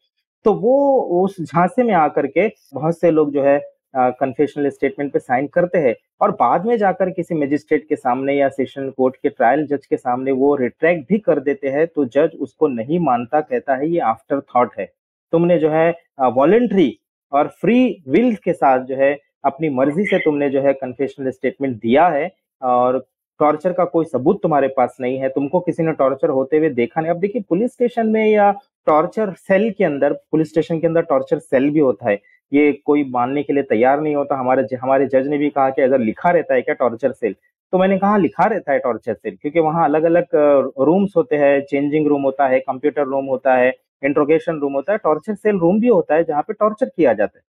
तो 0.46 0.54
वो, 0.54 1.02
उस 1.24 1.36
झांसे 1.42 1.84
में 1.84 1.94
आकर 1.96 2.28
के 2.28 2.48
बहुत 2.74 3.00
से 3.00 3.12
लोग 3.12 3.32
जो 3.34 3.44
है 3.44 3.60
कन्फेशनल 3.96 4.70
स्टेटमेंट 4.70 5.12
पे 5.14 5.20
साइन 5.20 5.48
करते 5.54 5.78
हैं 5.78 5.94
और 6.22 6.32
बाद 6.40 6.66
में 6.66 6.76
जाकर 6.78 7.10
किसी 7.10 7.36
मजिस्ट्रेट 7.36 7.88
के 7.90 7.96
सामने 7.96 8.34
या 8.34 8.50
सेशन 8.50 8.90
कोर्ट 8.98 9.16
के 9.16 9.30
ट्रायल 9.30 9.66
जज 9.68 9.86
के 9.86 9.98
सामने 9.98 10.32
वो 10.34 10.56
रिट्रैक्ट 10.56 11.08
भी 11.10 11.18
कर 11.20 11.40
देते 11.40 11.70
हैं 11.70 11.86
तो 11.88 12.06
जज 12.08 12.36
उसको 12.42 12.68
नहीं 12.68 13.00
मानता, 13.00 13.42
कहता 13.42 13.76
है 13.76 13.90
ये 13.90 14.00
आफ्टर 14.02 14.42
थॉट 14.56 14.72
है। 14.80 14.86
तुमने 15.34 15.58
जो 15.60 15.70
है 15.70 15.90
वॉलेंट्री 16.34 16.98
और 17.32 17.48
फ्री 17.62 18.04
विल 18.10 18.36
के 18.44 18.54
साथ 18.54 18.86
जो 18.86 18.96
है, 18.96 19.18
अपनी 19.46 19.70
मर्ज़ी 19.70 20.06
से 20.06 20.18
तुमने 20.20 20.50
जो 20.50 20.62
है 20.62 20.74
कन्फेशनल 20.74 21.30
स्टेटमेंट 21.32 21.76
दिया 21.78 22.08
है 22.10 22.32
और 22.62 22.98
टॉर्चर 23.40 23.74
का 23.74 23.86
कोई 23.86 24.06
सबूत 24.06 24.42
तुम्हारे 24.42 24.68
पास 24.68 24.98
नहीं 25.02 25.18
है, 25.18 25.30
तुमको 25.30 25.60
किसी 25.60 25.84
ने 25.84 25.92
टॉर्चर 25.94 26.30
होते 26.30 26.58
हुए 26.58 26.70
देखा 26.72 27.02
नहीं। 27.02 27.12
अब 27.12 27.20
देखिए, 27.20 27.42
पुलिस 27.50 27.74
स्टेशन 27.74 28.08
में 28.08 28.26
या 28.26 28.52
टॉर्चर 28.88 29.34
सेल 29.40 29.70
के 29.72 29.84
अंदर, 29.84 30.14
पुलिस 30.32 30.50
स्टेशन 30.50 30.80
के 30.80 30.88
अंदर 30.88 31.02
टॉर्चर 31.02 31.40
सेल 31.40 31.70
भी 31.70 31.80
होता 31.80 32.10
है। 32.10 32.20
ये 32.52 32.72
कोई 32.86 33.04
मानने 33.10 33.44
के 33.44 33.54
लिए 33.54 33.64
तैयार 33.64 34.02
नहीं 34.02 34.16
होता। 34.16 34.36
हमारे 34.36 34.76
हमारे 34.76 35.06
जज 35.08 35.28
ने 35.28 35.38
भी 35.38 35.50
कहा 35.50 35.70
कि 35.70 35.82
अगर 35.82 36.00
लिखा 36.00 36.30
रहता 36.32 36.54
है 36.54 36.62
क्या 36.62 36.76
टॉर्चर 36.76 37.12
सेल? 37.12 37.36
तो 37.74 37.78
मैंने 37.78 37.98
कहा, 37.98 38.18
लिखा 38.18 38.46
रहता 38.46 38.72
है 38.72 38.80
टॉर्चर 38.80 39.14
सेल, 39.14 39.38
क्योंकि 39.42 39.60
वहाँ 39.60 39.86
अलग 39.86 40.04
अलग 40.04 40.36
रूम्स 40.82 41.14
होते 41.18 41.36
हैं। 41.36 41.60
चेंजिंग 41.62 42.08
रूम 42.08 42.24
होता 42.24 42.48
है, 42.48 42.60
कंप्यूटर 42.60 43.04
रूम 43.06 43.26
होता 43.26 43.56
है, 43.56 43.74
इंट्रोगेशन 44.04 44.60
रूम 44.60 44.74
होता 44.74 44.92
है, 44.94 44.98
टॉर्चर 45.04 45.36
सेल 45.36 45.58
रूम 45.60 45.80
भी 45.80 45.88
होता 45.88 46.16
है 46.16 46.24
जहाँ 46.24 46.42
पे 46.42 46.54
टॉर्चर 46.54 46.86
किया 46.88 47.14
जाता 47.14 47.38
है। 47.38 47.44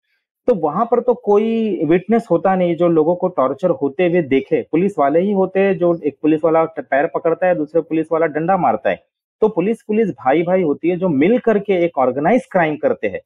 तो 0.49 0.55
वहाँ 0.57 0.85
पर 0.87 1.01
तो 1.01 1.15
कोई 1.17 1.85
विटनेस 1.87 2.27
होता 2.31 2.55
नहीं 2.57 2.75
जो 2.77 2.89
लोगों 2.89 3.15
को 3.17 3.29
टॉर्चर 3.29 3.71
होते 3.83 4.07
हुए 4.09 4.23
देखे। 4.25 4.61
पुलिस 4.73 4.99
वाले 4.99 5.21
ही 5.21 5.33
होते 5.33 5.61
हैं 5.61 5.77
जो 5.79 5.95
एक 5.99 6.17
पुलिस 6.23 6.45
वाला 6.45 6.65
पैर 6.65 7.07
पकड़ता 7.15 7.47
है, 7.47 7.55
दूसरे 7.55 7.81
पुलिस 7.83 8.07
वाला 8.13 8.27
डंडा 8.29 8.57
मारता 8.57 8.91
है। 8.91 9.03
तो 9.43 9.49
पुलिस 9.49 9.83
पुलिस 9.83 10.11
भाई 10.11 10.43
भाई 10.43 10.63
होती 10.63 10.89
है 10.89 10.97
जो 10.97 11.09
मिल 11.09 11.39
करके 11.39 11.85
एक 11.85 11.99
ऑर्गेनाइज 11.99 12.47
क्राइम 12.53 12.77
करते 12.77 13.09
हैं, 13.09 13.21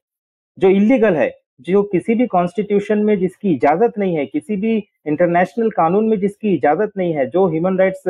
जो 0.58 0.68
इलीगल 0.70 1.16
है, 1.16 1.30
जो 1.60 1.82
किसी 1.84 2.14
भी 2.14 2.26
कॉन्स्टिट्यूशन 2.28 2.98
में 2.98 3.18
जिसकी 3.18 3.52
इजाज़त 3.54 3.98
नहीं 3.98 4.16
है, 4.16 4.24
किसी 4.26 4.56
भी 4.56 4.76
इंटरनेशनल 5.06 5.70
कानून 5.72 6.08
में 6.08 6.18
जिसकी 6.20 6.54
इजाज़त 6.54 6.92
नहीं 6.96 7.12
है, 7.14 7.26
जो 7.26 7.46
ह्यूमन 7.48 7.78
राइट्स 7.78 8.02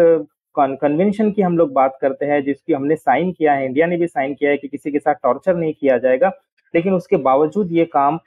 कन्वेंशन 0.57 1.31
की 1.31 1.43
हम 1.43 1.57
लोग 1.59 1.73
बात 1.73 1.99
करते 2.01 2.27
हैं, 2.27 2.43
जिसकी 2.45 2.73
हमने 2.73 2.97
साइन 2.97 3.33
किया 3.33 3.53
है 3.53 3.67
इंडिया 3.67 3.87
ने 3.87 3.97
भी 3.97 4.07
साइन 4.07 4.35
किया 4.35 4.51
है 4.51 4.57
कि 4.57 4.69
किसी 4.69 4.91
के 4.93 4.99
साथ 4.99 5.15
टॉर्चर 5.15 5.57
नहीं 5.57 5.75
किया 5.75 5.99
जाएगा, 5.99 6.33
लेकिन 6.75 6.95
उसके 6.95 7.17
बावजूद 7.19 7.73
ये 7.73 7.85
काम 7.87 8.19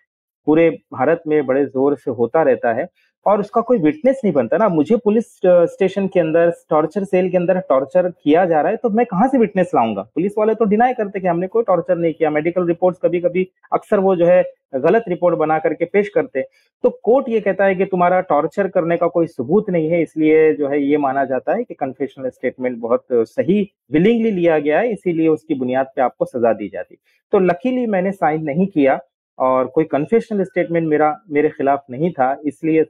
पूरे 0.47 0.69
भारत 0.93 1.23
में 1.27 1.45
बड़े 1.45 1.65
ज़ोर 1.65 1.95
से 1.97 2.11
होता 2.11 2.41
रहता 2.43 2.73
है 2.73 2.87
और 3.25 3.39
उसका 3.39 3.61
कोई 3.61 3.77
विटनेस 3.79 4.21
नहीं 4.23 4.33
बनता 4.33 4.57
ना। 4.57 4.67
मुझे 4.69 4.95
पुलिस 4.97 5.25
स्टेशन 5.45 6.07
के 6.07 6.19
अंदर 6.19 6.49
टॉर्चर 6.69 7.03
सेल 7.03 7.29
के 7.31 7.37
अंदर 7.37 7.59
टॉर्चर 7.69 8.09
किया 8.09 8.45
जा 8.45 8.61
रहा 8.61 8.71
है 8.71 8.77
तो 8.77 8.89
मैं 8.89 9.05
कहाँ 9.05 9.27
से 9.27 9.37
विटनेस 9.37 9.71
लाऊँगा? 9.75 10.01
पुलिस 10.15 10.33
वाले 10.37 10.55
तो 10.55 10.65
डिनाई 10.65 10.93
करते 10.93 11.19
कि 11.19 11.27
हमने 11.27 11.47
कोई 11.47 11.63
टॉर्चर 11.63 11.97
नहीं 11.97 12.13
किया। 12.13 12.29
मेडिकल 12.31 12.65
रिपोर्ट्स 12.67 12.99
कभी 13.03 13.19
कभी 13.21 13.47
अक्सर 13.73 13.99
वो 13.99 14.15
जो 14.15 14.25
है, 14.25 14.43
गलत 14.75 15.03
रिपोर्ट 15.09 15.37
बना 15.37 15.57
करके 15.59 15.85
पेश 15.85 16.09
करते 16.09 16.41
तो 16.83 16.89
कोर्ट 17.03 17.29
ये 17.29 17.39
कहता 17.39 17.65
है 17.65 17.75
कि 17.75 17.85
तुम्हारा 17.85 18.19
टॉर्चर 18.23 18.67
करने 18.67 18.97
का 18.97 19.07
कोई 19.07 19.27
सबूत 19.27 19.69
नहीं 19.69 19.89
है, 19.89 20.01
इसलिए 20.01 20.53
जो 20.53 20.67
है 20.69 20.81
ये 20.81 20.97
माना 20.97 21.25
जाता 21.25 21.55
है 21.55 21.63
कि 21.63 21.73
कन्फेशनल 21.73 22.29
स्टेटमेंट 22.29 22.77
बहुत 22.79 23.05
सही 23.11 23.61
विलिंगली 23.91 24.31
लिया 24.31 24.59
गया 24.59 24.79
है, 24.79 24.91
इसीलिए 24.91 25.27
उसकी 25.29 25.55
बुनियाद 25.55 25.91
पे 25.95 26.01
आपको 26.01 26.25
सजा 26.25 26.53
दी 26.53 26.69
जाती। 26.69 26.97
तो 27.33 27.39
लकीली 27.41 27.85
मैंने 27.87 28.11
साइन 28.11 28.43
नहीं 28.43 28.67
किया। 28.67 28.99
और 29.39 29.67
कोई 29.67 29.83
कन्फेशनल 29.91 30.43
स्टेटमेंट 30.43 30.87
मेरा 30.87 31.13
मेरे 31.29 31.49
खिलाफ 31.49 31.85
नहीं 31.89 32.11
था 32.11 32.35
इसलिए 32.45 32.81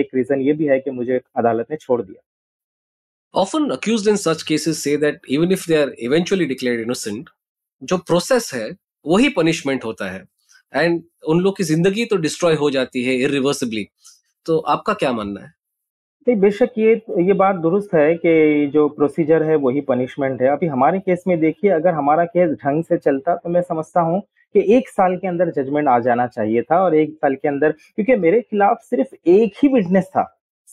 एक 0.00 0.08
रीजन 0.14 0.40
ये 0.40 0.52
भी 0.52 0.66
है 0.66 0.78
कि 0.80 0.90
मुझे 0.90 1.20
अदालत 1.36 1.66
ने 1.70 1.76
छोड़ 1.76 2.00
दिया। 2.02 2.20
Often 3.34 3.70
accused 3.72 4.06
in 4.08 4.16
such 4.18 4.44
cases 4.46 4.82
say 4.82 4.96
that 4.98 5.26
even 5.28 5.50
if 5.52 5.64
they 5.66 5.78
are 5.78 5.90
eventually 6.06 6.46
declared 6.46 6.82
innocent, 6.82 7.26
जो 7.82 7.96
प्रोसेस 7.98 8.50
है 8.54 8.70
वही 9.04 9.28
पनिशमेंट 9.30 9.84
होता 9.84 10.10
है। 10.10 10.24
एंड 10.72 11.02
उन 11.28 11.40
लोग 11.40 11.56
की 11.56 11.64
ज़िंदगी 11.64 12.04
तो 12.04 12.16
डिस्ट्रॉय 12.18 12.54
हो 12.56 12.70
जाती 12.70 13.02
है 13.04 13.14
इरिवर्सिबली 13.16 13.86
तो 14.46 14.58
आपका 14.58 14.92
क्या 14.94 15.12
मानना 15.12 15.40
है? 15.40 15.52
नहीं 16.26 16.36
बेशक 16.40 16.72
ये 16.78 16.94
ये 17.22 17.32
बात 17.34 17.56
दुरुस्त 17.56 17.94
है 17.94 18.14
कि 18.16 18.70
जो 18.74 18.88
प्रोसीजर 18.90 19.42
है 19.42 19.56
वही 19.58 19.80
पनिशमेंट 19.88 20.40
है। 20.42 20.48
अभी 20.48 20.66
हमारे 20.66 20.98
केस 21.00 21.24
में 21.26 21.38
देखिए 21.40 21.70
अगर 21.72 21.94
हमारा 21.94 22.24
केस 22.26 22.50
ढंग 22.64 22.84
से 22.84 22.96
चलता 22.98 23.34
तो 23.36 23.48
मैं 23.48 23.62
समझता 23.62 24.00
हूँ 24.00 24.22
कि 24.56 24.76
एक 24.76 24.88
साल 24.88 25.16
के 25.16 25.28
अंदर 25.28 25.50
जजमेंट 25.50 25.88
आ 25.88 25.98
जाना 25.98 26.26
चाहिए 26.26 26.62
था 26.62 26.80
और 26.82 26.94
एक 26.94 27.14
साल 27.14 27.34
के 27.34 27.48
अंदर, 27.48 27.72
क्योंकि 27.72 28.16
मेरे 28.16 28.40
खिलाफ 28.40 28.78
सिर्फ़ 28.80 29.14
एक 29.26 29.52
ही 29.62 29.68
विटनेस 29.68 30.04
था, 30.04 30.22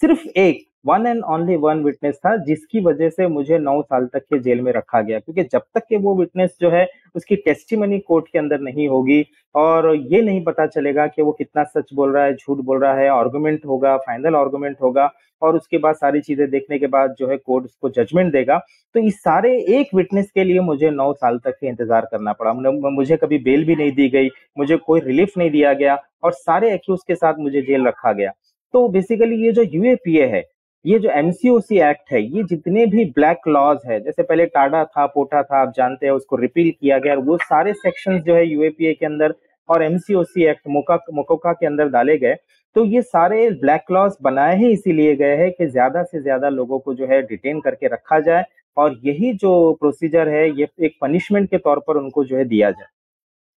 सिर्फ़ 0.02 0.28
एक। 0.28 0.66
One 0.86 1.06
and 1.08 1.24
only 1.24 1.56
one 1.56 1.84
witness 1.84 2.16
था, 2.16 2.36
जिसकी 2.38 2.80
वजह 2.82 3.10
से 3.10 3.28
मुझे 3.28 3.58
नौ 3.60 3.82
साल 3.82 4.06
तक 4.14 4.24
के 4.24 4.40
जेल 4.40 4.62
में 4.62 4.72
रखा 4.74 5.02
गया। 5.02 5.20
क्योंकि 5.20 5.44
जब 5.44 5.62
तक 5.76 5.84
के 5.90 5.98
वो 5.98 6.16
विटनेस 6.16 6.56
जो 6.62 6.70
है, 6.70 6.88
उसकी 7.16 7.36
टेस्टिमनी 7.36 8.00
कोर्ट 8.00 8.26
के 8.28 8.40
अंदर 8.40 8.60
नहीं 8.62 8.88
होगी, 8.90 9.26
और 9.56 9.94
ये 9.96 10.22
नहीं 10.22 10.44
पता 10.44 10.66
चलेगा 10.68 11.06
कि 11.08 11.22
वो 11.22 11.32
कितना 11.32 11.64
सच 11.66 11.94
बोल 11.96 12.14
रहा 12.14 12.24
है, 12.24 12.34
झूठ 12.36 12.58
बोल 12.60 12.80
रहा 12.82 12.94
है 12.94 13.08
आर्गुमेंट 13.10 13.66
होगा 13.66 13.96
फाइनल 13.98 14.36
आर्गुमेंट 14.36 14.78
होगा, 14.82 15.10
और 15.42 15.56
उसके 15.56 15.78
बाद 15.78 15.96
सारी 15.96 16.22
चीज़ें 16.22 16.50
देखने 16.50 16.80
के 16.80 16.88
बाद 16.88 17.16
जो 17.20 17.28
है 17.30 17.38
कोर्ट 17.38 17.66
उसको 17.66 17.90
जजमेंट 17.92 18.32
देगा। 18.34 18.58
तो 18.96 19.00
इस 19.00 19.20
सारे 19.20 19.58
एक 19.78 19.96
विटनेस 19.96 20.32
के 20.32 20.44
लिए 20.44 20.60
मुझे 20.62 20.90
नौ 20.92 21.12
साल 21.14 21.38
तक 21.38 21.58
के 21.60 21.68
इंतज़ार 21.68 22.08
करना 22.12 22.34
पड़ा। 22.34 22.54
मुझे 22.54 23.18
कभी 23.18 23.38
बेल 23.40 23.66
भी 23.66 23.76
नहीं 23.76 23.92
दी 23.92 24.10
गई, 24.10 24.30
मुझे 24.58 24.78
कोई 24.78 25.00
रिलीफ 25.02 25.38
नहीं 25.38 25.52
दिया 25.52 25.74
गया, 25.74 25.98
और 26.24 26.32
सारे 26.34 26.74
एक्यूज 26.74 27.00
के 27.08 27.16
साथ 27.16 27.40
मुझे 27.40 27.62
जेल 27.62 27.88
रखा 27.88 28.12
गया। 28.14 28.32
तो 28.74 28.88
बेसिकली 28.90 29.44
ये 29.44 29.52
जो 29.52 29.64
यूएपीए 29.64 30.26
है 30.26 30.44
ये 30.86 30.98
जो 31.00 31.10
एमसीओसी 31.10 31.78
एक्ट 31.82 32.12
है, 32.12 32.22
ये 32.28 32.44
जितने 32.44 32.86
भी 32.86 33.04
ब्लैक 33.12 33.48
लॉज 33.48 33.78
है, 33.88 34.00
जैसे 34.00 34.24
पहले 34.24 34.46
टाडा 34.48 34.84
था, 34.86 35.06
पोटा 35.08 35.42
था, 35.44 35.62
आप 35.62 35.74
जानते 35.78 36.06
हैं, 36.06 36.14
उसको 36.14 36.36
रिपील 36.36 36.72
किया 36.72 36.98
गया, 37.00 37.16
वो 37.16 37.38
सारे 37.40 37.74
सेक्शन 37.76 38.20
जो 38.22 38.36
है 38.36 38.46
यूएपीए 38.48 38.94
के 38.94 39.06
अंदर 39.06 39.34
और 39.70 39.84
एमसीओसी 39.84 40.46
एक्ट 40.46 40.68
मोका, 40.68 41.00
मोकोका 41.14 41.54
के 41.54 41.66
अंदर 41.66 41.90
डाले 41.90 42.18
गए। 42.18 42.36
तो 42.76 42.84
ये 42.86 43.02
सारे 43.02 43.50
ब्लैक 43.52 43.92
लॉज 43.92 44.14
बनाए 44.22 44.58
ही 44.58 44.72
इसीलिए 44.72 45.16
गए 45.16 45.36
हैं 45.38 45.52
कि 45.52 45.66
ज़्यादा 45.68 46.04
से 46.04 46.22
ज़्यादा 46.22 46.50
लोगों 46.50 46.80
को 46.80 46.94
जो 46.94 47.08
है 47.08 47.22
डिटेन 47.22 47.60
करके 47.62 47.88
रखा 47.88 48.20
जाए 48.20 48.44
और 48.78 49.00
यही 49.06 49.34
जो 49.36 49.74
प्रोसीजर 49.74 50.30
है, 50.30 50.50
ये 50.52 50.68
एक 50.82 50.98
पनिशमेंट 51.02 51.50
के 51.50 51.58
तौर 51.60 51.80
पर 51.88 51.98
उनको 51.98 52.24
जो 52.26 52.38
है 52.38 52.46
दिया 52.46 52.72
जाए। 52.72 52.88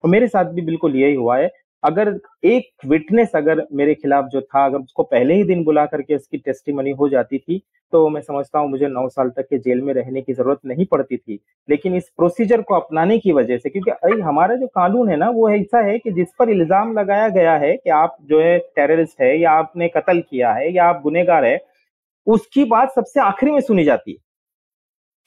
तो 0.04 0.08
मेरे 0.08 0.26
साथ 0.28 0.44
भी 0.44 0.62
बिल्कुल 0.62 0.96
यही 0.96 1.14
हुआ 1.14 1.36
है। 1.38 1.50
अगर 1.86 2.08
एक 2.44 2.68
विटनेस 2.86 3.32
अगर 3.36 3.66
मेरे 3.72 3.94
खिलाफ 3.94 4.24
जो 4.32 4.40
था, 4.40 4.64
अगर 4.66 4.78
उसको 4.78 5.02
पहले 5.04 5.34
ही 5.34 5.44
दिन 5.44 5.64
बुला 5.64 5.84
करके 5.86 6.14
उसकी 6.16 6.38
टेस्टिमनी 6.38 6.90
हो 6.92 7.08
जाती 7.08 7.38
थी 7.38 7.62
तो 7.92 8.08
मैं 8.08 8.20
समझता 8.20 8.58
हूँ 8.58 8.68
मुझे 8.70 8.86
नौ 8.88 9.08
साल 9.08 9.28
तक 9.30 9.46
के 9.50 9.58
जेल 9.58 9.80
में 9.82 9.92
रहने 9.94 10.22
की 10.22 10.32
ज़रूरत 10.32 10.60
नहीं 10.66 10.86
पड़ती 10.86 11.16
थी। 11.16 11.38
लेकिन 11.68 11.94
इस 11.96 12.08
प्रोसीजर 12.16 12.62
को 12.62 12.74
अपनाने 12.74 13.18
की 13.18 13.32
वजह 13.32 13.58
से, 13.58 13.70
क्योंकि 13.70 13.90
अरे, 13.90 14.20
हमारा 14.22 14.54
जो 14.56 14.66
कानून 14.66 15.08
है 15.08 15.16
ना, 15.16 15.28
वो 15.30 15.48
ऐसा 15.50 15.80
है 15.80 15.98
कि 15.98 16.10
जिस 16.12 16.28
पर 16.38 16.50
इल्ज़ाम 16.50 16.92
लगाया 16.98 17.28
गया 17.28 17.56
है 17.56 17.76
कि 17.76 17.90
आप 17.92 18.16
जो 18.22 18.40
है 18.40 18.58
टेररिस्ट 18.76 19.20
है, 19.20 19.38
या 19.40 19.50
आपने 19.52 19.88
कत्ल 19.88 20.20
किया 20.20 20.52
है, 20.52 20.72
या 20.74 20.84
आप 20.84 21.00
गुनेगार 21.02 21.44
है, 21.44 21.58
उसकी 22.26 22.64
बात 22.66 22.92
सबसे 22.94 23.20
आखिरी 23.20 23.52
में 23.52 23.60
सुनी 23.60 23.84
जाती 23.84 24.12
है। 24.12 24.18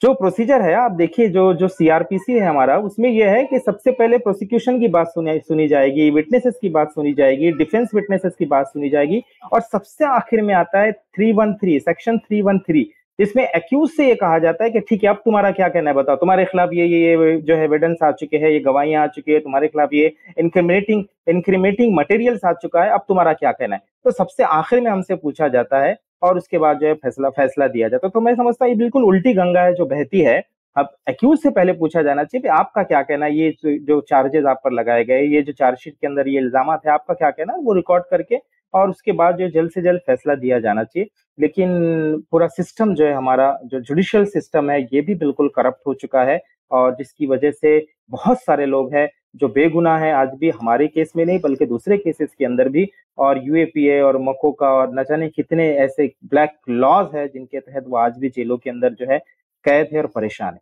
जो 0.02 0.12
प्रोसीजर 0.14 0.62
है, 0.62 0.72
आप 0.74 0.92
देखिए, 0.92 1.28
जो 1.28 1.52
जो 1.54 1.68
सीआरपीसी 1.68 2.32
है 2.32 2.40
हमारा, 2.40 2.76
उसमें 2.78 3.08
यह 3.10 3.30
है 3.30 3.42
कि 3.44 3.58
सबसे 3.58 3.90
पहले 3.90 4.18
प्रोसिक्यूशन 4.18 4.78
की 4.80 4.88
बात 4.88 5.08
सुनी 5.08 5.38
सुनी 5.40 5.66
जाएगी 5.68 6.08
विटनेसेस 6.10 6.58
की 6.62 6.68
बात 6.68 6.92
सुनी 6.92 7.12
जाएगी 7.14 7.50
डिफेंस 7.52 7.90
विटनेसेस 7.94 8.34
की 8.38 8.46
बात 8.46 8.66
सुनी 8.66 8.90
जाएगी, 8.90 9.22
और 9.52 9.60
सबसे 9.62 10.04
आखिर 10.06 10.42
में 10.42 10.54
आता 10.54 10.80
है 10.80 10.92
three 10.92 11.32
one 11.32 11.52
three 11.54 11.78
section 11.80 12.18
three 12.18 12.40
one 12.42 12.58
three 12.60 12.88
जिसमें 13.18 13.42
एक्यूज 13.44 13.90
से 13.90 14.06
ये 14.08 14.14
कहा 14.14 14.38
जाता 14.38 14.64
है 14.64 14.70
कि 14.70 14.80
ठीक 14.80 15.02
है, 15.04 15.10
अब 15.10 15.16
तुम्हारा 15.24 15.50
क्या 15.50 15.68
कहना 15.68 15.90
है 15.90 15.96
बताओ? 15.96 16.16
तुम्हारे 16.16 16.44
खिलाफ 16.44 16.70
ये 16.72 16.86
ये 16.86 17.00
ये 17.00 17.36
जो 17.38 17.54
है 17.54 17.64
एविडेंस 17.64 18.02
आ 18.02 18.10
चुके 18.12 18.36
हैं, 18.36 18.50
ये 18.50 18.60
गवाहियाँ 18.60 19.02
आ 19.02 19.06
चुकी 19.08 19.32
है, 19.32 19.40
तुम्हारे 19.40 19.68
खिलाफ 19.68 19.92
ये 19.92 20.12
इनक्रिमेटिंग 20.38 21.04
इनक्रिमेटिंग 21.28 21.96
मटेरियल्स 21.96 22.44
आ 22.44 22.52
चुका 22.54 22.82
है, 22.82 22.90
अब 22.90 23.04
तुम्हारा 23.08 23.32
क्या 23.32 23.52
कहना 23.52 23.76
है? 23.76 23.82
तो 24.04 24.10
सबसे 24.10 24.44
आखिर 24.44 24.80
में 24.80 24.90
हमसे 24.90 25.14
पूछा 25.16 25.48
जाता 25.48 25.82
है 25.82 25.98
और 26.22 26.36
उसके 26.36 26.58
बाद 26.58 26.78
जो 26.78 26.86
है 26.86 26.94
फैसला 26.96 27.28
फैसला 27.32 27.66
दिया 27.68 27.88
जाता 27.88 28.08
तो 28.08 28.20
मैं 28.20 28.34
समझता 28.34 28.64
हूँ, 28.64 28.72
ये 28.72 28.78
बिल्कुल 28.78 29.04
उल्टी 29.04 29.32
गंगा 29.34 29.62
है 29.62 29.74
जो 29.74 29.86
बहती 29.86 30.20
है। 30.20 30.42
अब 30.76 30.88
एक्यूज 31.10 31.38
से 31.38 31.50
पहले 31.50 31.72
पूछा 31.74 32.02
जाना 32.02 32.24
चाहिए 32.24 32.48
आपका 32.50 32.82
क्या 32.82 33.00
कहना 33.02 33.26
है? 33.26 33.34
ये 33.34 33.54
जो 33.62 34.00
चार्जेस 34.02 34.44
आप 34.46 34.60
पर 34.64 34.72
लगाए 34.72 35.04
गए, 35.04 35.22
ये 35.24 35.42
जो 35.42 35.52
चार्जशीट 35.52 35.94
के 35.94 36.06
अंदर 36.06 36.28
ये 36.28 36.38
इल्ज़ाम 36.40 36.70
है, 36.70 36.90
आपका 36.90 37.14
क्या 37.14 37.30
कहना 37.30 37.52
है? 37.52 37.58
वो 37.60 37.72
रिकॉर्ड 37.74 38.04
करके 38.10 38.38
और 38.74 38.90
उसके 38.90 39.12
बाद 39.12 39.36
जो 39.36 39.48
जल्द 39.50 39.70
से 39.70 39.82
जल्द 39.82 40.00
फैसला 40.06 40.34
दिया 40.36 40.58
जाना 40.60 40.84
चाहिए। 40.84 41.08
लेकिन 41.38 42.22
पूरा 42.30 42.46
सिस्टम 42.48 42.94
जो 42.94 43.04
है 43.04 43.12
हमारा, 43.14 43.58
जो 43.64 43.80
जुडिशियल 43.80 44.24
सिस्टम 44.26 44.70
है, 44.70 44.80
ये 44.82 45.00
भी 45.00 45.14
बिल्कुल 45.16 45.48
करप्ट 45.56 45.86
हो 45.86 45.94
चुका 45.94 46.22
है 46.24 46.40
और 46.70 46.94
जिसकी 46.94 47.26
वजह 47.26 47.50
से 47.52 47.78
बहुत 48.10 48.40
सारे 48.40 48.66
लोग 48.66 48.94
हैं 48.94 49.08
जो 49.34 49.48
बेगुनाह 49.48 49.98
है 49.98 50.12
आज 50.12 50.30
भी 50.38 50.50
हमारे 50.50 50.86
केस 50.88 51.12
में 51.16 51.24
नहीं 51.24 51.38
बल्कि 51.40 51.66
दूसरे 51.66 51.96
केसेस 51.98 52.28
के 52.38 52.44
अंदर 52.44 52.68
भी 52.68 52.88
और 53.18 53.40
यूएपीए 53.44 54.00
और 54.00 54.18
मको 54.20 54.50
का 54.52 54.70
और 54.70 54.94
न 54.94 55.02
जाने 55.02 55.28
कितने 55.28 55.68
ऐसे 55.78 56.06
ब्लैक 56.24 56.56
लॉज 56.68 57.14
है 57.14 57.26
जिनके 57.28 57.60
तहत 57.60 57.84
वो 57.88 57.96
आज 57.96 58.18
भी 58.18 58.28
जेलों 58.28 58.58
के 58.58 58.70
अंदर 58.70 58.94
जो 58.94 59.06
है 59.10 59.18
कैद 59.64 59.88
है 59.92 60.00
और 60.00 60.06
परेशान 60.06 60.54
है। 60.54 60.60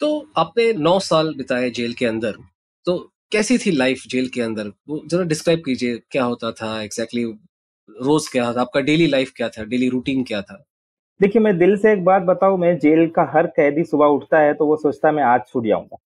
तो 0.00 0.26
आपने 0.38 0.72
नौ 0.74 0.98
साल 1.00 1.34
बिताए 1.34 1.70
जेल 1.70 1.92
के 1.92 2.06
अंदर 2.06 2.34
तो 2.86 2.98
कैसी 3.32 3.58
थी 3.58 3.70
लाइफ 3.70 4.02
जेल 4.08 4.28
के 4.28 4.40
अंदर? 4.42 4.72
वो 4.88 5.00
जरा 5.06 5.24
डिस्क्राइब 5.24 5.62
कीजिए 5.66 5.98
क्या 6.10 6.24
होता 6.24 6.50
था 6.52 6.82
एग्जैक्टली 6.82 7.22
exactly, 7.22 8.06
रोज 8.06 8.28
क्या 8.28 8.52
था 8.52 8.60
आपका 8.60 8.80
डेली 8.80 9.06
लाइफ 9.06 9.32
क्या 9.36 9.48
था 9.48 9.64
डेली 9.64 9.88
रूटीन 9.88 10.22
क्या 10.24 10.42
था? 10.42 10.64
देखिए 11.20 11.42
मैं 11.42 11.56
दिल 11.58 11.76
से 11.76 11.92
एक 11.92 12.04
बात 12.04 12.22
बताऊँ 12.22 12.58
मैं 12.58 12.76
जेल 12.78 13.08
का 13.10 13.30
हर 13.34 13.46
कैदी 13.56 13.84
सुबह 13.84 14.06
उठता 14.06 14.38
है 14.38 14.54
तो 14.54 14.66
वो 14.66 14.76
सोचता 14.76 15.08
है 15.08 15.14
मैं 15.14 15.22
आज 15.24 15.40
छूट 15.48 15.66
जाऊँगा। 15.66 15.96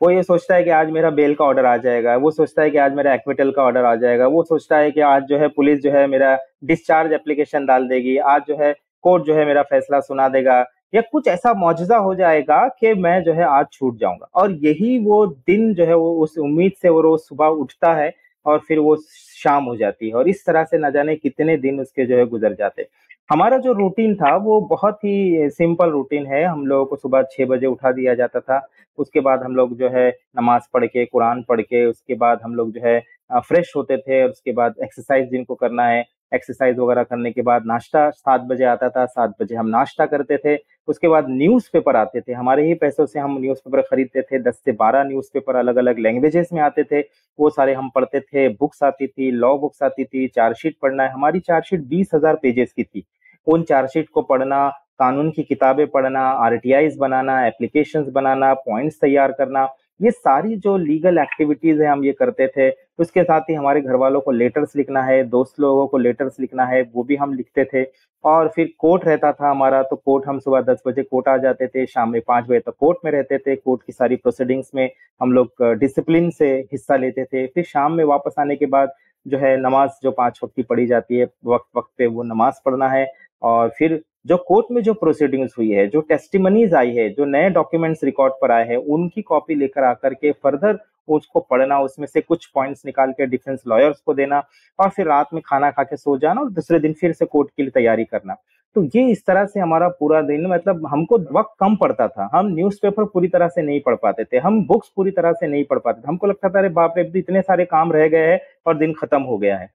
वो 0.00 0.10
ये 0.10 0.22
सोचता 0.22 0.54
है 0.54 0.64
कि 0.64 0.70
आज 0.70 0.90
मेरा 0.90 1.10
बेल 1.10 1.34
का 1.34 1.44
ऑर्डर 1.44 1.64
आ 1.66 1.76
जाएगा, 1.76 2.16
वो 2.16 2.30
सोचता 2.30 2.62
है 2.62 2.70
कि 2.70 2.78
आज 2.78 2.92
मेरा 2.94 3.14
एक्विटल 3.14 3.50
का 3.50 3.62
ऑर्डर 3.62 3.84
आ 3.84 3.94
जाएगा, 3.94 4.26
वो 4.26 4.42
सोचता 4.42 4.76
है 4.76 4.90
कि 4.90 5.00
आज 5.02 5.22
जो 5.22 5.38
है 5.38 5.48
पुलिस 5.48 5.80
जो 5.82 5.90
है 5.90 6.06
मेरा 6.06 6.36
डिस्चार्ज 6.64 7.12
एप्लीकेशन 7.12 7.66
डाल 7.66 7.88
देगी, 7.88 8.16
आज 8.16 8.42
जो 8.48 8.56
है 8.60 8.72
कोर्ट 9.04 9.24
जो 9.24 9.34
है 9.34 9.46
मेरा 9.46 9.62
फैसला 9.62 10.00
सुना 10.00 10.28
देगा, 10.28 10.58
या 10.94 11.00
कुछ 11.12 11.28
ऐसा 11.28 11.54
मुआजा 11.54 11.96
हो 11.96 12.14
जाएगा 12.14 12.66
कि 12.80 12.94
मैं 12.94 13.22
जो 13.22 13.32
है 13.32 13.44
आज 13.46 13.66
छूट 13.72 13.98
जाऊँगा। 13.98 14.28
और 14.34 14.52
यही 14.64 14.98
वो 14.98 15.24
दिन 15.26 15.72
जो 15.74 15.84
है 15.84 15.94
वो 15.94 16.12
उस 16.22 16.38
उम्मीद 16.38 16.72
से 16.82 16.88
वो 16.88 17.00
रोज 17.00 17.20
सुबह 17.20 17.46
उठता 17.46 17.92
है 17.94 18.12
और 18.46 18.58
फिर 18.58 18.78
वो 18.78 18.96
शाम 19.42 19.64
हो 19.64 19.76
जाती 19.76 20.08
है। 20.08 20.14
और 20.14 20.28
इस 20.28 20.44
तरह 20.46 20.64
से 20.64 20.78
न 20.78 20.90
जाने 20.90 21.16
कितने 21.16 21.56
दिन 21.56 21.80
उसके 21.80 22.06
जो 22.06 22.16
है 22.16 22.26
गुजर 22.26 22.54
जाते 22.54 22.86
हमारा 23.30 23.56
जो 23.58 23.72
रूटीन 23.72 24.14
था, 24.14 24.34
वो 24.36 24.60
बहुत 24.68 24.98
ही 25.04 25.48
सिंपल 25.50 25.90
रूटीन 25.90 26.26
है। 26.26 26.44
हम 26.44 26.66
लोगों 26.66 26.84
को 26.86 26.96
सुबह 26.96 27.22
छः 27.32 27.46
बजे 27.46 27.66
उठा 27.66 27.90
दिया 27.92 28.14
जाता 28.14 28.40
था। 28.40 28.60
उसके 28.98 29.20
बाद 29.20 29.42
हम 29.42 29.56
लोग 29.56 29.76
जो 29.78 29.88
है 29.88 30.08
नमाज़ 30.38 30.62
पढ़ 30.74 30.84
के, 30.86 31.04
कुरान 31.04 31.42
पढ़ 31.48 31.60
के, 31.60 31.84
उसके 31.86 32.14
बाद 32.14 32.40
हम 32.44 32.54
लोग 32.54 32.72
जो 32.72 32.80
है 32.84 32.98
फ्रेश 33.40 33.72
होते 33.76 33.96
थे 33.98 34.22
और 34.22 34.30
उसके 34.30 34.52
बाद 34.52 34.74
एक्सरसाइज 34.84 35.28
जिनको 35.30 35.54
करना 35.54 35.86
है 35.86 36.04
एक्सरसाइज 36.32 36.78
वगैरह 36.78 37.02
करने 37.02 37.30
के 37.32 37.42
बाद 37.42 37.62
नाश्ता 37.66 38.08
सात 38.10 38.40
बजे 38.42 38.64
आता 38.64 38.88
था, 38.88 39.04
सात 39.06 39.34
बजे 39.40 39.54
हम 39.56 39.66
नाश्ता 39.68 40.06
करते 40.06 40.36
थे। 40.38 40.56
उसके 40.88 41.08
बाद 41.08 41.26
न्यूज़ 41.30 41.68
पेपर 41.72 41.96
आते 41.96 42.20
थे। 42.20 42.32
हमारे 42.32 42.66
ही 42.66 42.74
पैसों 42.76 43.06
से 43.06 43.20
हम 43.20 43.38
न्यूज़ 43.40 43.58
पेपर 43.64 43.80
खरीदते 43.82 44.22
थे। 44.22 44.38
दस 44.42 44.60
से 44.64 44.72
बारह 44.74 45.04
न्यूज़ 45.04 45.30
पेपर 45.34 45.56
अलग 45.56 45.76
अलग 45.76 45.98
लैंग्वेजेस 45.98 46.48
में 46.52 46.60
आते 46.62 46.84
थे। 46.84 47.00
वो 47.38 47.50
सारे 47.50 47.74
हम 47.74 47.90
पढ़ते 47.94 48.20
थे। 48.20 48.48
बुक्स 48.50 48.82
आती 48.82 49.06
थी 49.06 49.30
लॉ 49.32 49.56
बुक्स 49.58 49.82
आती 49.82 50.04
थी 50.04 50.26
चार्जशीट 50.28 50.76
पढ़ना 50.82 51.02
है। 51.02 51.12
हमारी 51.12 51.40
चार्जशीट 51.40 51.84
बीस 51.88 52.10
हज़ार 52.14 52.36
पेजेस 52.42 52.72
की 52.72 52.84
थी। 52.84 53.04
उन 53.48 53.62
चार्जशीट 53.62 54.08
को 54.08 54.22
पढ़ना, 54.22 54.68
कानून 55.00 55.30
की 55.30 55.42
किताबें 55.42 55.86
पढ़ना 55.86 56.20
आर 56.20 56.60
बनाना 56.98 57.46
एप्लीकेशन 57.46 58.10
बनाना, 58.12 58.54
पॉइंट्स 58.54 59.00
तैयार 59.00 59.32
करना, 59.32 59.68
ये 60.00 60.10
सारी 60.10 60.56
जो 60.56 60.76
लीगल 60.78 61.18
एक्टिविटीज़ 61.18 61.80
है 61.82 61.88
हम 61.88 62.04
ये 62.04 62.12
करते 62.12 62.46
थे 62.48 62.70
उसके 62.98 63.22
साथ 63.22 63.40
ही 63.40 63.54
हमारे 63.54 63.80
घर 63.80 63.94
वालों 63.94 64.20
को 64.20 64.30
लेटर्स 64.30 64.76
लिखना 64.76 65.02
है, 65.02 65.22
दोस्त 65.24 65.60
लोगों 65.60 65.86
को 65.86 65.98
लेटर्स 65.98 66.38
लिखना 66.40 66.64
है, 66.64 66.82
वो 66.84 67.02
भी 67.04 67.16
हम 67.16 67.34
लिखते 67.34 67.64
थे। 67.64 67.84
और 68.24 68.48
फिर 68.48 68.72
कोर्ट 68.78 69.04
रहता 69.04 69.32
था 69.32 69.50
हमारा 69.50 69.82
तो 69.82 69.96
कोर्ट 69.96 70.26
हम 70.28 70.38
सुबह 70.38 70.60
दस 70.62 70.82
बजे 70.86 71.02
कोर्ट 71.02 71.28
आ 71.28 71.36
जाते 71.36 71.66
थे, 71.66 71.86
शाम 71.86 72.10
में 72.12 72.20
पाँच 72.28 72.44
बजे 72.44 72.58
तक 72.60 72.74
कोर्ट 72.80 72.98
में 73.04 73.10
रहते 73.12 73.38
थे, 73.38 73.56
कोर्ट 73.56 73.82
की 73.82 73.92
सारी 73.92 74.16
प्रोसीडिंग्स 74.16 74.70
में 74.74 74.90
हम 75.20 75.32
लोग 75.32 75.64
डिसिप्लिन 75.78 76.30
से 76.30 76.50
हिस्सा 76.72 76.96
लेते 76.96 77.24
थे। 77.24 77.46
फिर 77.46 77.64
शाम 77.64 77.92
में 77.92 78.04
वापस 78.04 78.34
आने 78.38 78.56
के 78.56 78.66
बाद 78.66 78.92
जो 79.26 79.38
है 79.38 79.56
नमाज़ 79.60 79.90
जो 80.02 80.10
पाँच 80.12 80.40
वक्त 80.44 80.54
की 80.56 80.62
पढ़ी 80.62 80.86
जाती 80.86 81.16
है 81.16 81.26
वक्त 81.46 81.76
वक्त 81.76 81.90
पे 81.98 82.06
वो 82.06 82.22
नमाज़ 82.24 82.60
पढ़ना 82.64 82.88
है। 82.88 83.06
और 83.42 83.68
फिर 83.68 84.00
जो 84.26 84.36
कोर्ट 84.38 84.66
में 84.72 84.82
जो 84.82 84.94
प्रोसीडिंग्स 84.94 85.54
हुई 85.58 85.70
है, 85.70 85.86
जो 85.86 86.00
टेस्टिमनीज 86.00 86.74
आई 86.74 86.90
है, 86.90 87.08
जो 87.10 87.24
नए 87.24 87.50
डॉक्यूमेंट्स 87.50 88.04
रिकॉर्ड 88.04 88.32
पर 88.42 88.50
आए 88.50 88.68
हैं, 88.68 88.76
उनकी 88.76 89.22
कॉपी 89.22 89.54
लेकर 89.54 89.84
आकर 89.84 90.14
के 90.14 90.32
फर्दर 90.32 90.78
उसको 91.08 91.40
पढ़ना, 91.40 91.78
उसमें 91.80 92.06
से 92.06 92.20
कुछ 92.20 92.46
पॉइंट्स 92.46 92.82
निकाल 92.86 93.12
के 93.12 93.26
डिफेंस 93.26 93.62
लॉयर्स 93.68 94.00
को 94.00 94.14
देना 94.14 94.42
और 94.78 94.88
फिर 94.88 95.06
रात 95.06 95.28
में 95.34 95.42
खाना 95.46 95.70
खा 95.70 95.82
के 95.82 95.96
सो 95.96 96.16
जाना 96.18 96.40
और 96.40 96.50
दूसरे 96.50 96.78
दिन 96.80 96.92
फिर 96.92 97.12
से 97.12 97.26
कोर्ट 97.26 97.48
के 97.56 97.62
लिए 97.62 97.70
तैयारी 97.70 98.04
करना। 98.04 98.36
तो 98.76 98.82
ये 98.94 99.06
इस 99.10 99.24
तरह 99.26 99.44
से 99.44 99.60
हमारा 99.60 99.88
पूरा 100.00 100.20
दिन 100.22 100.46
मतलब 100.46 100.86
हमको 100.86 101.18
वक्त 101.32 101.54
कम 101.60 101.76
पड़ता 101.76 102.08
था। 102.08 102.28
हम 102.34 102.48
न्यूज़पेपर 102.48 103.04
पूरी 103.04 103.28
तरह 103.28 103.48
से 103.48 103.62
नहीं 103.62 103.80
पढ़ 103.80 103.94
पाते 103.94 104.24
थे। 104.24 104.38
हम 104.38 104.62
बुक्स 104.66 104.88
पूरी 104.96 105.10
तरह 105.10 105.32
से 105.32 105.46
नहीं 105.46 105.64
पढ़ 105.64 105.78
पाते 105.78 106.00
थे। 106.00 106.08
हमको 106.08 106.26
लगता 106.26 106.48
था, 106.48 106.58
अरे 106.58 106.68
बाप 106.68 106.94
रे 106.98 107.10
इतने 107.16 107.42
सारे 107.42 107.64
काम 107.64 107.92
रह 107.92 108.08
गए 108.08 108.26
हैं 108.26 108.40
और 108.66 108.76
दिन 108.78 108.92
खत्म 108.92 109.22
हो 109.22 109.38
गया 109.38 109.56
है। 109.58 109.70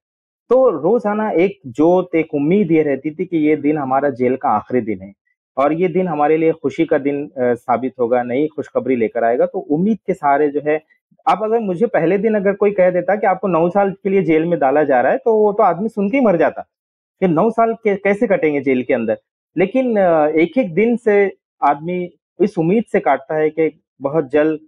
तो 0.49 0.69
रोज़ाना 0.71 1.29
एक 1.33 1.59
जोत, 1.67 2.15
एक 2.15 2.33
उम्मीद 2.35 2.71
ये 2.71 2.81
रहती 2.83 3.11
थी 3.11 3.25
कि 3.25 3.37
ये 3.39 3.55
दिन 3.57 3.77
हमारा 3.77 4.09
जेल 4.11 4.35
का 4.35 4.49
आखिरी 4.51 4.81
दिन 4.83 5.01
है 5.01 5.13
और 5.57 5.73
ये 5.73 5.87
दिन 5.89 6.07
हमारे 6.07 6.37
लिए 6.37 6.51
खुशी 6.53 6.85
का 6.85 6.97
दिन 6.99 7.29
साबित 7.37 7.93
होगा, 7.99 8.21
नई 8.23 8.47
खुशखबरी 8.55 8.95
लेकर 8.95 9.23
आएगा। 9.23 9.45
तो 9.45 9.59
उम्मीद 9.59 9.97
के 10.07 10.13
सहारे 10.13 10.49
जो 10.49 10.61
है, 10.67 10.81
आप 11.25 11.43
अगर 11.43 11.59
मुझे 11.61 11.85
पहले 11.87 12.17
दिन 12.17 12.35
अगर 12.35 12.53
कोई 12.55 12.71
कह 12.71 12.89
देता 12.91 13.15
कि 13.15 13.27
आपको 13.27 13.47
नौ 13.47 13.69
साल 13.69 13.91
के 13.93 14.09
लिए 14.09 14.23
जेल 14.23 14.45
में 14.45 14.57
डाला 14.59 14.83
जा 14.83 15.01
रहा 15.01 15.11
है 15.11 15.17
तो 15.17 15.33
वो 15.35 15.51
तो 15.53 15.63
आदमी 15.63 15.89
सुन 15.89 16.09
के 16.09 16.17
ही 16.17 16.25
मर 16.25 16.37
जाता 16.37 16.61
कि 17.21 17.27
नौ 17.27 17.49
साल 17.51 17.73
कैसे 17.85 18.27
कटेंगे 18.27 18.61
जेल 18.61 18.83
के 18.83 18.93
अंदर? 18.93 19.17
लेकिन 19.55 19.97
एक 19.97 20.57
एक 20.57 20.73
दिन 20.73 20.95
से 20.97 21.15
आदमी 21.61 21.97
इस 22.39 22.57
उम्मीद 22.57 22.83
से 22.91 22.99
काटता 22.99 23.35
है 23.35 23.49
कि 23.49 23.69
बहुत 24.01 24.31
जल्द 24.31 24.59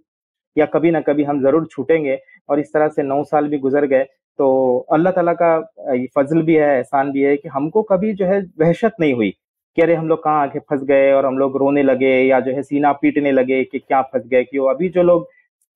या 0.56 0.66
कभी 0.66 0.90
ना 0.90 1.00
कभी 1.02 1.24
हम 1.24 1.42
ज़रूर 1.42 1.66
छूटेंगे 1.70 2.18
और 2.48 2.60
इस 2.60 2.72
तरह 2.72 2.88
से 2.88 3.02
नौ 3.02 3.22
साल 3.24 3.48
भी 3.48 3.58
गुजर 3.58 3.86
गए। 3.86 4.06
तो 4.38 4.78
अल्लाह 4.92 5.12
ताला 5.12 5.32
का 5.34 5.58
फजल 6.16 6.42
भी 6.42 6.54
है, 6.54 6.76
एहसान 6.76 7.10
भी 7.12 7.22
है 7.22 7.36
कि 7.36 7.48
हमको 7.48 7.82
कभी 7.84 8.12
जो 8.14 8.26
है 8.26 8.40
वहशत 8.60 8.94
नहीं 9.00 9.14
हुई 9.14 9.30
कि 9.76 9.82
अरे 9.82 9.94
हम 9.94 10.08
लोग 10.08 10.22
कहाँ 10.24 10.42
आके 10.42 10.58
फंस 10.60 10.82
गए 10.84 11.10
और 11.12 11.26
हम 11.26 11.38
लोग 11.38 11.56
रोने 11.58 11.82
लगे 11.82 12.12
या 12.20 12.40
जो 12.40 12.52
है 12.52 12.62
सीना 12.62 12.92
पीटने 13.00 13.32
लगे 13.32 13.62
कि 13.64 13.78
क्या 13.78 14.02
फंस 14.04 14.26
गए 14.26 14.44
क्यों 14.44 14.68
अभी 14.70 14.88
जो 14.88 15.02
लोग 15.02 15.28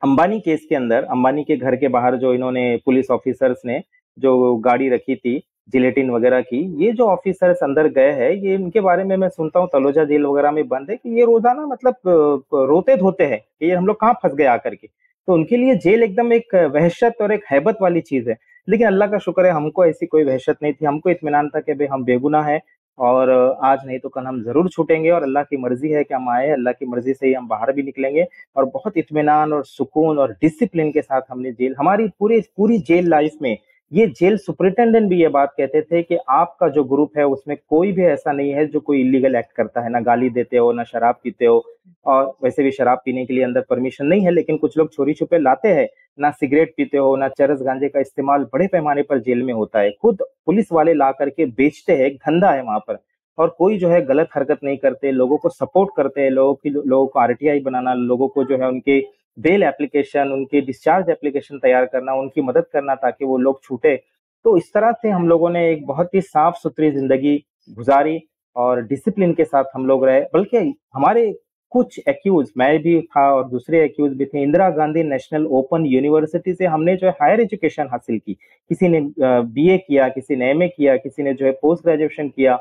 अंबानी 0.02 0.38
केस 0.40 0.66
के 0.68 0.74
अंदर, 0.74 1.04
अंबानी 1.04 1.44
के 1.44 1.56
घर 1.56 1.76
के 1.76 1.88
बाहर 1.88 2.16
जो 2.16 2.32
इन्होंने 2.34 2.76
पुलिस 2.86 3.10
ऑफिसर्स 3.10 3.60
ने 3.66 3.82
जो 4.18 4.54
गाड़ी 4.58 4.88
रखी 4.88 5.16
थी, 5.16 5.42
जिलेटिन 5.72 6.10
वगैरह 6.10 6.40
की, 6.42 6.58
ये 6.84 6.92
जो 6.92 7.06
ऑफिसर्स 7.06 7.58
अंदर 7.62 7.88
गए 7.88 8.12
हैं, 8.12 8.30
ये 8.32 8.54
इनके 8.54 8.80
बारे 8.80 9.04
में 9.04 9.16
मैं 9.16 9.28
सुनता 9.28 9.60
हूँ, 9.60 9.68
तलोजा 9.72 10.04
जेल 10.04 10.24
वगैरह 10.26 10.50
में 10.50 10.66
बंद 10.68 10.90
है 10.90 10.96
कि 10.96 11.18
ये 11.18 11.24
रोज़ाना 11.24 11.66
मतलब 11.66 12.44
रोते 12.70 12.96
धोते 12.96 13.24
हैं 13.24 13.38
कि 13.38 13.66
ये 13.66 13.74
हम 13.74 13.86
लोग 13.86 14.00
कहाँ 14.00 14.12
फंस 14.22 14.34
गए 14.34 14.44
आकर 14.46 14.74
के। 14.74 14.86
तो 14.86 15.32
उनके 15.34 15.56
लिए 15.56 15.74
जेल 15.78 16.02
एकदम 16.02 16.32
एक 16.32 16.54
वहशत 16.74 17.16
और 17.22 17.32
एक 17.32 17.44
हैबत 17.50 17.78
वाली 17.82 18.00
चीज़ 18.02 18.30
है। 18.30 18.36
लेकिन 18.70 18.86
अल्लाह 18.86 19.08
का 19.10 19.18
शुक्र 19.20 19.46
है, 19.46 19.52
हमको 19.52 19.84
ऐसी 19.86 20.06
कोई 20.06 20.24
वहशत 20.24 20.56
नहीं 20.62 20.72
थी। 20.72 20.86
हमको 20.86 21.10
इतमान 21.10 21.48
था 21.48 21.60
कि 21.60 21.74
भाई 21.74 21.86
हम 21.88 22.04
बेगुना 22.04 22.42
है 22.42 22.60
और, 22.98 23.30
आज 23.64 23.86
नहीं 23.86 23.98
तो 23.98 24.08
कल 24.08 24.24
हम 24.26 24.42
ज़रूर 24.44 24.68
छूटेंगे 24.70 25.10
और 25.10 25.22
अल्लाह 25.22 25.42
की 25.44 25.56
मर्ज़ी 25.56 25.88
है 25.90 26.02
कि 26.04 26.14
हम 26.14 26.28
आए, 26.30 26.50
अल्लाह 26.50 26.72
की 26.72 26.86
मर्ज़ी 26.86 27.14
से 27.14 27.26
ही 27.26 27.32
हम 27.34 27.48
बाहर 27.48 27.72
भी 27.72 27.82
निकलेंगे 27.82 28.26
और 28.56 28.64
बहुत 28.74 28.96
इतमान 28.98 29.52
और 29.52 29.64
सुकून 29.66 30.18
और 30.18 30.32
डिसिप्लिन 30.42 30.90
के 30.92 31.02
साथ 31.02 31.22
हमने 31.30 31.52
जेल, 31.52 31.74
हमारी 31.78 32.08
पूरी 32.18 32.40
पूरी 32.56 32.78
जेल 32.88 33.08
लाइफ 33.10 33.36
में 33.42 33.56
ये 33.92 34.06
जेल 34.18 34.36
सुपरिटेंडेंट 34.36 35.08
भी 35.08 35.20
ये 35.20 35.28
बात 35.28 35.52
कहते 35.56 35.80
थे 35.82 36.02
कि 36.02 36.16
आपका 36.28 36.68
जो 36.68 36.82
ग्रुप 36.84 37.16
है, 37.18 37.24
उसमें 37.26 37.56
कोई 37.68 37.92
भी 37.92 38.02
ऐसा 38.02 38.32
नहीं 38.32 38.50
है 38.50 38.66
जो 38.66 38.80
कोई 38.80 39.00
इलीगल 39.00 39.36
एक्ट 39.36 39.52
करता 39.52 39.80
है। 39.80 39.90
ना 39.90 40.00
गाली 40.00 40.30
देते 40.30 40.56
हो, 40.56 40.70
ना 40.72 40.84
शराब 40.84 41.14
पीते 41.24 41.46
हो 41.46 41.64
और 42.06 42.32
वैसे 42.44 42.62
भी 42.62 42.70
शराब 42.70 43.02
पीने 43.04 43.24
के 43.26 43.34
लिए 43.34 43.44
अंदर 43.44 43.60
परमिशन 43.60 44.06
नहीं 44.06 44.22
है, 44.22 44.30
लेकिन 44.30 44.56
कुछ 44.56 44.78
लोग 44.78 44.92
चोरी 44.92 45.14
छुपे 45.14 45.38
लाते 45.38 45.68
हैं। 45.68 45.88
ना 46.18 46.30
सिगरेट 46.30 46.74
पीते 46.76 46.98
हो, 46.98 47.16
ना 47.16 47.28
चरस 47.28 47.62
गांजे 47.62 47.88
का 47.88 48.00
इस्तेमाल 48.00 48.46
बड़े 48.52 48.66
पैमाने 48.66 49.02
पर 49.02 49.18
जेल 49.18 49.42
में 49.42 49.52
होता 49.54 49.80
है। 49.80 49.90
खुद 49.90 50.22
पुलिस 50.46 50.72
वाले 50.72 50.94
ला 50.94 51.10
करके 51.12 51.46
बेचते 51.46 51.92
हैं, 51.92 52.14
धंधा 52.14 52.50
है 52.50 52.62
वहाँ 52.62 52.78
पर। 52.78 52.98
और 53.38 53.54
कोई 53.58 53.78
जो 53.78 53.88
है 53.88 54.04
गलत 54.06 54.28
हरकत 54.34 54.58
नहीं 54.64 54.76
करते, 54.76 55.10
लोगों 55.12 55.36
को 55.36 55.48
सपोर्ट 55.48 55.90
करते 55.96 56.20
हैं, 56.20 56.30
लोगों 56.30 56.54
की, 56.54 56.70
लोगों 56.70 57.06
को 57.06 57.18
आरटीआई 57.18 57.60
बनाना, 57.60 57.94
लोगों 57.94 58.28
को 58.28 58.44
जो 58.44 58.56
है 58.56 58.68
उनके 58.68 59.00
बेल 59.38 59.62
एप्लीकेशन, 59.62 60.32
उनकी 60.32 60.60
डिस्चार्ज 60.60 61.10
एप्लीकेशन 61.10 61.58
तैयार 61.58 61.84
करना, 61.86 62.14
उनकी 62.14 62.42
मदद 62.42 62.64
करना 62.72 62.94
ताकि 62.96 63.24
वो 63.24 63.36
लोग 63.38 63.62
छूटे। 63.62 63.96
तो 64.44 64.56
इस 64.56 64.72
तरह 64.74 64.92
से 64.92 65.08
हम 65.10 65.28
लोगों 65.28 65.50
ने 65.50 65.70
एक 65.70 65.86
बहुत 65.86 66.14
ही 66.14 66.20
साफ़ 66.22 66.54
सुथरी 66.58 66.90
ज़िंदगी 66.90 67.36
गुजारी 67.70 68.20
और 68.56 68.82
डिसिप्लिन 68.82 69.32
के 69.34 69.44
साथ 69.44 69.64
हम 69.74 69.86
लोग 69.86 70.04
रहे। 70.04 70.20
बल्कि 70.34 70.74
हमारे 70.94 71.32
कुछ 71.72 71.98
एक्यूज 72.08 72.50
मैं 72.58 72.78
भी 72.82 73.00
था 73.02 73.22
और 73.32 73.48
दूसरे 73.48 73.82
एक्यूज 73.84 74.16
भी 74.16 74.24
थे, 74.24 74.42
Indira 74.42 74.68
Gandhi 74.70 75.02
national 75.02 75.44
open 75.48 75.84
university 75.86 76.54
से 76.54 76.66
हमने 76.66 76.96
जो 76.96 77.06
है 77.06 77.12
हायर 77.20 77.40
एजुकेशन 77.40 77.88
हासिल 77.90 78.18
की। 78.18 78.34
किसी 78.34 78.88
ने 78.88 79.00
बीए 79.20 79.76
किया, 79.78 80.08
किसी 80.08 80.36
ने 80.36 80.50
एमए 80.50 80.68
किया, 80.68 80.96
किसी 80.96 81.22
ने 81.22 81.34
जो 81.34 81.46
है 81.46 81.52
पोस्ट 81.52 81.84
ग्रेजुएशन 81.84 82.28
किया, 82.28 82.58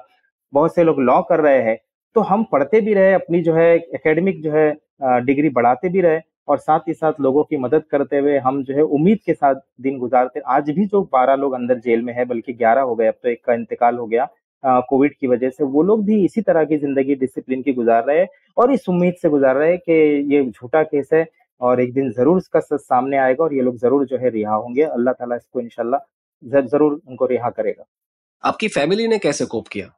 बहुत 0.53 0.75
से 0.75 0.83
लोग 0.83 0.99
लॉ 1.01 1.21
कर 1.21 1.39
रहे 1.39 1.61
हैं। 1.63 1.77
तो 2.15 2.21
हम 2.21 2.43
पढ़ते 2.51 2.81
भी 2.81 2.93
रहे, 2.93 3.13
अपनी 3.13 3.41
जो 3.41 3.53
है 3.53 3.75
एकेडमिक 3.75 4.41
जो 4.43 4.51
है 4.51 5.23
डिग्री 5.25 5.49
बढ़ाते 5.49 5.89
भी 5.89 6.01
रहे। 6.01 6.19
और 6.49 6.57
साथ 6.59 6.87
ही 6.87 6.93
साथ 6.95 7.19
लोगों 7.21 7.43
की 7.43 7.57
मदद 7.59 7.83
करते 7.91 8.17
हुए 8.17 8.37
हम 8.39 8.63
जो 8.63 8.73
है 8.75 8.81
उम्मीद 8.83 9.19
के 9.25 9.33
साथ 9.33 9.55
दिन 9.81 9.97
गुजारते। 9.99 10.39
आज 10.49 10.69
भी 10.71 10.85
जो 10.87 11.01
बारह 11.13 11.35
लोग 11.35 11.53
अंदर 11.53 11.79
जेल 11.79 12.01
में 12.01 12.13
है, 12.13 12.25
बल्कि 12.25 12.53
ग्यारह 12.55 12.81
हो 12.81 12.95
गए, 12.95 13.07
अब 13.07 13.13
तो 13.23 13.29
एक 13.29 13.43
का 13.45 13.53
इंतकाल 13.55 13.97
हो 13.97 14.05
गया 14.07 14.27
कोविड 14.63 15.13
की 15.15 15.27
वजह 15.27 15.49
से। 15.49 15.63
वो 15.65 15.83
लोग 15.83 16.03
भी 16.05 16.23
इसी 16.25 16.41
तरह 16.41 16.63
की 16.65 16.77
ज़िंदगी 16.77 17.15
डिसिप्लिन 17.17 17.61
की 17.61 17.73
गुजार 17.73 18.03
रहे 18.05 18.19
हैं 18.19 18.27
और 18.57 18.71
इस 18.73 18.89
उम्मीद 18.89 19.13
से 19.21 19.29
गुजार 19.29 19.55
रहे 19.55 19.69
हैं 19.69 19.77
कि 19.79 20.35
ये 20.35 20.43
झूठा 20.45 20.83
केस 20.85 21.09
है 21.13 21.25
और 21.61 21.81
एक 21.81 21.93
दिन 21.93 22.11
ज़रूर 22.11 22.37
इसका 22.37 22.59
सच 22.59 22.79
सामने 22.81 23.17
आएगा 23.17 23.43
और 23.43 23.53
ये 23.53 23.61
लोग 23.61 23.77
ज़रूर 23.77 24.05
जो 24.05 24.17
है 24.17 24.29
रिहा 24.29 24.55
होंगे। 24.55 24.83
अल्लाह 24.83 25.13
ताला 25.13 25.35
इसको 25.35 25.59
इनशाला 25.59 25.99
ज़रूर 26.43 26.99
उनको 27.07 27.25
रिहा 27.25 27.49
करेगा। 27.51 27.85
आपकी 28.43 28.67
फैमिली 28.69 29.07
ने 29.07 29.17
कैसे 29.19 29.45
कोप 29.45 29.67
किया? 29.67 29.91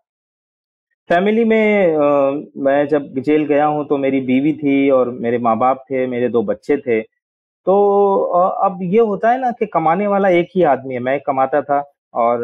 फैमिली 1.10 1.44
में 1.46 1.96
आ, 1.96 2.32
मैं 2.64 2.88
जब 2.88 3.14
जेल 3.20 3.44
गया 3.46 3.66
हूँ 3.66 3.86
तो 3.88 3.98
मेरी 3.98 4.20
बीवी 4.22 4.54
थी 4.54 4.90
और 4.90 5.10
मेरे 5.12 5.38
माँ 5.38 5.58
बाप 5.60 5.84
थे 5.92 6.06
मेरे 6.08 6.30
दो 6.30 6.42
बच्चे 6.44 6.78
थे। 6.78 7.02
तो 7.02 8.22
अब 8.66 8.80
ये 8.84 9.00
होता 9.00 9.32
है 9.32 9.40
ना 9.42 9.52
कि 9.52 9.66
कमाने 9.66 10.08
वाला 10.08 10.30
एक 10.30 10.50
ही 10.56 10.64
आदमी 10.66 10.94
है 10.94 11.00
मैं 11.00 11.20
कमाता 11.20 11.62
था 11.62 11.80
और 12.14 12.40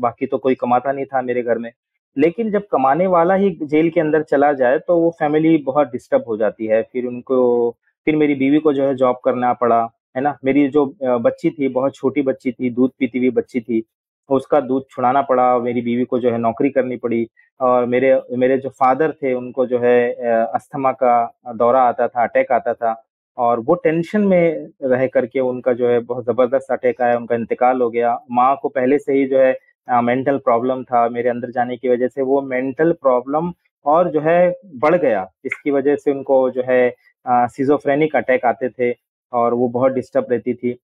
बाकी 0.00 0.26
तो 0.26 0.38
कोई 0.38 0.54
कमाता 0.54 0.92
नहीं 0.92 1.04
था 1.06 1.22
मेरे 1.22 1.42
घर 1.42 1.58
में। 1.58 1.70
लेकिन 2.16 2.50
जब 2.50 2.66
कमाने 2.72 3.06
वाला 3.06 3.34
ही 3.34 3.50
जेल 3.62 3.90
के 3.90 4.00
अंदर 4.00 4.22
चला 4.22 4.52
जाए 4.52 4.78
तो 4.78 4.96
वो 4.98 5.10
फैमिली 5.18 5.56
बहुत 5.66 5.92
डिस्टर्ब 5.92 6.24
हो 6.28 6.36
जाती 6.36 6.66
है। 6.66 6.82
फिर 6.82 7.06
उनको 7.06 7.70
फिर 8.06 8.16
मेरी 8.16 8.34
बीवी 8.34 8.58
को 8.58 8.72
जो 8.72 8.84
है 8.84 8.94
जॉब 8.96 9.20
करना 9.24 9.52
पड़ा 9.54 9.82
है 10.16 10.22
ना? 10.22 10.36
मेरी 10.44 10.68
जो 10.68 10.86
बच्ची 11.02 11.50
थी 11.50 11.68
बहुत 11.70 11.94
छोटी 11.94 12.22
बच्ची 12.22 12.52
थी 12.52 12.70
दूध 12.70 12.90
पीती 12.98 13.18
हुई 13.18 13.30
बच्ची 13.32 13.60
थी 13.60 13.82
उसका 14.28 14.60
दूध 14.60 14.84
छुड़ाना 14.90 15.22
पड़ा, 15.22 15.58
मेरी 15.58 15.80
बीवी 15.82 16.04
को 16.04 16.18
जो 16.18 16.30
है 16.30 16.38
नौकरी 16.38 16.70
करनी 16.70 16.96
पड़ी 16.96 17.26
और 17.60 17.86
मेरे 17.86 18.20
मेरे 18.36 18.58
जो 18.58 18.68
फादर 18.70 19.12
थे, 19.12 19.34
उनको 19.34 19.66
जो 19.66 19.78
है 19.80 20.12
अस्थमा 20.44 20.92
का 20.94 21.52
दौरा 21.54 21.82
आता 21.82 22.08
था, 22.08 22.22
अटैक 22.22 22.52
आता 22.52 22.74
था 22.74 22.94
और 23.38 23.60
वो 23.60 23.74
टेंशन 23.76 24.20
में 24.22 24.68
रह 24.84 25.06
करके 25.08 25.40
उनका 25.42 25.72
जो 25.72 25.88
है 25.88 25.98
बहुत 26.00 26.24
ज़बरदस्त 26.26 26.72
अटैक 26.72 27.02
आया, 27.02 27.16
उनका 27.16 27.34
इंतकाल 27.34 27.82
हो 27.82 27.90
गया। 27.90 28.18
माँ 28.32 28.54
को 28.62 28.68
पहले 28.70 28.98
से 28.98 29.12
ही 29.12 29.26
जो 29.26 29.38
है 29.38 29.56
मेंटल 30.02 30.38
प्रॉब्लम 30.38 30.82
था, 30.84 31.08
मेरे 31.08 31.28
अंदर 31.30 31.50
जाने 31.50 31.76
की 31.76 31.88
वजह 31.88 32.08
से 32.08 32.22
वो 32.22 32.40
मेंटल 32.44 32.92
प्रॉब्लम 32.94 33.52
और 33.86 34.10
जो 34.10 34.20
है 34.20 34.54
बढ़ 34.76 34.94
गया 34.96 35.26
इसकी 35.44 35.70
वजह 35.70 35.96
से 35.96 36.10
उनको 36.12 36.50
जो 36.50 36.62
है 36.68 36.94
सीजोफ्रेनिक 37.26 38.16
अटैक 38.16 38.44
आते 38.46 38.68
थे 38.70 38.92
और 39.32 39.54
वो 39.54 39.68
बहुत 39.70 39.92
डिस्टर्ब 39.92 40.26
रहती 40.30 40.54
थी। 40.54 40.78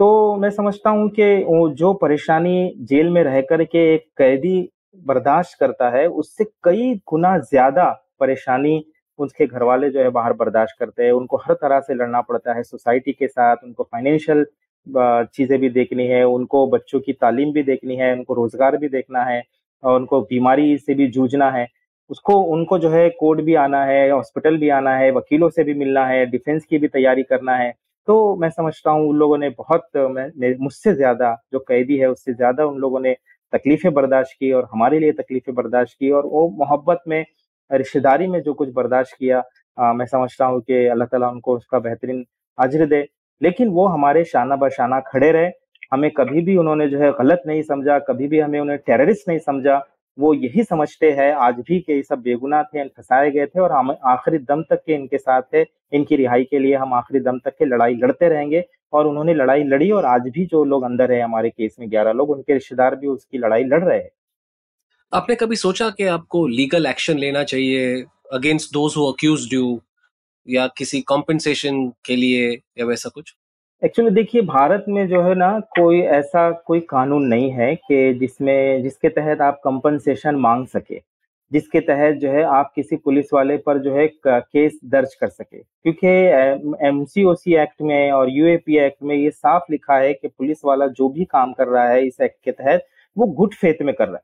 तो 0.00 0.36
मैं 0.36 0.48
समझता 0.50 0.90
हूँ 0.90 1.08
कि 1.10 1.44
जो 1.76 1.92
परेशानी 1.94 2.72
जेल 2.82 3.08
में 3.10 3.22
रह 3.24 3.40
कर 3.40 3.64
के 3.64 3.78
एक 3.94 4.04
कैदी 4.18 4.68
बर्दाश्त 5.06 5.58
करता 5.60 5.88
है, 5.90 6.06
उससे 6.06 6.44
कई 6.64 6.94
गुना 7.08 7.36
ज़्यादा 7.40 7.84
परेशानी 8.20 8.84
उसके 9.18 9.46
घर 9.46 9.62
वाले 9.62 9.88
जो 9.90 10.00
है 10.00 10.10
बाहर 10.10 10.32
बर्दाश्त 10.32 10.76
करते 10.78 11.04
हैं। 11.04 11.12
उनको 11.12 11.36
हर 11.36 11.54
तरह 11.54 11.80
से 11.80 11.94
लड़ना 11.94 12.20
पड़ता 12.20 12.54
है 12.56 12.62
सोसाइटी 12.62 13.12
के 13.12 13.28
साथ, 13.28 13.56
उनको 13.64 13.82
फाइनेंशियल 13.84 14.44
चीज़ें 15.34 15.58
भी 15.60 15.68
देखनी 15.70 16.06
है, 16.06 16.22
उनको 16.26 16.66
बच्चों 16.66 17.00
की 17.00 17.12
तालीम 17.14 17.52
भी 17.52 17.62
देखनी 17.62 17.96
है, 17.96 18.12
उनको 18.12 18.34
रोज़गार 18.34 18.76
भी 18.76 18.88
देखना 18.88 19.24
है 19.24 19.42
और 19.82 20.00
उनको 20.00 20.20
बीमारी 20.22 20.76
से 20.78 20.94
भी 20.94 21.06
जूझना 21.08 21.50
है। 21.50 21.66
उसको, 22.10 22.40
उनको 22.42 22.78
जो 22.78 22.90
है 22.90 23.08
कोर्ट 23.10 23.40
भी 23.40 23.54
आना 23.56 23.84
है, 23.84 24.10
हॉस्पिटल 24.10 24.56
भी 24.56 24.68
आना 24.70 24.96
है, 24.96 25.10
वकीलों 25.12 25.48
से 25.50 25.64
भी 25.64 25.74
मिलना 25.74 26.06
है, 26.06 26.24
डिफेंस 26.26 26.64
की 26.64 26.78
भी 26.78 26.88
तैयारी 26.88 27.22
करना 27.24 27.56
है। 27.56 27.72
तो 28.08 28.36
मैं 28.36 28.48
समझता 28.50 28.90
हूँ 28.90 29.08
उन 29.08 29.16
लोगों 29.16 29.38
ने 29.38 29.48
बहुत 29.58 29.88
मुझसे 30.60 30.94
ज़्यादा 30.94 31.34
जो 31.52 31.58
कैदी 31.60 31.96
है 31.98 32.06
उससे 32.10 32.34
ज़्यादा 32.34 32.64
उन 32.66 32.78
लोगों 32.80 33.00
ने 33.00 33.14
तकलीफें 33.52 33.92
बर्दाश्त 33.94 34.36
की 34.40 34.52
और 34.52 34.68
हमारे 34.72 34.98
लिए 34.98 35.12
तकलीफें 35.14 35.54
बर्दाश्त 35.54 35.96
की 36.00 36.10
और 36.10 36.26
वो 36.26 36.48
मोहब्बत 36.58 37.02
में 37.08 37.24
रिश्तेदारी 37.70 38.26
में 38.26 38.40
जो 38.42 38.54
कुछ 38.54 38.72
बर्दाश्त 38.74 39.16
किया 39.18 39.42
आ, 39.78 39.92
मैं 39.92 40.06
समझता 40.06 40.46
हूँ 40.46 40.60
कि 40.60 40.86
अल्लाह 40.88 41.06
ताला 41.08 41.28
उनको 41.30 41.56
उसका 41.56 41.78
बेहतरीन 41.78 42.24
अजर 42.58 42.86
दे। 42.86 43.00
लेकिन 43.40 43.68
वो 43.70 43.86
हमारे 43.88 44.24
शाना 44.24 44.56
बशाना 44.56 45.00
खड़े 45.08 45.30
रहे। 45.32 45.50
हमें 45.92 46.10
कभी 46.12 46.40
भी 46.42 46.56
उन्होंने 46.56 46.88
जो 46.88 46.98
है 46.98 47.10
गलत 47.18 47.42
नहीं 47.46 47.62
समझा 47.64 47.98
कभी 48.08 48.28
भी 48.28 48.38
हमें 48.40 48.58
उन्हें 48.60 48.78
टेररिस्ट 48.86 49.28
नहीं 49.28 49.38
समझा। 49.40 49.78
वो 50.18 50.32
यही 50.34 50.62
समझते 50.64 51.10
हैं, 51.10 51.32
आज 51.32 51.54
भी 51.68 51.78
कि 51.80 51.92
ये 51.92 52.02
सब 52.02 52.20
बेगुनाह 52.22 52.62
थे 52.62 52.86
फंसाए 52.88 53.30
गए 53.30 53.46
थे 53.46 53.60
और 53.60 53.72
हम 53.72 53.90
आखिरी 54.06 54.38
दम 54.38 54.62
तक 54.62 54.82
के 54.86 54.94
इनके 54.94 55.18
साथ 55.18 55.42
है 55.54 55.64
इनकी 55.92 56.16
रिहाई 56.16 56.44
के 56.44 56.58
लिए 56.58 56.74
हम 56.74 56.94
आखिरी 56.94 57.20
दम 57.20 57.38
तक 57.38 57.56
के 57.58 57.64
लड़ाई 57.64 57.94
लड़ते 57.94 58.28
रहेंगे 58.28 58.64
और 58.92 59.06
उन्होंने 59.06 59.34
लड़ाई 59.34 59.62
लड़ी 59.64 59.90
और 59.90 60.04
आज 60.04 60.28
भी 60.28 60.46
जो 60.46 60.64
लोग 60.64 60.84
अंदर 60.84 61.12
है 61.12 61.20
हमारे 61.20 61.50
केस 61.50 61.76
में 61.80 61.90
ग्यारह 61.90 62.12
लोग, 62.12 62.30
उनके 62.30 62.52
रिश्तेदार 62.52 62.96
भी 62.96 63.06
उसकी 63.06 63.38
लड़ाई 63.38 63.64
लड़ 63.64 63.82
रहे 63.84 63.98
हैं। 63.98 64.10
आपने 65.12 65.34
कभी 65.34 65.56
सोचा 65.56 65.88
कि 65.90 66.04
आपको 66.04 66.46
लीगल 66.46 66.86
एक्शन 66.86 67.18
लेना 67.18 67.42
चाहिए 67.44 68.04
against 68.32 68.72
those 68.72 68.94
who 68.96 69.04
accused 69.12 69.52
you 69.54 69.80
या 70.48 70.66
किसी 70.76 71.00
कॉम्पेंसेशन 71.00 71.86
के 72.04 72.16
लिए 72.16 72.50
या 72.78 72.86
वैसा 72.86 73.08
कुछ? 73.08 73.34
एक्चुअली 73.82 74.10
देखिए, 74.10 74.40
भारत 74.42 74.84
में 74.88 75.06
जो 75.08 75.20
है 75.22 75.34
ना, 75.34 75.58
कोई 75.76 76.00
ऐसा 76.00 76.50
कोई 76.66 76.80
कानून 76.80 77.26
नहीं 77.26 77.50
है 77.50 77.74
कि 77.76 78.14
जिसमें, 78.14 78.82
जिसके 78.82 79.08
तहत 79.08 79.40
आप 79.40 79.60
कंपनसेशन 79.64 80.36
मांग 80.36 80.66
सके, 80.66 81.00
जिसके 81.52 81.80
तहत 81.80 82.14
जो 82.14 82.30
है 82.30 82.42
आप 82.44 82.72
किसी 82.74 82.96
पुलिस 82.96 83.32
वाले 83.34 83.56
पर 83.56 83.78
जो 83.78 83.94
है 83.94 84.06
केस 84.24 84.78
दर्ज 84.84 85.14
कर 85.14 85.28
सके। 85.28 85.58
क्योंकि 85.58 86.06
एम 86.88 87.04
एक्ट 87.60 87.82
में 87.82 88.10
और 88.12 88.30
यूएपी 88.30 88.78
एक्ट 88.78 89.02
में 89.02 89.14
ये 89.16 89.30
साफ़ 89.30 89.72
लिखा 89.72 89.98
है 89.98 90.12
कि 90.14 90.28
पुलिस 90.28 90.64
वाला 90.64 90.86
जो 90.88 91.08
भी 91.08 91.24
काम 91.26 91.52
कर 91.52 91.68
रहा 91.68 91.88
है 91.88 92.06
इस 92.06 92.20
एक्ट 92.20 92.36
के 92.44 92.50
तहत, 92.52 92.86
वो 93.16 93.26
गुड 93.28 93.54
फेथ 93.54 93.82
में 93.82 93.94
कर 93.94 94.06
रहा 94.06 94.16
है। 94.16 94.22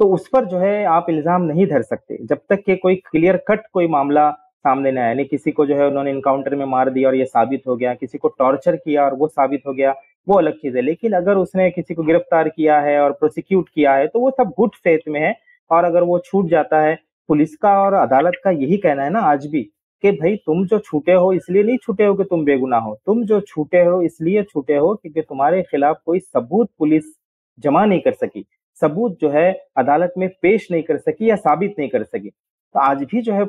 तो 0.00 0.12
उस 0.14 0.28
पर 0.28 0.44
जो 0.44 0.58
है 0.58 0.84
आप 0.86 1.06
इल्ज़ाम 1.10 1.42
नहीं 1.42 1.66
धर 1.66 1.82
सकते, 1.82 2.18
जब 2.22 2.40
तक 2.50 2.62
कि 2.66 2.76
कोई 2.76 2.96
क्लियर 3.10 3.36
कट 3.48 3.66
कोई 3.72 3.88
मामला 3.88 4.28
सामने 4.64 4.90
नहीं 4.90 5.00
आया। 5.00 5.08
यानी 5.08 5.24
किसी 5.24 5.50
को 5.52 5.66
जो 5.66 5.76
है 5.76 5.86
उन्होंने 5.86 6.10
इनकाउंटर 6.10 6.54
में 6.54 6.64
मार 6.66 6.90
दिया 6.90 7.08
और 7.08 7.14
ये 7.14 7.24
साबित 7.26 7.62
हो 7.68 7.76
गया, 7.76 7.94
किसी 7.94 8.18
को 8.18 8.28
टॉर्चर 8.28 8.76
किया 8.76 9.04
और 9.04 9.14
वो 9.14 9.28
साबित 9.28 9.62
हो 9.66 9.72
गया, 9.72 9.94
वो 10.26 10.38
अलग 10.38 10.54
चीज़ 10.54 10.76
है। 10.76 10.82
लेकिन 10.82 11.12
अगर 11.12 11.36
उसने 11.36 11.70
किसी 11.70 11.94
को 11.94 12.02
गिरफ़्तार 12.02 12.48
किया 12.48 12.80
है 12.80 12.98
और 13.00 13.12
प्रोसिक्यूट 13.12 13.68
किया 13.68 13.94
है 13.94 14.06
तो 14.06 14.20
वो 14.20 14.30
सब 14.30 14.52
गुड 14.58 14.74
फेथ 14.74 15.08
में 15.08 15.20
है 15.20 15.34
और 15.70 15.84
अगर 15.84 16.02
वो 16.02 16.18
छूट 16.26 16.48
जाता 16.48 16.80
है, 16.80 16.98
पुलिस 17.28 17.56
का 17.56 17.72
और 17.82 17.94
अदालत 17.94 18.40
का 18.44 18.50
यही 18.52 18.76
कहना 18.78 19.04
है 19.04 19.10
ना 19.10 19.20
आज 19.22 19.46
भी 19.46 19.62
कि 20.04 20.10
भाई 20.12 20.36
तुम 20.36 20.64
जो 20.66 20.78
छूटे 20.78 21.12
हो, 21.12 21.32
इसलिए 21.32 21.62
नहीं 21.62 21.76
छूटे 21.76 22.04
हो 22.04 22.14
कि 22.14 22.24
तुम 22.24 22.44
बेगुना 22.44 22.78
हो। 22.78 22.94
तुम 23.06 23.24
जो 23.24 23.40
छूटे 23.40 23.82
हो, 23.84 24.00
इसलिए 24.02 24.42
छूटे 24.42 24.76
हो 24.76 24.94
क्योंकि 24.94 25.20
तुम्हारे 25.20 25.62
खिलाफ 25.62 26.00
कोई 26.06 26.20
सबूत 26.20 26.70
पुलिस 26.78 27.04
जमा 27.58 27.84
नहीं 27.84 28.00
कर 28.00 28.12
सकी। 28.14 28.44
सबूत 28.82 29.18
जो 29.20 29.30
है 29.30 29.50
अदालत 29.76 30.12
में 30.18 30.28
पेश 30.42 30.68
नहीं 30.72 30.82
कर 30.82 30.96
सकी 30.98 31.30
या 31.30 31.36
साबित 31.36 31.74
नहीं 31.78 31.88
कर 31.88 32.02
सकी। 32.04 32.30
तो 32.74 32.80
आज 32.80 33.02
भी 33.02 33.20
जो 33.22 33.32
है 33.32 33.44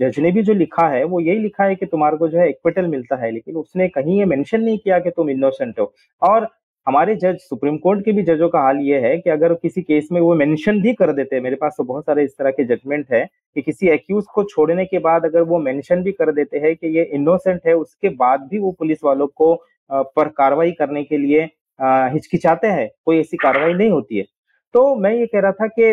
जज 0.00 0.18
ने 0.20 0.30
भी 0.32 0.42
जो 0.42 0.54
लिखा 0.54 0.86
है, 0.88 1.02
वो 1.04 1.20
यही 1.20 1.38
लिखा 1.38 1.64
है 1.64 1.74
कि 1.74 1.86
तुम्हारे 1.86 2.16
को 2.16 2.28
जो 2.28 2.38
है 2.38 2.48
इक्विटल 2.50 2.86
मिलता 2.88 3.16
है, 3.16 3.30
लेकिन 3.30 3.56
उसने 3.56 3.88
कहीं 3.88 4.18
ये 4.18 4.24
मेंशन 4.26 4.60
नहीं 4.62 4.78
किया 4.78 4.98
कि 4.98 5.10
तुम 5.10 5.30
इनोसेंट 5.30 5.78
हो। 5.80 5.92
और 6.22 6.48
हमारे 6.86 7.14
जज, 7.16 7.36
सुप्रीम 7.38 7.76
कोर्ट 7.78 8.04
के 8.04 8.12
भी 8.12 8.22
जजों 8.22 8.48
का 8.48 8.60
हाल 8.60 8.76
ये 8.82 8.98
है 9.00 9.16
कि 9.18 9.30
अगर 9.30 9.54
किसी 9.54 9.82
केस 9.82 10.08
में 10.12 10.20
वो 10.20 10.34
मेंशन 10.34 10.80
भी 10.82 10.92
कर 10.94 11.12
देते 11.12 11.36
हैं 11.36 11.42
मेरे 11.42 11.56
पास 11.56 11.74
तो 11.78 11.84
बहुत 11.84 12.04
सारे 12.04 12.24
इस 12.24 12.36
तरह 12.38 12.50
के 12.50 12.64
जजमेंट 12.66 13.06
है 13.12 13.24
कि 13.56 13.62
किसी 13.62 13.88
एक्यूज 13.88 14.24
को 14.34 14.44
छोड़ने 14.44 14.84
के 14.84 14.98
बाद 14.98 15.24
अगर 15.24 15.42
वो 15.44 15.58
मेंशन 15.60 16.02
भी 16.02 16.12
कर 16.12 16.32
देते 16.32 16.58
हैं 16.58 16.74
कि 16.76 16.96
ये 16.96 17.02
इनोसेंट 17.14 17.60
है, 17.66 17.74
उसके 17.74 18.08
बाद 18.10 18.48
भी 18.50 18.58
वो 18.58 18.70
पुलिस 18.78 18.98
वालों 19.04 19.26
को 19.34 19.54
पर 19.90 20.28
कार्रवाई 20.30 20.72
करने 20.72 21.02
के 21.04 21.18
लिए 21.18 21.42
हिचकिचाते 21.78 22.66
हैं, 22.68 22.88
कोई 23.06 23.18
ऐसी 23.20 23.36
कार्रवाई 23.36 23.72
नहीं 23.74 23.90
होती 23.90 24.18
है। 24.18 24.24
तो 24.74 24.94
मैं 24.96 25.12
ये 25.14 25.26
कह 25.26 25.40
रहा 25.40 25.52
था 25.52 25.66
कि 25.68 25.92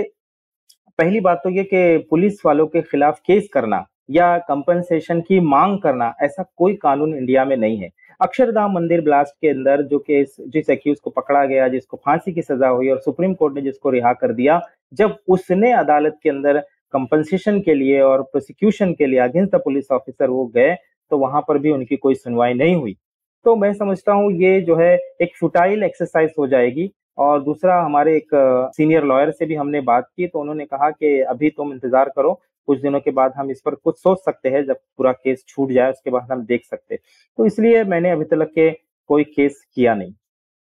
पहली 1.00 1.20
बात 1.20 1.42
तो 1.44 1.50
ये 1.50 1.64
कि 1.64 1.98
पुलिस 2.10 2.40
वालों 2.46 2.66
के 2.68 2.82
खिलाफ 2.82 3.20
केस 3.28 3.48
करना 3.54 3.84
या 4.12 4.38
कंपनसेशन 4.40 5.20
की 5.22 5.40
मांग 5.40 5.78
करना 5.80 6.14
ऐसा 6.24 6.44
कोई 6.58 6.74
कानून 6.76 7.14
इंडिया 7.16 7.44
में 7.46 7.56
नहीं 7.58 7.78
है। 7.78 7.90
अक्षरधाम 8.20 8.74
मंदिर 8.74 9.02
ब्लास्ट 9.02 9.34
के 9.42 9.50
अंदर 9.50 9.82
जो 9.82 10.00
केस, 10.00 10.36
जिस 10.40 10.70
एक्यूज 10.70 11.00
को 11.00 11.10
पकड़ा 11.10 11.44
गया, 11.46 11.68
जिसको 11.68 11.98
फांसी 11.98 12.34
की 12.34 12.42
सजा 12.42 12.68
हुई 12.68 12.90
और 12.90 13.00
सुप्रीम 13.00 13.34
कोर्ट 13.34 13.56
ने 13.56 13.62
जिसको 13.62 13.90
रिहा 13.90 14.14
कर 14.14 14.34
दिया, 14.34 14.60
जब 14.94 15.18
उसने 15.28 15.72
अदालत 15.74 16.18
के 16.24 16.30
अंदर 16.30 16.60
कंपनसेशन 16.94 17.60
के 17.62 17.74
लिए 17.76 18.02
और 18.02 18.22
प्रोसिक्यूशन 18.24 18.94
के 18.94 19.06
लिए 19.06 19.20
अगेंस्ट 19.20 19.56
द 19.56 19.62
पुलिस 19.66 19.92
ऑफिसर 19.92 20.30
वो 20.30 20.46
गए 20.56 20.76
तो 21.12 21.18
वहाँ 21.18 21.42
पर 21.48 21.58
भी 21.58 21.72
उनकी 21.72 21.96
कोई 21.98 22.16
सुनवाई 22.16 22.54
नहीं 22.54 22.76
हुई। 22.76 22.98
तो 23.46 23.56
मैं 23.56 23.74
समझता 23.74 24.14
हूँ 24.14 24.32
ये 24.34 24.60
जो 24.62 24.76
है 24.76 24.94
एक 25.22 25.36
फुटाइल 25.40 25.84
एक्सरसाइज 25.84 26.34
हो 26.40 26.48
जाएगी। 26.48 26.92
और 27.18 27.44
दूसरा 27.44 27.82
हमारे 27.82 28.16
एक 28.18 28.30
सीनियर 28.76 29.04
लॉयर 29.06 29.32
से 29.32 29.46
भी 29.46 29.56
हमने 29.56 29.82
बात 29.84 30.10
की 30.10 30.28
तो 30.28 30.40
उन्होंने 30.40 30.66
कहा 30.66 30.90
कि 30.92 31.20
अभी 31.22 31.50
तुम 31.52 31.72
इंतज़ार 31.74 32.10
करो, 32.10 32.34
कुछ 32.68 32.82
दिनों 32.82 33.00
के 33.00 33.12
बाद 33.12 33.34
हम 33.38 33.52
इस 33.52 33.62
पर 33.66 33.76
कुछ 33.76 33.98
सोच 33.98 34.20
सकते 34.20 34.50
हैं, 34.50 34.66
जब 34.66 34.80
पूरा 34.98 35.12
केस 35.14 35.44
छूट 35.48 35.72
जाए, 35.72 35.92
उसके 35.92 36.10
बाद 36.10 36.32
हम 36.32 36.46
देख 36.46 36.66
सकते 36.66 36.96
तो 36.96 37.46
इसलिए 37.46 37.84
मैंने 37.86 38.12
अभी 38.12 38.26
तक 38.26 38.52
के 38.56 38.70
कोई 39.10 39.24
केस 39.26 39.64
किया 39.76 39.94
नहीं। 39.96 40.14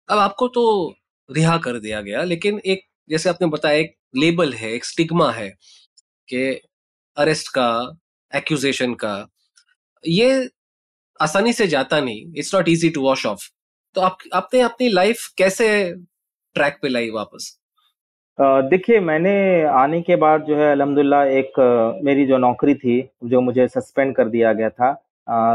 अब 0.09 0.17
आपको 0.19 0.47
तो 0.49 0.63
रिहा 1.29 1.57
कर 1.57 1.79
दिया 1.79 2.01
गया, 2.01 2.23
लेकिन 2.23 2.59
एक, 2.65 2.83
जैसे 3.09 3.29
आपने 3.29 3.47
बताया, 3.49 3.77
एक 3.77 3.95
लेबल 4.15 4.53
है, 4.53 4.71
एक 4.73 4.85
स्टिग्मा 4.85 5.31
है 5.31 5.49
कि 6.29 6.61
अरेस्ट 7.17 7.47
का 7.49 7.69
एक्यूजेशन 8.31 8.93
का, 8.95 9.27
ये 10.03 10.49
आसानी 11.19 11.53
से 11.53 11.67
जाता 11.67 11.99
नहीं 12.01 12.33
it's 12.37 12.53
not 12.55 12.69
easy 12.69 12.89
to 12.89 13.01
wash 13.01 13.25
off 13.25 13.49
तो 13.95 14.01
आप, 14.01 14.17
आपने 14.33 14.61
अपनी 14.61 14.89
लाइफ 14.89 15.27
कैसे 15.37 15.67
ट्रैक 16.55 16.77
पे 16.81 16.89
लाई 16.89 17.09
वापस? 17.09 17.55
देखिए, 18.39 18.99
मैंने 19.01 19.31
आने 19.65 20.01
के 20.01 20.15
बाद 20.15 20.43
जो 20.43 20.55
है, 20.55 20.71
अलहमदुल्ला, 20.71 21.23
एक 21.25 21.99
मेरी 22.05 22.25
जो 22.25 22.37
नौकरी 22.37 22.75
थी, 22.75 23.01
जो 23.23 23.41
मुझे 23.41 23.67
सस्पेंड 23.69 24.15
कर 24.15 24.29
दिया 24.29 24.53
गया 24.53 24.69
था 24.71 24.93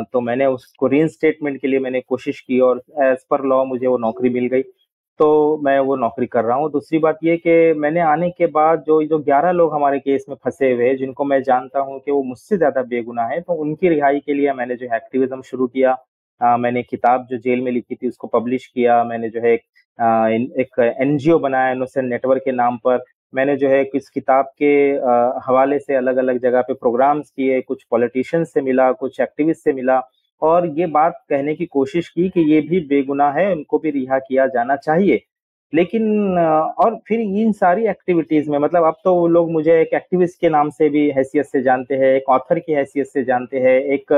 तो 0.04 0.20
मैंने 0.20 0.46
उसको 0.46 0.86
री 0.86 1.06
के 1.22 1.68
लिए 1.68 1.78
मैंने 1.80 2.00
कोशिश 2.02 2.40
की 2.40 2.58
और 2.60 2.82
एज 3.02 3.24
पर 3.30 3.44
लॉ 3.44 3.64
मुझे 3.64 3.86
वो 3.86 3.96
नौकरी 3.98 4.30
मिल 4.30 4.46
गई। 4.48 4.62
तो 5.20 5.26
मैं 5.64 5.78
वो 5.80 5.96
नौकरी 5.96 6.26
कर 6.26 6.44
रहा 6.44 6.56
हूँ। 6.56 6.70
दूसरी 6.72 6.98
बात 6.98 7.18
ये 7.24 7.36
कि 7.36 7.72
मैंने 7.78 8.00
आने 8.02 8.30
के 8.30 8.46
बाद 8.48 8.84
जो 8.86 9.02
जो 9.04 9.18
ग्यारह 9.20 9.50
लोग 9.52 9.74
हमारे 9.74 9.98
केस 9.98 10.24
में 10.28 10.36
फंसे 10.44 10.72
हुए 10.72 10.94
जिनको 10.96 11.24
मैं 11.24 11.42
जानता 11.42 11.80
हूँ 11.80 11.98
कि 12.00 12.10
वो 12.10 12.22
मुझसे 12.22 12.56
ज़्यादा 12.56 12.82
बेगुनाह 12.84 13.28
है 13.28 13.40
तो 13.40 13.54
उनकी 13.54 13.88
रिहाई 13.88 14.20
के 14.20 14.34
लिए 14.34 14.52
मैंने 14.52 14.76
जो 14.76 14.88
है 14.90 14.96
एक्टिविज्म 14.96 15.42
शुरू 15.42 15.66
किया। 15.66 15.96
आ, 16.40 16.56
मैंने 16.56 16.82
किताब 16.82 17.26
जो 17.30 17.38
जेल 17.38 17.60
में 17.62 17.70
लिखी 17.72 17.94
थी 17.94 18.08
उसको 18.08 18.26
पब्लिश 18.28 18.66
किया। 18.66 19.02
मैंने 19.04 19.28
जो 19.30 19.40
है 19.40 19.52
एक 19.54 19.62
एक 20.60 20.78
एनजीओ 21.00 21.38
बनाया 21.38 21.72
इनोसेंट 21.72 22.08
नेटवर्क 22.08 22.42
के 22.44 22.52
नाम 22.52 22.76
पर। 22.86 23.04
मैंने 23.32 23.56
जो 23.56 23.68
है 23.68 23.82
इस 23.94 24.08
किताब 24.10 24.44
के 24.62 24.72
हवाले 25.46 25.78
से 25.78 25.94
अलग 25.94 26.16
अलग 26.16 26.38
जगह 26.42 26.62
पे 26.62 26.74
प्रोग्राम्स 26.74 27.30
किए 27.30 27.60
कुछ 27.60 27.82
पॉलिटिशियंस 27.90 28.52
से 28.54 28.60
मिला 28.62 28.90
कुछ 28.92 29.20
एक्टिविस्ट 29.20 29.64
से 29.64 29.72
मिला। 29.72 30.00
और 30.42 30.66
ये 30.78 30.86
बात 30.86 31.18
कहने 31.30 31.54
की 31.54 31.66
कोशिश 31.66 32.08
की 32.08 32.28
कि 32.28 32.40
ये 32.52 32.60
भी 32.60 32.80
बेगुनाह 32.88 33.32
है 33.38 33.50
उनको 33.52 33.78
भी 33.78 33.90
रिहा 33.90 34.18
किया 34.18 34.46
जाना 34.46 34.76
चाहिए। 34.76 35.20
लेकिन 35.72 36.38
और 36.38 36.96
फिर 37.08 37.20
इन 37.20 37.52
सारी 37.52 37.86
एक्टिविटीज़ 37.88 38.50
में 38.50 38.58
मतलब 38.58 38.84
अब 38.84 38.96
तो 39.04 39.26
लोग 39.28 39.50
मुझे 39.52 39.80
एक 39.80 39.94
एक्टिविस्ट 39.94 40.40
के 40.40 40.48
नाम 40.48 40.70
से 40.70 40.88
भी 40.88 41.08
हैसियत 41.10 41.46
से 41.46 41.62
जानते 41.62 41.94
हैं 41.96 42.14
एक 42.16 42.28
ऑथर 42.30 42.58
की 42.58 42.72
हैसियत 42.72 43.06
से 43.06 43.24
जानते 43.24 43.60
हैं 43.60 43.78
एक 43.94 44.12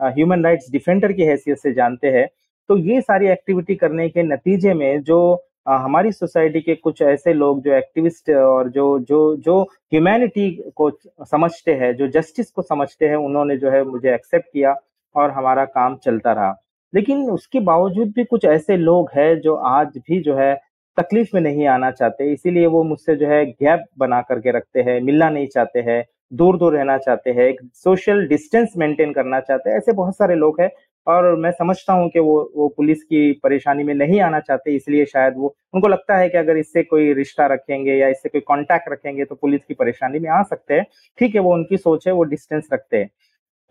ह्यूमन 0.00 0.44
राइट्स 0.44 0.70
डिफेंडर 0.72 1.12
की 1.12 1.22
हैसियत 1.22 1.58
से 1.58 1.72
जानते 1.72 2.08
हैं। 2.08 2.28
तो 2.68 2.76
ये 2.78 3.00
सारी 3.00 3.28
एक्टिविटी 3.28 3.74
करने 3.74 4.08
के 4.08 4.22
नतीजे 4.22 4.74
में 4.74 5.02
जो 5.02 5.44
हमारी 5.68 6.12
सोसाइटी 6.12 6.60
के 6.60 6.74
कुछ 6.74 7.00
ऐसे 7.02 7.32
लोग 7.32 7.62
जो 7.62 7.72
एक्टिविस्ट 7.72 8.30
और 8.30 8.68
जो 8.70 8.98
जो 8.98 9.36
जो 9.36 9.62
ह्यूमैनिटी 9.62 10.50
को 10.76 10.90
समझते 11.24 11.74
हैं, 11.74 11.94
जो 11.96 12.08
जस्टिस 12.08 12.50
को 12.50 12.62
समझते 12.62 13.08
हैं, 13.08 13.16
उन्होंने 13.16 13.56
जो 13.56 13.70
है 13.70 13.82
मुझे 13.84 14.14
एक्सेप्ट 14.14 14.46
किया 14.52 14.74
और 15.16 15.30
हमारा 15.30 15.64
काम 15.64 15.96
चलता 15.96 16.32
रहा। 16.32 16.54
लेकिन 16.94 17.30
उसके 17.30 17.60
बावजूद 17.60 18.12
भी 18.16 18.24
कुछ 18.24 18.44
ऐसे 18.44 18.76
लोग 18.76 19.10
हैं 19.16 19.40
जो 19.40 19.54
आज 19.54 19.98
भी 19.98 20.20
जो 20.20 20.36
है 20.36 20.54
तकलीफ़ 20.96 21.28
में 21.34 21.40
नहीं 21.40 21.66
आना 21.66 21.90
चाहते, 21.90 22.32
इसीलिए 22.32 22.66
वो 22.66 22.82
मुझसे 22.82 23.16
जो 23.16 23.26
है 23.28 23.44
गैप 23.46 23.84
बना 23.98 24.20
करके 24.22 24.50
रखते 24.50 24.82
हैं, 24.82 25.00
मिलना 25.00 25.30
नहीं 25.30 25.46
चाहते 25.46 25.80
हैं। 25.80 26.04
दूर 26.32 26.56
दूर 26.58 26.74
रहना 26.74 26.96
चाहते 26.98 27.30
हैं, 27.30 27.44
एक 27.44 27.60
सोशल 27.74 28.26
डिस्टेंस 28.28 28.72
मेंटेन 28.78 29.12
करना 29.12 29.40
चाहते 29.40 29.70
हैं, 29.70 29.76
ऐसे 29.76 29.92
बहुत 29.94 30.16
सारे 30.16 30.34
लोग 30.36 30.60
हैं। 30.60 30.70
और 31.06 31.34
मैं 31.36 31.50
समझता 31.52 31.92
हूँ 31.92 32.08
कि 32.10 32.20
वो 32.20 32.34
वो 32.56 32.66
पुलिस 32.68 33.02
की 33.02 33.32
परेशानी 33.42 33.82
में 33.84 33.94
नहीं 33.94 34.20
आना 34.20 34.40
चाहते, 34.40 34.74
इसलिए 34.76 35.04
शायद 35.06 35.34
वो, 35.36 35.54
उनको 35.74 35.88
लगता 35.88 36.16
है 36.16 36.28
कि 36.28 36.38
अगर 36.38 36.56
इससे 36.56 36.82
कोई 36.84 37.12
रिश्ता 37.14 37.46
रखेंगे 37.46 37.94
या 37.94 38.08
इससे 38.08 38.28
कोई 38.28 38.40
कांटेक्ट 38.40 38.88
रखेंगे 38.92 39.24
तो 39.24 39.34
पुलिस 39.34 39.64
की 39.64 39.74
परेशानी 39.74 40.18
में 40.18 40.28
आ 40.30 40.42
सकते 40.42 40.74
हैं। 40.74 40.84
ठीक 41.18 41.34
है, 41.34 41.40
वो 41.40 41.54
उनकी 41.54 41.76
सोच 41.78 42.06
है, 42.06 42.12
वो 42.14 42.24
डिस्टेंस 42.24 42.68
रखते 42.72 42.96
हैं। 42.96 43.10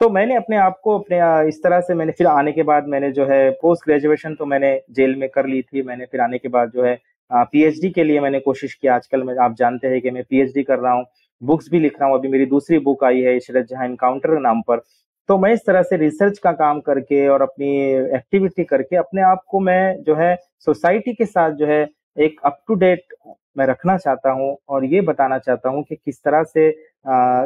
तो 0.01 0.09
मैंने 0.09 0.35
अपने 0.35 0.57
आप 0.57 0.79
को 0.83 0.97
अपने 0.99 1.17
इस 1.49 1.61
तरह 1.63 1.79
से 1.81 1.93
मैंने, 1.93 2.11
फिर 2.11 2.27
आने 2.27 2.51
के 2.51 2.63
बाद 2.63 2.87
मैंने 2.87 3.11
जो 3.11 3.25
है 3.25 3.49
पोस्ट 3.61 3.85
ग्रेजुएशन 3.85 4.35
तो 4.35 4.45
मैंने 4.45 4.79
जेल 4.91 5.15
में 5.15 5.27
कर 5.29 5.45
ली 5.47 5.61
थी। 5.61 5.81
मैंने 5.83 6.05
फिर 6.05 6.21
आने 6.21 6.37
के 6.37 6.47
बाद 6.49 6.71
जो 6.71 6.83
है 6.83 6.97
पीएचडी 7.31 7.89
के 7.89 8.03
लिए 8.03 8.19
मैंने 8.19 8.39
कोशिश 8.39 8.73
की। 8.73 8.87
आजकल 8.87 9.23
मैं, 9.23 9.35
आप 9.37 9.55
जानते 9.55 9.87
हैं 9.87 10.01
कि 10.01 10.11
मैं 10.11 10.23
पीएचडी 10.23 10.63
कर 10.63 10.79
रहा 10.79 10.93
हूँ। 10.93 11.05
बुक्स 11.41 11.69
भी 11.71 11.79
लिख 11.79 11.99
रहा 11.99 12.09
हूँ। 12.09 12.17
अभी 12.17 12.27
मेरी 12.27 12.45
दूसरी 12.45 12.79
बुक 12.79 13.03
आई 13.03 13.19
है, 13.21 13.35
इशरत 13.37 13.67
जहाँ 13.69 13.85
इनकाउंटर 13.85 14.39
नाम 14.39 14.61
पर। 14.61 14.81
तो 15.29 15.37
मैं 15.37 15.51
इस 15.53 15.65
तरह 15.65 15.81
से 15.83 15.97
रिसर्च 15.97 16.37
का 16.39 16.51
काम 16.53 16.79
करके 16.81 17.27
और 17.27 17.41
अपनी 17.41 17.69
एक्टिविटी 18.15 18.63
करके 18.63 18.95
अपने 18.95 19.21
आप 19.23 19.43
को 19.47 19.59
मैं 19.59 20.03
जो 20.03 20.15
है 20.15 20.35
सोसाइटी 20.65 21.13
के 21.13 21.25
साथ 21.25 21.51
जो 21.51 21.65
है, 21.67 21.87
एक 22.17 22.39
अप 22.45 22.59
टू 22.67 22.75
डेट 22.75 23.13
मैं 23.57 23.65
रखना 23.65 23.97
चाहता 23.97 24.31
हूँ 24.31 24.55
और 24.69 24.85
ये 24.85 25.01
बताना 25.01 25.37
चाहता 25.39 25.69
हूँ 25.69 25.83
कि 25.83 25.95
किस 25.95 26.21
तरह 26.23 26.43
से 26.45 26.69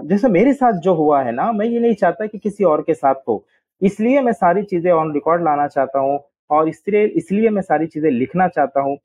जैसे 0.07 0.27
मेरे 0.29 0.53
साथ 0.53 0.79
जो 0.81 0.93
हुआ 0.95 1.21
है 1.23 1.31
ना, 1.31 1.51
मैं 1.51 1.65
ये 1.65 1.79
नहीं 1.79 1.95
चाहता 1.95 2.25
कि 2.25 2.37
किसी 2.37 2.63
और 2.63 2.81
के 2.81 2.93
साथ 2.93 3.15
हो। 3.27 3.43
इसलिए 3.81 4.21
मैं 4.21 4.33
सारी 4.33 4.63
चीज़ें 4.63 4.91
ऑन 4.91 5.13
रिकॉर्ड 5.13 5.43
लाना 5.43 5.67
चाहता 5.67 5.99
हूँ 5.99 6.19
और 6.49 6.69
इसलिए 6.69 7.05
इसलिए 7.07 7.49
मैं 7.49 7.61
सारी 7.61 7.87
चीज़ें 7.87 8.09
लिखना 8.11 8.47
चाहता 8.47 8.81
हूँ। 8.81 8.97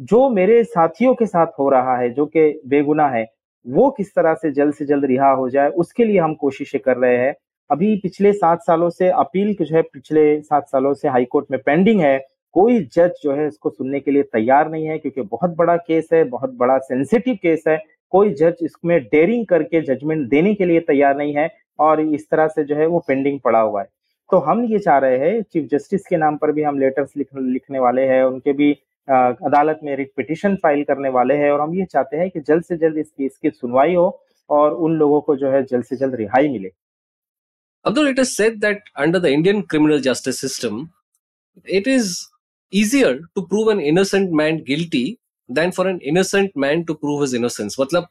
जो 0.00 0.28
मेरे 0.30 0.62
साथियों 0.64 1.14
के 1.14 1.26
साथ 1.26 1.46
हो 1.58 1.68
रहा 1.70 1.96
है, 1.98 2.10
जो 2.10 2.26
कि 2.26 2.60
बेगुनाह 2.66 3.10
है 3.10 3.24
वो 3.66 3.90
किस 3.90 4.14
तरह 4.14 4.34
से 4.34 4.50
जल्द 4.52 4.74
से 4.74 4.84
जल्द 4.86 5.04
रिहा 5.04 5.30
हो 5.32 5.48
जाए 5.50 5.68
उसके 5.76 6.04
लिए 6.04 6.18
हम 6.18 6.34
कोशिशें 6.34 6.80
कर 6.80 6.96
रहे 6.96 7.16
हैं। 7.16 7.34
अभी 7.70 7.94
पिछले 7.96 8.32
सात 8.32 8.62
सालों 8.62 8.88
से 8.90 9.08
अपील 9.10 9.54
जो 9.54 9.74
है 9.74 9.82
पिछले 9.82 10.40
सात 10.40 10.68
सालों 10.68 10.92
से 10.94 11.08
हाईकोर्ट 11.08 11.46
में 11.50 11.60
पेंडिंग 11.62 12.00
है। 12.00 12.18
कोई 12.54 12.78
जज 12.94 13.20
जो 13.22 13.32
है 13.32 13.46
इसको 13.46 13.70
सुनने 13.70 14.00
के 14.00 14.10
लिए 14.10 14.22
तैयार 14.24 14.70
नहीं 14.70 14.86
है 14.86 14.98
क्योंकि 14.98 15.22
बहुत 15.22 15.54
बड़ा 15.56 15.76
केस 15.78 16.08
है 16.12 16.22
बहुत 16.26 16.54
बड़ा 16.54 16.78
सेंसिटिव 16.78 17.34
केस 17.42 17.64
है। 17.68 17.76
कोई 18.12 18.30
जज 18.30 18.56
इसमें 18.62 19.00
डेयरिंग 19.02 19.46
करके 19.46 19.80
जजमेंट 19.84 20.28
देने 20.28 20.54
के 20.54 20.64
लिए 20.64 20.80
तैयार 20.80 21.16
नहीं 21.16 21.34
है 21.34 21.48
और 21.78 22.00
इस 22.00 22.28
तरह 22.30 22.48
से 22.48 22.64
जो 22.64 22.76
है 22.76 22.86
वो 22.86 22.98
पेंडिंग 23.08 23.38
पड़ा 23.40 23.60
हुआ 23.60 23.80
है। 23.80 23.88
तो 24.30 24.38
हम 24.38 24.64
ये 24.64 24.78
चाह 24.78 24.98
रहे 24.98 25.18
हैं 25.18 25.42
चीफ 25.42 25.68
जस्टिस 25.70 26.06
के 26.06 26.16
नाम 26.16 26.36
पर 26.36 26.52
भी 26.52 26.62
हम 26.62 26.78
लेटर्स 26.78 27.16
लिख, 27.16 27.28
लिखने 27.34 27.78
वाले 27.78 28.02
हैं 28.02 28.22
उनके 28.24 28.52
भी 28.52 28.72
अदालत 29.08 29.80
में 29.84 29.94
रिट 29.96 30.12
पिटिशन 30.16 30.56
फ़ाइल 30.62 30.82
करने 30.84 31.08
वाले 31.08 31.34
हैं 31.34 31.50
और 31.50 31.60
हम 31.60 31.74
ये 31.74 31.84
चाहते 31.84 32.16
हैं 32.16 32.30
कि 32.30 32.40
जल्द 32.40 32.64
से 32.64 32.76
जल्द 32.76 32.98
इस 32.98 33.10
केस 33.10 33.38
की 33.42 33.50
सुनवाई 33.50 33.94
हो 33.94 34.06
और 34.50 34.74
उन 34.74 34.96
लोगों 34.98 35.20
को 35.20 35.36
जो 35.36 35.50
है 35.50 35.62
जल्द 35.64 35.84
से 35.84 35.96
जल्द 35.96 36.14
रिहाई 36.14 36.48
मिले। 36.48 36.70
Abdul, 37.84 38.08
it 38.08 38.18
is 38.18 38.34
said 38.36 38.60
that 38.60 38.88
under 38.96 39.20
the 39.20 39.30
Indian 39.32 39.62
criminal 39.62 40.00
justice 40.00 40.40
system, 40.40 40.80
it 41.66 41.86
is 41.86 42.28
easier 42.72 43.12
to 43.34 43.46
prove 43.46 43.68
an 43.68 43.80
innocent 43.80 44.32
man 44.32 44.58
guilty 44.64 45.18
than 45.48 45.72
for 45.72 45.86
an 45.88 46.00
innocent 46.00 46.56
man 46.56 46.84
to 46.86 46.96
prove 46.96 47.22
his 47.22 47.34
innocence. 47.34 47.78
मतलब 47.80 48.08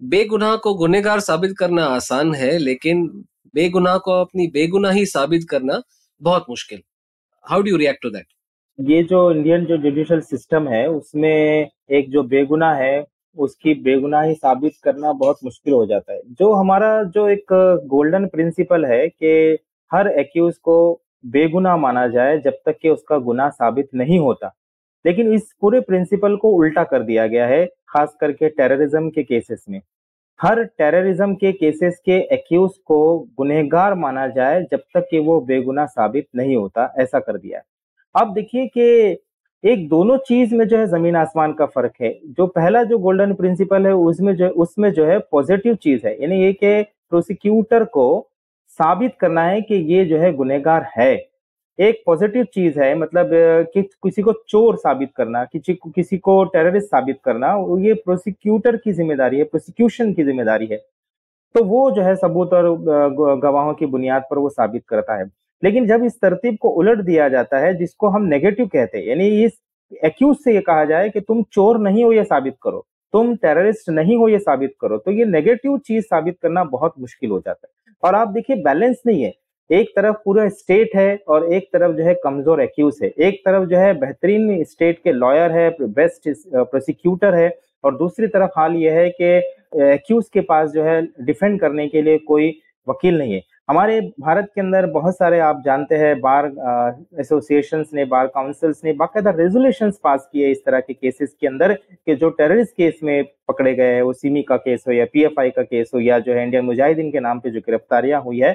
बेगुनाह 0.00 0.56
को 0.56 0.74
गुनेगार 0.74 1.20
साबित 1.20 1.56
करना 1.58 1.84
आसान 1.94 2.34
है 2.34 2.56
लेकिन 2.58 3.06
बेगुनाह 3.54 3.98
को 4.04 4.20
अपनी 4.20 4.46
बेगुनाही 4.54 5.04
साबित 5.06 5.46
करना 5.50 5.82
बहुत 6.22 6.46
मुश्किल। 6.50 6.82
How 7.44 7.62
do 7.62 7.70
you 7.70 7.76
react 7.76 8.02
to 8.02 8.10
that 8.10 8.26
ये 8.80 9.02
जो 9.02 9.32
इंडियन 9.32 9.64
जो 9.64 9.76
जुडिशल 9.76 10.20
सिस्टम 10.20 10.68
है, 10.68 10.88
उसमें 10.88 11.70
एक 11.90 12.10
जो 12.10 12.22
बेगुना 12.22 12.74
है, 12.74 13.06
उसकी 13.38 13.74
बेगुनाही 13.74 14.34
साबित 14.34 14.72
करना 14.84 15.12
बहुत 15.12 15.36
मुश्किल 15.44 15.74
हो 15.74 15.86
जाता 15.86 16.12
है। 16.12 16.20
जो 16.26 16.52
हमारा 16.52 17.02
जो 17.02 17.28
एक 17.28 17.44
गोल्डन 17.86 18.26
प्रिंसिपल 18.26 18.84
है 18.84 19.08
कि 19.08 19.58
हर 19.92 20.08
एक्यूज 20.08 20.58
को 20.58 21.02
बेगुना 21.26 21.76
माना 21.76 22.08
जाए, 22.08 22.38
जब 22.38 22.52
तक 22.66 22.78
कि 22.82 22.88
उसका 22.88 23.18
गुना 23.18 23.48
साबित 23.48 23.88
नहीं 23.94 24.18
होता। 24.18 24.54
लेकिन 25.06 25.32
इस 25.32 25.54
पूरे 25.60 25.80
प्रिंसिपल 25.80 26.36
को 26.36 26.50
उल्टा 26.50 26.84
कर 26.84 27.02
दिया 27.02 27.26
गया 27.26 27.46
है, 27.46 27.66
खास 27.66 28.16
करके 28.20 28.48
टेररिज्म 28.48 29.10
के 29.10 29.22
केसेस 29.22 29.64
में। 29.70 29.80
हर 30.42 30.64
टेररिज्म 30.64 31.34
के 31.34 31.52
केसेस 31.52 32.02
के 32.04 32.16
एक्यूज 32.34 32.70
को 32.84 33.18
गुनहगार 33.18 33.94
माना 33.94 34.26
जाए, 34.28 34.62
जब 34.70 34.80
तक 34.94 35.08
कि 35.10 35.18
वो 35.18 35.40
बेगुना 35.40 35.86
साबित 35.86 36.26
नहीं 36.36 36.56
होता, 36.56 36.94
ऐसा 36.98 37.18
कर 37.18 37.38
दिया 37.38 37.58
है। 37.58 37.73
अब 38.14 38.32
देखिए 38.34 38.66
कि 38.68 39.18
एक 39.64 39.88
दोनों 39.88 40.16
चीज़ 40.26 40.54
में 40.54 40.66
जो 40.68 40.78
है 40.78 40.86
ज़मीन 40.86 41.16
आसमान 41.16 41.52
का 41.52 41.66
फ़र्क 41.66 41.92
है। 42.00 42.12
जो 42.28 42.46
पहला 42.48 42.82
जो 42.84 42.98
गोल्डन 42.98 43.32
प्रिंसिपल 43.34 43.86
है, 43.86 43.92
उसमें 43.94 44.34
जो 44.36 44.48
उसमें 44.48 44.90
जो 44.92 45.04
है 45.06 45.18
पॉजिटिव 45.32 45.74
चीज़ 45.76 46.06
है। 46.06 46.16
यानी 46.22 46.42
ये 46.42 46.52
कि 46.54 46.82
प्रोसिक्यूटर 47.10 47.84
को 47.86 48.06
साबित 48.80 49.14
करना 49.20 49.42
है 49.44 49.60
कि 49.62 49.74
ये 49.94 50.04
जो 50.04 50.18
है 50.18 50.32
गुनेगार 50.34 50.86
है। 50.96 51.12
एक 51.78 52.02
पॉजिटिव 52.06 52.44
चीज़ 52.54 52.78
है 52.80 52.94
मतलब 52.94 53.30
कि 53.74 53.82
किसी 53.82 54.22
को 54.22 54.32
चोर 54.48 54.76
साबित 54.76 55.10
करना, 55.16 55.44
किसी 55.44 55.74
को 55.74 55.90
किसी 55.90 56.18
को 56.18 56.42
टेररिस्ट 56.46 56.86
साबित 56.88 57.18
करना 57.24 57.54
ये 57.80 57.94
प्रोसिक्यूटर 57.96 58.76
की 58.76 58.92
ज़िम्मेदारी 58.92 59.38
है, 59.38 59.44
प्रोसिक्यूशन 59.44 60.12
की 60.14 60.24
ज़िम्मेदारी 60.24 60.66
है। 60.66 60.76
तो 61.54 61.64
वो 61.64 61.90
जो 61.90 62.02
है 62.02 62.14
सबूत 62.16 62.52
और 62.54 62.68
गवाहों 63.40 63.74
की 63.74 63.86
बुनियाद 63.86 64.22
पर 64.30 64.38
वो 64.38 64.48
साबित 64.50 64.84
करता 64.88 65.18
है। 65.18 65.24
लेकिन 65.62 65.86
जब 65.86 66.04
इस 66.04 66.20
तरतीब 66.20 66.56
को 66.60 66.68
उलट 66.68 66.98
दिया 66.98 67.28
जाता 67.28 67.58
है, 67.58 67.74
जिसको 67.74 68.08
हम 68.08 68.24
नेगेटिव 68.24 68.66
कहते 68.66 68.98
हैं, 68.98 69.06
यानी 69.06 69.44
इस 69.44 69.60
एक्यूज 70.04 70.36
से 70.36 70.54
ये 70.54 70.60
कहा 70.60 70.84
जाए 70.84 71.08
कि 71.08 71.20
तुम 71.20 71.42
चोर 71.52 71.78
नहीं 71.78 72.04
हो, 72.04 72.12
ये 72.12 72.24
साबित 72.24 72.54
करो। 72.62 72.86
तुम 73.14 73.34
टेररिस्ट 73.36 73.90
नहीं 73.90 74.16
हो, 74.16 74.28
ये 74.28 74.38
साबित 74.38 74.74
करो। 74.80 74.98
तो 74.98 75.10
ये 75.10 75.24
नेगेटिव 75.24 75.78
चीज़ 75.78 76.04
साबित 76.04 76.36
करना 76.42 76.64
बहुत 76.64 76.94
मुश्किल 77.00 77.30
हो 77.30 77.40
जाता 77.40 77.66
है। 77.66 77.94
और 78.02 78.14
आप 78.14 78.28
देखिए 78.28 78.56
बैलेंस 78.56 79.02
नहीं 79.06 79.22
है। 79.22 79.32
एक 79.70 79.92
तरफ़ 79.96 80.16
पूरा 80.24 80.48
स्टेट 80.48 80.90
है 80.96 81.18
और 81.28 81.52
एक 81.52 81.68
तरफ़ 81.72 81.92
जो 81.96 82.04
है 82.04 82.14
कमज़ोर 82.14 82.60
एक्यूज 82.60 82.98
है। 83.02 83.08
एक 83.08 83.40
तरफ़ 83.46 83.68
जो 83.68 83.76
है 83.76 83.92
बेहतरीन 84.00 84.64
स्टेट 84.64 84.98
के 85.04 85.12
लॉयर 85.12 85.52
है 85.52 85.70
बेस्ट 85.82 86.28
प्रोसिक्यूटर 86.54 87.34
है 87.34 87.48
और 87.84 87.96
दूसरी 87.96 88.26
तरफ़ 88.26 88.50
हाल 88.56 88.74
यह 88.76 88.92
है 88.92 89.08
कि 89.20 89.32
एक्यूज 89.84 90.28
के 90.28 90.40
पास 90.40 90.70
जो 90.70 90.82
है 90.82 91.00
डिफेंड 91.20 91.60
करने 91.60 91.88
के 91.88 92.02
लिए 92.02 92.18
कोई 92.18 92.52
वकील 92.86 93.18
नहीं 93.18 93.34
है। 93.34 93.40
हमारे 93.68 94.00
भारत 94.20 94.48
के 94.54 94.60
अंदर 94.60 94.86
बहुत 94.86 95.16
सारे 95.16 95.38
आप 95.40 95.62
जानते 95.64 95.96
हैं, 95.96 96.20
बार 96.20 96.46
एसोसिएशंस 97.20 97.90
ने, 97.94 98.04
बार 98.04 98.26
काउंसिल्स 98.26 98.80
ने 98.84 98.92
बाकायदा 98.92 99.30
रेजोल्यूशन 99.30 99.92
पास 100.04 100.28
किए 100.32 100.50
इस 100.50 100.64
तरह 100.66 100.80
के 100.80 100.94
केसेस 100.94 101.34
के 101.40 101.46
अंदर 101.46 101.72
कि 101.74 102.14
जो 102.16 102.30
टेररिस्ट 102.30 102.72
केस 102.76 102.98
में 103.02 103.24
पकड़े 103.48 103.74
गए 103.74 104.00
वो 104.00 104.12
सीमी 104.12 104.42
का 104.42 104.56
केस 104.58 104.84
हो 104.88 104.92
या 104.92 105.04
पीएफआई 105.12 105.50
का 105.50 105.62
केस 105.62 105.90
हो 105.94 106.00
या 106.00 106.18
जो 106.18 106.34
है 106.34 106.42
इंडियन 106.44 106.64
मुजाहिदीन 106.64 107.10
के 107.12 107.20
नाम 107.20 107.40
पे 107.40 107.50
जो 107.50 107.60
गिरफ्तारियाँ 107.60 108.20
हुई 108.22 108.40
है, 108.40 108.54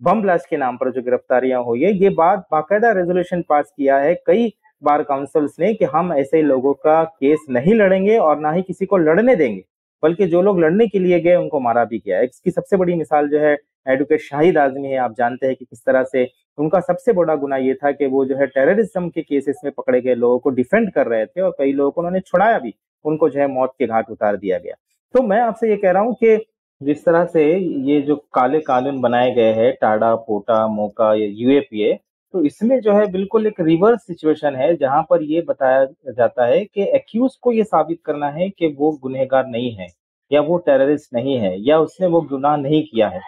बम 0.00 0.22
ब्लास्ट 0.22 0.48
के 0.50 0.56
नाम 0.56 0.76
पर 0.76 0.90
जो 0.92 1.02
गिरफ्तारियाँ 1.02 1.62
हुई 1.64 1.82
है, 1.82 1.92
ये 1.94 2.10
बात 2.10 2.46
बाकायदा 2.52 2.90
रेजोल्यूशन 2.92 3.42
पास 3.48 3.72
किया 3.76 3.98
है 3.98 4.14
कई 4.26 4.52
बार 4.82 5.02
काउंसिल्स 5.04 5.56
ने 5.60 5.72
कि 5.74 5.84
हम 5.86 6.12
ऐसे 6.14 6.42
लोगों 6.42 6.74
का 6.76 7.02
केस 7.04 7.46
नहीं 7.50 7.74
लड़ेंगे 7.74 8.18
और 8.18 8.38
ना 8.40 8.52
ही 8.52 8.62
किसी 8.62 8.86
को 8.86 8.96
लड़ने 8.98 9.36
देंगे, 9.36 9.62
बल्कि 10.02 10.26
जो 10.26 10.42
लोग 10.42 10.60
लड़ने 10.60 10.86
के 10.88 10.98
लिए 10.98 11.20
गए, 11.20 11.34
उनको 11.36 11.60
मारा 11.60 11.84
भी 11.84 12.02
गया 12.06 12.20
इसकी 12.22 12.50
सबसे 12.50 12.76
बड़ी 12.76 12.94
मिसाल 12.96 13.28
जो 13.28 13.38
है 13.38 13.56
एडवोकेट 13.88 14.20
शाहिद 14.20 14.58
आजमी 14.58 14.88
है, 14.88 14.96
आप 14.98 15.14
जानते 15.18 15.46
हैं 15.46 15.56
कि 15.56 15.64
किस 15.64 15.84
तरह 15.86 16.02
से 16.04 16.28
उनका 16.58 16.80
सबसे 16.82 17.12
बड़ा 17.12 17.34
गुना 17.36 17.56
ये 17.58 17.74
था 17.74 17.92
कि 17.92 18.06
वो 18.06 18.24
जो 18.24 18.36
है 18.36 18.46
टेररिज्म 18.48 19.08
के 19.08 19.22
केसेस 19.22 19.60
में 19.64 19.72
पकड़े 19.72 20.00
गए 20.00 20.14
लोगों 20.16 20.38
को 20.38 20.50
डिफेंड 20.52 20.90
कर 20.92 21.06
रहे 21.06 21.26
थे 21.26 21.40
और 21.40 21.54
कई 21.58 21.72
लोगों 21.72 21.90
को 21.90 22.00
उन्होंने 22.00 22.20
छुड़ाया 22.20 22.58
भी, 22.58 22.74
उनको 23.04 23.28
जो 23.28 23.40
है 23.40 23.46
मौत 23.48 23.72
के 23.78 23.86
घाट 23.86 24.10
उतार 24.10 24.36
दिया 24.36 24.58
गया। 24.58 24.74
तो 25.14 25.22
मैं 25.22 25.40
आपसे 25.40 25.70
ये 25.70 25.76
कह 25.76 25.90
रहा 25.90 26.02
हूँ 26.02 26.14
कि 26.14 26.36
जिस 26.80 27.04
तरह 27.04 27.24
से 27.26 27.44
ये 27.84 28.00
जो 28.02 28.16
काले 28.34 28.60
कानून 28.62 29.00
बनाए 29.00 29.30
गए 29.34 29.52
हैं, 29.52 29.72
टाडा, 29.80 30.14
पोटा, 30.16 30.66
मोका, 30.68 31.14
या 31.14 31.26
यूएपीए 31.28 31.98
तो 32.34 32.42
इसमें 32.44 32.80
जो 32.80 32.92
है 32.92 33.06
बिल्कुल 33.12 33.46
एक 33.46 33.60
रिवर्स 33.60 34.00
सिचुएशन 34.00 34.56
है, 34.56 34.74
जहाँ 34.76 35.02
पर 35.10 35.22
ये 35.22 35.40
बताया 35.42 35.84
जाता 36.08 36.46
है 36.46 36.64
कि 36.64 36.82
एक्यूज 36.96 37.36
को 37.36 37.52
ये 37.52 37.64
साबित 37.64 38.00
करना 38.04 38.28
है 38.30 38.48
कि 38.50 38.74
वो 38.78 38.90
गुनहगार 39.02 39.46
नहीं 39.46 39.70
है, 39.72 39.86
या 40.30 40.40
वो 40.40 40.58
टेररिस्ट 40.58 41.14
नहीं 41.14 41.36
है, 41.36 41.54
या 41.60 41.78
उसने 41.78 42.06
वो 42.06 42.20
गुनाह 42.22 42.56
नहीं 42.58 42.82
किया 42.84 43.08
है। 43.08 43.20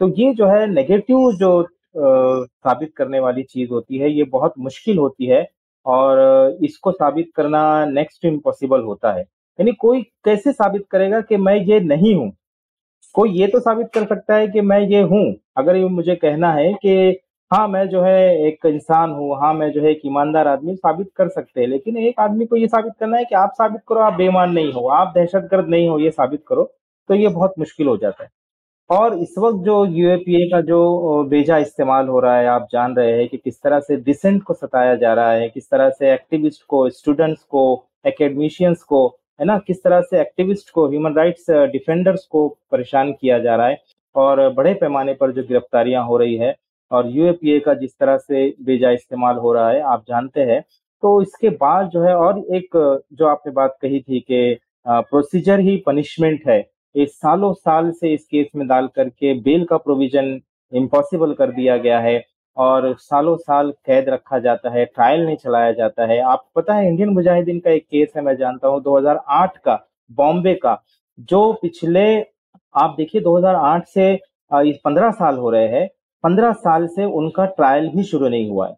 तो 0.00 0.08
ये 0.18 0.32
जो 0.34 0.46
है 0.46 0.66
नेगेटिव 0.66 1.30
जो 1.40 1.50
साबित 1.96 2.92
करने 2.96 3.20
वाली 3.20 3.42
चीज़ 3.42 3.70
होती 3.70 3.98
है, 3.98 4.10
ये 4.10 4.24
बहुत 4.24 4.54
मुश्किल 4.58 4.98
होती 4.98 5.26
है 5.26 5.46
और 5.86 6.58
इसको 6.64 6.92
साबित 6.92 7.30
करना 7.36 7.84
नेक्स्ट 7.86 8.24
इम्पॉसिबल 8.24 8.80
होता 8.82 9.12
है। 9.12 9.20
यानी 9.20 9.72
कोई 9.72 10.02
कैसे 10.24 10.52
साबित 10.52 10.86
करेगा 10.90 11.20
कि 11.20 11.36
मैं 11.36 11.54
ये 11.56 11.80
नहीं 11.80 12.14
हूँ? 12.14 12.30
कोई 13.14 13.30
ये 13.30 13.46
तो 13.46 13.60
साबित 13.60 13.88
कर 13.94 14.04
सकता 14.06 14.34
है 14.34 14.46
कि 14.48 14.60
मैं 14.60 14.80
ये 14.80 15.00
हूँ। 15.02 15.24
अगर 15.58 15.76
ये 15.76 15.88
मुझे 15.90 16.14
कहना 16.16 16.52
है 16.52 16.72
कि 16.82 17.18
हाँ 17.50 17.66
मैं 17.68 17.88
जो 17.88 18.02
है 18.02 18.46
एक 18.46 18.66
इंसान 18.66 19.10
हूँ 19.10 19.36
हाँ 19.40 19.52
मैं 19.54 19.70
जो 19.72 19.82
है 19.82 19.90
एक 19.90 20.00
ईमानदार 20.06 20.48
आदमी, 20.48 20.74
साबित 20.76 21.10
कर 21.16 21.28
सकते 21.28 21.60
हैं, 21.60 21.68
लेकिन 21.68 21.96
एक 21.98 22.20
आदमी 22.20 22.46
को 22.46 22.56
ये 22.56 22.66
साबित 22.68 22.92
करना 23.00 23.16
है 23.16 23.24
कि 23.24 23.34
आप 23.34 23.52
साबित 23.54 23.80
करो, 23.88 24.00
आप 24.00 24.14
बेईमान 24.14 24.52
नहीं 24.52 24.72
हो, 24.72 24.86
आप 24.88 25.12
दहशतगर्द 25.16 25.68
नहीं 25.68 25.88
हो, 25.88 25.98
ये 25.98 26.10
साबित 26.10 26.44
करो 26.48 26.64
तो 27.08 27.14
ये 27.14 27.28
बहुत 27.30 27.54
मुश्किल 27.58 27.86
हो 27.88 27.96
जाता 27.96 28.24
है। 28.24 28.30
और 28.90 29.18
इस 29.18 29.34
वक्त 29.38 29.58
जो 29.64 29.84
यूएपीए 29.86 30.48
का 30.48 30.60
जो 30.60 31.22
बेजा 31.24 31.56
इस्तेमाल 31.58 32.08
हो 32.08 32.20
रहा 32.20 32.36
है, 32.36 32.46
आप 32.46 32.66
जान 32.72 32.94
रहे 32.96 33.12
हैं 33.12 33.28
कि 33.28 33.36
किस 33.36 33.60
तरह 33.62 33.80
से 33.80 33.96
डिसेंट 33.98 34.42
को 34.42 34.54
सताया 34.54 34.94
जा 34.96 35.12
रहा 35.14 35.30
है, 35.32 35.48
किस 35.48 35.70
तरह 35.70 35.90
से 35.90 36.12
एक्टिविस्ट 36.12 36.62
को 36.68 36.88
स्टूडेंट्स 36.90 37.42
को 37.44 37.62
एकेडमिशियंस 38.06 38.82
को, 38.82 39.06
है 39.40 39.46
ना, 39.46 39.58
किस 39.58 39.82
तरह 39.84 40.00
से 40.00 40.20
एक्टिविस्ट 40.20 40.70
को 40.70 40.88
ह्यूमन 40.88 41.14
राइट्स 41.16 41.50
डिफेंडर्स 41.72 42.26
को 42.26 42.48
परेशान 42.72 43.12
किया 43.12 43.38
जा 43.38 43.56
रहा 43.56 43.66
है 43.66 43.80
और 44.14 44.48
बड़े 44.54 44.74
पैमाने 44.74 45.14
पर 45.14 45.32
जो 45.32 45.42
गिरफ्तारियाँ 45.42 46.04
हो 46.06 46.16
रही 46.16 46.36
है 46.36 46.54
और 46.90 47.08
यूएपीए 47.10 47.60
का 47.60 47.74
जिस 47.74 47.98
तरह 48.00 48.16
से 48.18 48.48
बेजा 48.62 48.90
इस्तेमाल 48.90 49.36
हो 49.36 49.52
रहा 49.52 49.70
है, 49.70 49.80
आप 49.82 50.04
जानते 50.08 50.40
हैं। 50.42 50.60
तो 51.02 51.20
इसके 51.22 51.50
बाद 51.50 51.88
जो 51.90 52.02
है 52.02 52.14
और 52.16 52.38
एक, 52.54 52.98
जो 53.12 53.26
आपने 53.26 53.52
बात 53.52 53.76
कही 53.82 54.00
थी 54.00 54.20
कि 54.20 54.58
प्रोसीजर 54.86 55.60
ही 55.60 55.76
पनिशमेंट 55.86 56.42
है। 56.48 56.60
ये 56.94 57.06
सालों 57.06 57.52
साल 57.54 57.90
से 57.90 58.12
इस 58.14 58.24
केस 58.24 58.46
में 58.56 58.66
डाल 58.68 58.86
करके 58.96 59.32
बेल 59.40 59.64
का 59.64 59.76
प्रोविज़न 59.78 60.40
इम्पॉसिबल 60.72 61.32
कर 61.34 61.50
दिया 61.52 61.76
गया 61.76 62.00
है 62.00 62.22
और 62.56 62.94
सालों 63.00 63.36
साल 63.36 63.70
कैद 63.86 64.08
रखा 64.08 64.38
जाता 64.38 64.70
है 64.70 64.84
ट्रायल 64.84 65.24
नहीं 65.24 65.36
चलाया 65.36 65.72
जाता 65.72 66.06
है। 66.06 66.18
आप 66.22 66.44
पता 66.56 66.74
है 66.74 66.88
इंडियन 66.88 67.08
मुजाहिदीन 67.08 67.60
का 67.60 67.70
एक 67.70 67.84
केस 67.84 68.12
है, 68.16 68.22
मैं 68.22 68.36
जानता 68.36 68.68
हूँ 68.68 68.82
2008 68.82 69.56
का 69.56 69.78
बॉम्बे 70.10 70.54
का, 70.54 70.82
जो 71.18 71.52
पिछले, 71.52 72.04
आप 72.74 72.94
देखिए 72.96 73.20
2008 73.22 73.86
से 73.86 74.14
पंद्रह 74.52 75.10
साल 75.12 75.36
हो 75.36 75.50
रहे 75.50 75.68
हैं, 75.68 75.88
पंद्रह 76.24 76.52
साल 76.54 76.86
से 76.86 77.04
उनका 77.04 77.44
ट्रायल 77.46 77.88
भी 77.88 78.02
शुरू 78.04 78.28
नहीं 78.28 78.50
हुआ 78.50 78.68
है। 78.68 78.76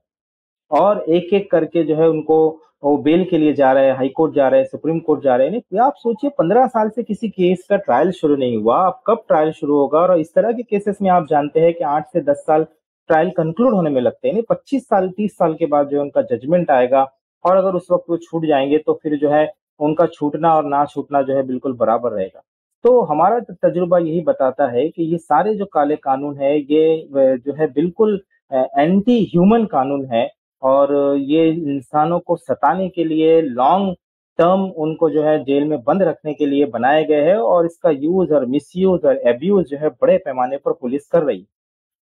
और 0.70 1.04
एक 1.08 1.32
एक 1.34 1.50
करके 1.50 1.82
जो 1.84 1.96
है 1.96 2.08
उनको 2.08 2.36
वो 2.84 2.96
बेल 2.98 3.24
के 3.24 3.38
लिए 3.38 3.52
जा 3.54 3.72
रहे 3.72 3.86
हैं 3.86 3.96
हाई 3.96 4.08
कोर्ट 4.08 4.34
जा 4.34 4.48
रहे 4.48 4.60
हैं 4.60 4.66
सुप्रीम 4.66 4.98
कोर्ट 5.00 5.22
जा 5.22 5.36
रहे 5.36 5.48
हैं। 5.48 5.78
आप 5.80 5.94
सोचिए, 5.96 6.30
पंद्रह 6.30 6.66
साल 6.66 6.88
से 6.88 7.02
किसी 7.02 7.28
केस 7.28 7.66
का 7.70 7.76
ट्रायल 7.76 8.10
शुरू 8.10 8.36
नहीं 8.36 8.56
हुआ। 8.56 8.78
अब 8.86 9.00
कब 9.06 9.22
ट्रायल 9.28 9.52
शुरू 9.52 9.76
होगा? 9.76 9.98
और 9.98 10.18
इस 10.20 10.34
तरह 10.34 10.52
के 10.52 10.62
केसेस 10.62 10.98
में 11.02 11.10
आप 11.10 11.26
जानते 11.30 11.60
हैं 11.60 11.72
कि 11.74 11.84
आठ 11.84 12.06
से 12.06 12.20
दस 12.20 12.44
साल 12.46 12.64
ट्रायल 13.10 13.30
कंक्लूड 13.30 13.74
होने 13.74 13.90
में 13.90 14.00
लगते 14.00 14.28
हैं। 14.28 14.42
पच्चीस 14.50 14.84
साल, 14.84 15.08
तीस 15.10 15.36
साल 15.38 15.54
के 15.54 15.66
बाद 15.66 15.88
जो 15.88 16.00
उनका 16.00 16.22
जजमेंट 16.22 16.70
आएगा। 16.70 17.06
और 17.44 17.56
अगर 17.56 17.74
उस 17.74 17.88
वक्त 17.92 18.04
वो 18.10 18.16
छूट 18.16 18.44
जाएँगे 18.46 18.78
तो 18.78 18.98
फिर 19.02 19.18
जो 19.18 19.30
है 19.30 19.48
उनका 19.80 20.06
छूटना 20.06 20.54
और 20.54 20.64
ना 20.64 20.84
छूटना 20.84 21.22
जो 21.22 21.34
है 21.34 21.42
बिल्कुल 21.42 21.72
बराबर 21.72 22.12
रहेगा। 22.12 22.42
तो 22.84 23.00
हमारा 23.02 23.40
तजुर्बा 23.40 23.98
यही 23.98 24.20
बताता 24.20 24.66
है 24.66 24.88
कि 24.88 25.02
ये 25.02 25.18
सारे 25.18 25.54
जो 25.54 25.64
काले 25.64 25.96
कानून 25.96 26.38
है, 26.38 26.58
ये 26.58 27.08
जो 27.14 27.52
है 27.52 27.66
बिल्कुल 27.72 28.20
एंटी 28.52 29.22
ह्यूमन 29.24 29.64
कानून 29.64 30.04
है। 30.06 30.30
और 30.64 30.94
ये 31.18 31.48
इंसानों 31.50 32.18
को 32.20 32.36
सताने 32.36 32.88
के 32.88 33.04
लिए 33.04 33.40
लॉन्ग 33.42 33.94
टर्म 34.38 34.60
उनको 34.82 35.10
जो 35.10 35.22
है 35.22 35.38
जेल 35.44 35.64
में 35.64 35.78
बंद 35.82 36.02
रखने 36.02 36.34
के 36.34 36.46
लिए 36.46 36.66
बनाए 36.66 37.04
गए 37.04 37.22
हैं 37.22 37.36
और 37.36 37.66
इसका 37.66 37.90
यूज़ 37.90 38.32
और 38.34 38.46
मिसयूज 38.46 39.04
और 39.04 39.16
एब्यूज 39.28 39.66
जो 39.66 39.76
है 39.76 39.88
बड़े 40.02 40.16
पैमाने 40.18 40.56
पर 40.56 40.72
पुलिस 40.72 41.06
कर 41.06 41.22
रही 41.22 41.46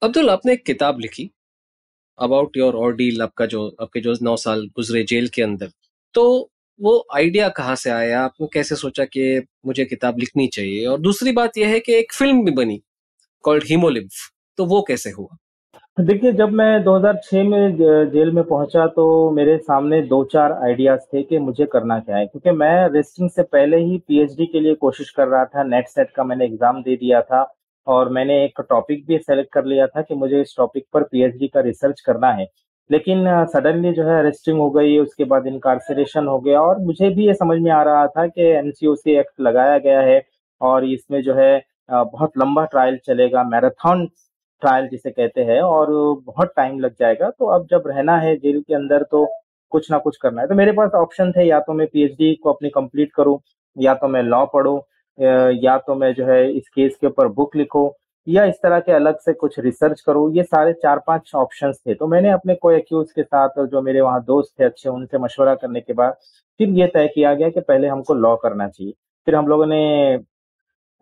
अब्दुल, 0.01 0.29
आपने 0.29 0.53
एक 0.53 0.65
किताब 0.65 0.99
लिखी 0.99 1.29
अबाउट 2.19 2.57
योर 2.57 2.75
ऑर्डील 2.75 3.21
आपका 3.21 3.45
जो, 3.45 3.67
आपके 3.81 3.99
जो 3.99 4.13
नौ 4.21 4.35
साल 4.37 4.65
गुजरे 4.75 5.03
जेल 5.03 5.27
के 5.27 5.41
अंदर। 5.41 5.69
तो 6.15 6.49
वो 6.79 7.05
आइडिया 7.15 7.47
कहाँ 7.49 7.75
से 7.75 7.89
आया? 7.89 8.21
आपने 8.21 8.47
कैसे 8.53 8.75
सोचा 8.75 9.05
कि 9.05 9.41
मुझे 9.65 9.85
किताब 9.85 10.19
लिखनी 10.19 10.47
चाहिए? 10.47 10.85
और 10.85 10.99
दूसरी 10.99 11.31
बात 11.31 11.57
यह 11.57 11.69
है 11.69 11.79
कि 11.79 11.93
एक 11.93 12.13
फ़िल्म 12.13 12.43
भी 12.45 12.51
बनी 12.53 12.81
कॉल्ड 13.43 13.63
हीमोलिव 13.69 14.09
तो 14.57 14.65
वो 14.65 14.81
कैसे 14.87 15.09
हुआ? 15.11 15.37
देखिए, 15.97 16.31
जब 16.33 16.51
मैं 16.51 16.83
2006 16.83 17.43
में 17.49 17.75
जेल 18.11 18.31
में 18.33 18.43
पहुँचा 18.43 18.85
तो 18.87 19.03
मेरे 19.31 19.57
सामने 19.57 20.01
दो 20.03 20.23
चार 20.31 20.51
आइडियाज़ 20.53 20.99
थे 21.13 21.21
कि 21.23 21.37
मुझे 21.39 21.65
करना 21.73 21.97
क्या 21.99 22.17
है। 22.17 22.25
क्योंकि 22.25 22.51
मैं 22.51 22.89
रेस्टिंग 22.93 23.29
से 23.29 23.43
पहले 23.45 23.77
ही 23.79 23.97
पीएचडी 24.07 24.45
के 24.45 24.59
लिए 24.59 24.73
कोशिश 24.75 25.09
कर 25.17 25.27
रहा 25.27 25.43
था 25.45 25.63
नेट 25.63 25.87
सेट 25.87 26.09
का 26.15 26.23
मैंने 26.23 26.45
एग्ज़ाम 26.45 26.81
दे 26.83 26.95
दिया 26.95 27.21
था 27.21 27.43
और 27.87 28.09
मैंने 28.09 28.43
एक 28.45 28.61
टॉपिक 28.69 29.05
भी 29.07 29.17
सेलेक्ट 29.19 29.51
कर 29.53 29.65
लिया 29.65 29.87
था 29.87 30.01
कि 30.01 30.15
मुझे 30.15 30.41
इस 30.41 30.55
टॉपिक 30.57 30.85
पर 30.93 31.03
पीएचडी 31.03 31.47
का 31.47 31.59
रिसर्च 31.61 32.01
करना 32.01 32.31
है। 32.31 32.47
लेकिन 32.89 33.25
सडनली 33.53 33.93
जो 33.93 34.03
है 34.03 34.17
अरेस्टिंग 34.19 34.59
हो 34.59 34.69
गई, 34.71 34.97
उसके 34.99 35.23
बाद 35.25 35.47
इनकारसरेशन 35.47 36.27
हो 36.27 36.39
गया 36.39 36.61
और 36.61 36.79
मुझे 36.81 37.09
भी 37.09 37.27
ये 37.27 37.33
समझ 37.35 37.59
में 37.61 37.71
आ 37.71 37.81
रहा 37.83 38.07
था 38.09 38.27
कि 38.27 38.49
एनसीओसी 38.49 39.17
एक्ट 39.19 39.41
लगाया 39.41 39.77
गया 39.79 40.01
है 40.01 40.21
और 40.61 40.85
इसमें 40.85 41.21
जो 41.23 41.33
है 41.35 41.55
बहुत 41.91 42.37
लंबा 42.37 42.65
ट्रायल 42.65 42.97
चलेगा 43.05 43.43
मैराथन 43.45 44.07
ट्रायल 44.63 44.87
जिसे 44.89 45.11
कहते 45.11 45.43
हैं, 45.43 45.61
और 45.61 45.91
बहुत 46.25 46.53
टाइम 46.57 46.79
लग 46.79 46.95
जाएगा। 46.99 47.29
तो 47.29 47.45
अब 47.49 47.67
जब 47.71 47.83
रहना 47.87 48.17
है 48.19 48.35
जेल 48.37 48.61
के 48.61 48.75
अंदर 48.75 49.03
तो 49.11 49.25
कुछ 49.71 49.91
ना 49.91 49.97
कुछ 49.99 50.17
करना 50.17 50.41
है। 50.41 50.47
तो 50.47 50.55
मेरे 50.55 50.71
पास 50.71 50.91
ऑप्शन 50.95 51.31
थे, 51.31 51.43
या 51.43 51.59
तो 51.59 51.73
मैं 51.73 51.87
पीएचडी 51.87 52.33
को 52.35 52.53
अपनी 52.53 52.69
कंप्लीट 52.71 53.11
करूँ, 53.15 53.39
या 53.77 53.93
तो 53.95 54.07
मैं 54.07 54.23
लॉ 54.23 54.45
पढ़ूं 54.53 54.79
या 55.55 55.77
तो 55.79 55.95
मैं 55.95 56.13
जो 56.13 56.25
है 56.25 56.51
इस 56.51 56.67
केस 56.69 56.95
के 57.01 57.07
ऊपर 57.07 57.27
बुक 57.29 57.55
लिखूं, 57.55 57.89
या 58.27 58.43
इस 58.45 58.55
तरह 58.63 58.79
के 58.79 58.91
अलग 58.91 59.17
से 59.19 59.33
कुछ 59.33 59.59
रिसर्च 59.59 60.01
करूँ। 60.01 60.31
ये 60.35 60.43
सारे 60.43 60.73
चार 60.73 60.99
पाँच 61.07 61.31
ऑप्शंस 61.35 61.79
थे। 61.79 61.93
तो 61.95 62.07
मैंने 62.07 62.29
अपने 62.31 62.55
को 62.55 62.71
एक्यूज 62.71 63.11
के 63.11 63.23
साथ 63.23 63.65
जो 63.65 63.81
मेरे 63.81 64.01
वहाँ 64.01 64.23
दोस्त 64.23 64.53
थे 64.59 64.65
अच्छे, 64.65 64.89
उनसे 64.89 65.17
मशवरा 65.19 65.55
करने 65.55 65.81
के 65.81 65.93
बाद 65.93 66.13
फिर 66.59 66.69
ये 66.71 66.87
तय 66.87 67.07
किया 67.15 67.33
गया 67.33 67.49
कि 67.49 67.59
पहले 67.61 67.87
हमको 67.87 68.13
लॉ 68.15 68.35
करना 68.37 68.67
चाहिए। 68.67 68.93
फिर 69.27 69.35
हम 69.35 69.47
लोगों 69.47 69.65
ने 69.65 70.17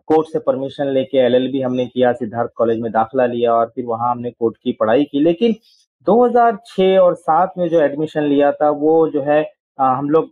कोर्ट 0.08 0.28
से 0.28 0.38
परमिशन 0.38 0.88
लेके 0.88 1.18
एलएलबी 1.18 1.60
हमने 1.60 1.86
किया 1.86 2.12
सिद्धार्थ 2.12 2.50
कॉलेज 2.56 2.80
में 2.80 2.90
दाखिला 2.92 3.26
लिया 3.26 3.54
और 3.54 3.72
फिर 3.74 3.84
वहाँ 3.86 4.10
हमने 4.10 4.30
कोर्ट 4.30 4.56
की 4.56 4.72
पढ़ाई 4.80 5.04
की। 5.04 5.20
लेकिन 5.20 5.54
2006 6.06 6.98
और 6.98 7.14
7 7.16 7.58
में 7.58 7.68
जो 7.68 7.80
एडमिशन 7.80 8.22
लिया 8.24 8.52
था 8.52 8.70
वो 8.70 9.08
जो 9.10 9.22
है 9.22 9.42
आ, 9.78 9.84
हम 9.88 10.08
लोग 10.10 10.24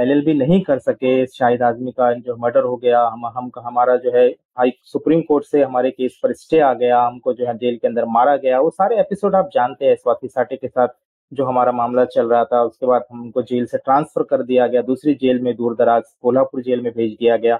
एलएलबी 0.00 0.34
नहीं 0.34 0.60
कर 0.62 0.78
सके। 0.78 1.26
शाहिद 1.26 1.62
आजमी 1.62 1.90
का 1.92 2.12
जो 2.14 2.36
मर्डर 2.36 2.64
हो 2.64 2.76
गया 2.76 3.00
हम 3.06 3.26
हम 3.28 3.50
हमारा 3.58 3.96
जो 3.96 4.12
है 4.14 4.26
हाई 4.58 4.72
सुप्रीम 4.84 5.20
कोर्ट 5.28 5.44
से 5.44 5.62
हमारे 5.62 5.90
केस 5.90 6.18
पर 6.22 6.32
स्टे 6.34 6.60
आ 6.60 6.72
गया 6.74 7.00
हमको 7.02 7.32
जो 7.32 7.46
है 7.46 7.56
जेल 7.58 7.76
के 7.76 7.88
अंदर 7.88 8.04
मारा 8.10 8.36
गया। 8.36 8.60
वो 8.60 8.70
सारे 8.70 9.00
एपिसोड 9.00 9.34
आप 9.34 9.50
जानते 9.54 9.86
हैं 9.86 9.94
स्वाति 9.96 10.28
साटे 10.28 10.56
के 10.56 10.68
साथ 10.68 10.88
जो 11.32 11.44
हमारा 11.44 11.72
मामला 11.72 12.04
चल 12.06 12.28
रहा 12.28 12.44
था 12.44 12.62
उसके 12.62 12.86
बाद 12.86 13.04
हमको 13.12 13.42
जेल 13.42 13.66
से 13.66 13.78
ट्रांसफ़र 13.78 14.22
कर 14.30 14.42
दिया 14.42 14.66
गया। 14.66 14.82
दूसरी 14.82 15.14
जेल 15.14 15.40
में 15.42 15.54
दूर 15.56 15.74
दराज 15.74 16.02
कोल्हापुर 16.22 16.62
जेल 16.62 16.80
में 16.80 16.92
भेज 16.92 17.12
दिया 17.12 17.36
गया। 17.36 17.58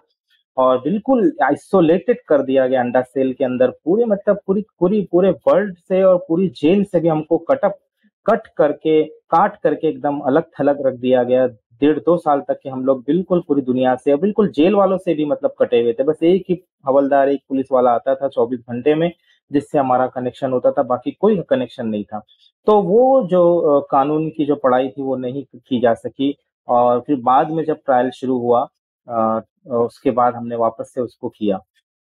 और 0.57 0.79
बिल्कुल 0.79 1.33
आइसोलेटेड 1.45 2.21
कर 2.29 2.43
दिया 2.43 2.67
गया 2.67 2.81
अंडा 2.81 3.01
सेल 3.03 3.33
के 3.33 3.45
अंदर 3.45 3.71
पूरे 3.85 4.05
मतलब 4.05 4.39
पूरी 4.47 4.65
पूरी, 4.81 5.01
पूरे 5.13 5.31
वर्ल्ड 5.49 5.77
से 5.79 6.03
और 6.03 6.17
पूरी 6.29 6.49
जेल 6.57 6.85
से 6.85 7.01
भी 7.01 7.09
हमको 7.09 7.39
कटअप 7.41 7.79
कट 8.27 8.47
करके, 8.57 9.03
काट 9.05 9.57
करके 9.63 9.89
एकदम 9.89 10.19
अलग 10.21 10.45
थलग 10.61 10.87
रख 10.87 10.95
दिया 11.01 11.23
गया। 11.23 11.47
डेढ़ 11.81 11.99
दो 11.99 12.17
साल 12.17 12.41
तक 12.41 12.59
के 12.63 12.69
हम 12.69 12.85
लोग 12.85 13.01
बिल्कुल 13.07 13.43
पूरी 13.49 13.63
दुनिया 13.63 13.95
से 13.97 14.17
बिल्कुल 14.17 14.49
जेल 14.51 14.75
वालों 14.75 14.97
से 14.99 15.15
भी 15.15 15.25
मतलब 15.25 15.55
कटे 15.61 15.81
हुए 15.83 15.93
थे। 15.93 16.03
बस 16.05 16.23
एक 16.23 16.45
ही 16.51 16.59
हवलदार, 16.89 17.29
एक 17.29 17.41
पुलिस 17.49 17.67
वाला 17.73 17.91
आता 17.91 18.15
था 18.15 18.29
चौबीस 18.29 18.61
घंटे 18.61 18.95
में, 18.95 19.11
जिससे 19.51 19.79
हमारा 19.79 20.07
कनेक्शन 20.07 20.53
होता 20.53 20.71
था, 20.71 20.83
बाकी 20.83 21.11
कोई 21.11 21.37
कनेक्शन 21.51 21.87
नहीं 21.87 22.05
था। 22.05 22.23
तो 22.67 22.81
वो 22.83 23.27
जो 23.31 23.81
कानून 23.91 24.29
की 24.31 24.47
जो 24.47 24.55
पढ़ाई 24.57 24.89
थी 24.89 25.03
वो 25.03 25.17
नहीं 25.17 25.45
की 25.45 25.81
जा 25.81 25.93
सकी 25.95 26.37
और 26.69 27.01
फिर 27.01 27.17
बाद 27.23 27.51
में 27.51 27.65
जब 27.65 27.77
ट्रायल 27.77 28.11
शुरू 28.11 28.39
हुआ 28.39 28.67
उसके 29.07 30.11
बाद 30.11 30.35
हमने 30.35 30.57
वापस 30.57 30.93
से 30.95 31.01
उसको 31.01 31.29
किया। 31.29 31.59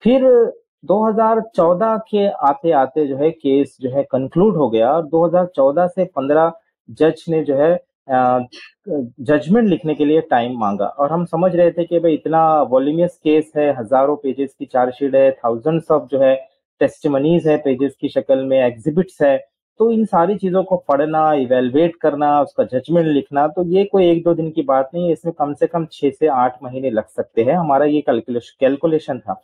फिर 0.03 0.25
2014 0.85 1.97
के 2.11 2.27
आते 2.47 2.71
आते 2.73 3.07
जो 3.07 3.17
है 3.17 3.31
केस 3.31 3.77
जो 3.81 3.91
है 3.91 4.03
कंक्लूड 4.05 4.57
हो 4.57 4.69
गया 4.71 4.93
और 4.93 5.07
2014 5.09 5.87
से 5.89 6.05
15 6.19 6.53
जज 6.99 7.25
ने 7.29 7.43
जो 7.45 7.57
है 7.57 7.79
जजमेंट 8.09 9.69
लिखने 9.69 9.95
के 9.95 10.05
लिए 10.05 10.21
टाइम 10.31 10.59
मांगा। 10.59 10.87
और 10.87 11.13
हम 11.13 11.25
समझ 11.27 11.55
रहे 11.57 11.71
थे 11.73 11.85
कि 11.85 11.99
भाई 11.99 12.15
इतना 12.15 12.41
वॉल्यूमियस 12.63 13.19
केस 13.19 13.53
है, 13.57 13.73
हज़ारों 13.79 14.17
पेजेस 14.17 14.55
की 14.59 14.67
चार्जशीट 14.67 15.15
है 15.15 15.31
थाउजेंड्स 15.35 15.91
ऑफ़ 15.91 16.09
जो 16.11 16.21
है 16.21 16.35
टेस्टमनीज 16.81 17.47
है 17.49 17.57
पेजेस 17.59 17.95
की 18.01 18.09
शक्ल 18.09 18.45
में 18.45 18.59
एग्जिबिट्स 18.59 19.23
है 19.23 19.37
तो 19.81 19.91
इन 19.93 20.05
सारी 20.05 20.35
चीज़ों 20.39 20.63
को 20.65 20.77
पढ़ना 20.89 21.33
इवेलुएट 21.35 21.95
करना, 21.97 22.41
उसका 22.43 22.65
जजमेंट 22.65 23.07
लिखना 23.07 23.47
तो 23.49 23.65
ये 23.67 23.85
कोई 23.85 24.07
एक 24.07 24.23
दो 24.25 24.35
दिन 24.35 24.51
की 24.51 24.63
बात 24.63 24.91
नहीं 24.95 25.07
है। 25.07 25.13
इसमें 25.13 25.33
कम 25.39 25.55
से 25.55 25.67
कम 25.67 25.87
छह 25.93 26.11
से 26.11 26.27
आठ 26.29 26.59
महीने 26.63 26.91
लग 26.91 27.07
सकते 27.09 27.43
हैं। 27.43 27.55
हमारा 27.55 27.85
ये 27.87 28.01
कैलकुलेशन 28.01 28.57
कैलकुलेशन 28.61 29.19
था। 29.19 29.41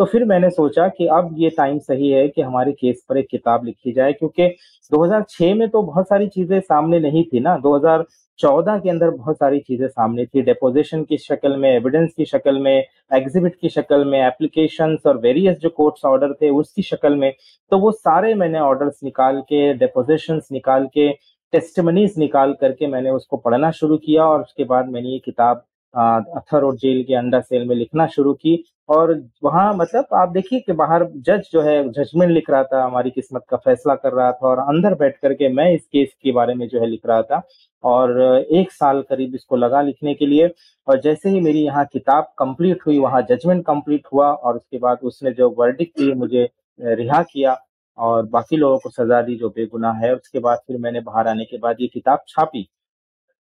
तो 0.00 0.04
फिर 0.04 0.24
मैंने 0.24 0.48
सोचा 0.50 0.86
कि 0.88 1.06
अब 1.12 1.34
ये 1.38 1.48
टाइम 1.56 1.78
सही 1.78 2.10
है 2.10 2.28
कि 2.28 2.42
हमारे 2.42 2.72
केस 2.72 3.02
पर 3.08 3.16
एक 3.18 3.26
किताब 3.30 3.64
लिखी 3.64 3.92
जाए, 3.92 4.12
क्योंकि 4.12 4.46
2006 4.92 5.54
में 5.54 5.68
तो 5.70 5.82
बहुत 5.82 6.08
सारी 6.08 6.28
चीज़ें 6.28 6.60
सामने 6.60 7.00
नहीं 7.00 7.24
थी 7.24 7.40
ना। 7.40 7.56
2014 7.58 8.78
के 8.78 8.90
अंदर 8.90 9.10
बहुत 9.10 9.36
सारी 9.36 9.58
चीज़ें 9.60 9.86
सामने 9.88 10.24
थी। 10.26 10.42
डेपोजिशन 10.42 11.02
की 11.04 11.18
शक्ल 11.18 11.56
में 11.56 11.68
एविडेंस 11.70 12.12
की 12.16 12.24
शक्ल 12.26 12.58
में 12.58 12.84
एग्जिबिट 13.12 13.56
की 13.60 13.68
शक्ल 13.68 14.04
में 14.04 14.18
एप्लीकेशन 14.20 14.96
और 15.06 15.18
वेरियस 15.18 15.58
जो 15.58 15.68
कोर्ट्स 15.70 16.04
ऑर्डर 16.04 16.32
थे 16.32 16.50
उसकी 16.52 16.82
शक्ल 16.82 17.14
में। 17.16 17.32
तो 17.72 17.78
वो 17.78 17.92
सारे 17.92 18.34
मैंने 18.34 18.60
ऑर्डर्स 18.60 19.00
निकाल 19.04 19.40
के 19.42 19.72
डेपोजिशन 19.74 20.40
निकाल 20.52 20.86
के 20.94 21.10
टेस्टमनीज 21.52 22.14
निकाल 22.18 22.52
करके 22.60 22.86
मैंने 22.86 23.10
उसको 23.10 23.36
पढ़ना 23.36 23.70
शुरू 23.72 23.96
किया 23.98 24.24
और 24.24 24.40
उसके 24.40 24.64
बाद 24.64 24.88
मैंने 24.88 25.08
ये 25.08 25.18
किताब 25.18 25.64
अथर 25.94 26.64
और 26.64 26.76
जेल 26.76 27.02
के 27.04 27.14
अंडर 27.14 27.40
सेल 27.42 27.66
में 27.68 27.74
लिखना 27.76 28.06
शुरू 28.08 28.32
की 28.34 28.62
और 28.88 29.12
वहाँ 29.44 29.72
मतलब 29.76 30.14
आप 30.14 30.28
देखिए 30.28 30.60
कि 30.60 30.72
बाहर 30.72 31.04
जज 31.18 31.48
जो 31.52 31.60
है 31.62 31.82
जजमेंट 31.90 32.30
लिख 32.32 32.50
रहा 32.50 32.62
था, 32.64 32.84
हमारी 32.84 33.10
किस्मत 33.10 33.44
का 33.50 33.56
फैसला 33.56 33.94
कर 33.94 34.12
रहा 34.12 34.30
था 34.32 34.46
और 34.48 34.58
अंदर 34.58 34.94
बैठ 34.94 35.16
करके 35.18 35.48
मैं 35.54 35.70
इस 35.74 35.86
केस 35.86 36.12
के 36.22 36.32
बारे 36.32 36.54
में 36.54 36.66
जो 36.68 36.80
है 36.80 36.86
लिख 36.86 37.06
रहा 37.06 37.22
था 37.22 37.42
और 37.84 38.20
एक 38.52 38.72
साल 38.72 39.02
करीब 39.10 39.34
इसको 39.34 39.56
लगा 39.56 39.82
लिखने 39.82 40.14
के 40.14 40.26
लिए 40.26 40.50
और 40.88 41.00
जैसे 41.00 41.30
ही 41.30 41.40
मेरी 41.40 41.64
यहाँ 41.64 41.84
किताब 41.92 42.32
कंप्लीट 42.38 42.86
हुई, 42.86 42.98
वहाँ 42.98 43.22
जजमेंट 43.30 43.64
कंप्लीट 43.66 44.06
हुआ 44.12 44.32
और 44.32 44.56
उसके 44.56 44.78
बाद 44.78 44.98
उसने 45.02 45.32
जो 45.32 45.50
वर्डिक 45.58 45.92
दी 45.98 46.12
मुझे 46.14 46.48
रिहा 46.78 47.22
किया 47.24 47.56
और 47.98 48.26
बाकी 48.28 48.56
लोगों 48.56 48.78
को 48.78 48.90
सजा 48.90 49.20
दी 49.22 49.36
जो 49.36 49.48
बेगुनाह 49.50 49.94
है, 49.96 50.14
उसके 50.14 50.38
बाद 50.38 50.58
फिर 50.66 50.78
मैंने 50.78 51.00
बाहर 51.02 51.28
आने 51.28 51.44
के 51.44 51.58
बाद 51.58 51.76
ये 51.80 51.86
किताब 51.88 52.24
छापी। 52.28 52.68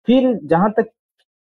फिर 0.08 0.38
जहाँ 0.44 0.70
तक 0.72 0.90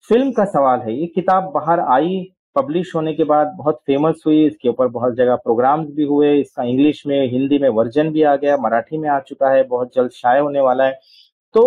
फ़िल्म 0.09 0.31
का 0.31 0.45
सवाल 0.45 0.79
है। 0.79 0.93
ये 0.93 1.05
किताब 1.07 1.51
बाहर 1.53 1.79
आई, 1.91 2.23
पब्लिश 2.55 2.93
होने 2.95 3.13
के 3.13 3.23
बाद 3.23 3.53
बहुत 3.57 3.79
फ़ेमस 3.87 4.23
हुई, 4.25 4.45
इसके 4.45 4.69
ऊपर 4.69 4.87
बहुत 4.89 5.15
जगह 5.15 5.35
प्रोग्राम्स 5.37 5.89
भी 5.95 6.03
हुए, 6.03 6.33
इसका 6.39 6.63
इंग्लिश 6.63 7.03
में, 7.07 7.31
हिंदी 7.31 7.59
में 7.59 7.67
वर्जन 7.69 8.09
भी 8.11 8.23
आ 8.23 8.35
गया, 8.35 8.57
मराठी 8.57 8.97
में 8.97 9.09
आ 9.09 9.19
चुका 9.19 9.49
है, 9.49 9.63
बहुत 9.65 9.95
जल्द 9.95 10.11
शाये 10.11 10.39
होने 10.41 10.61
वाला 10.61 10.85
है। 10.85 10.99
तो 11.55 11.61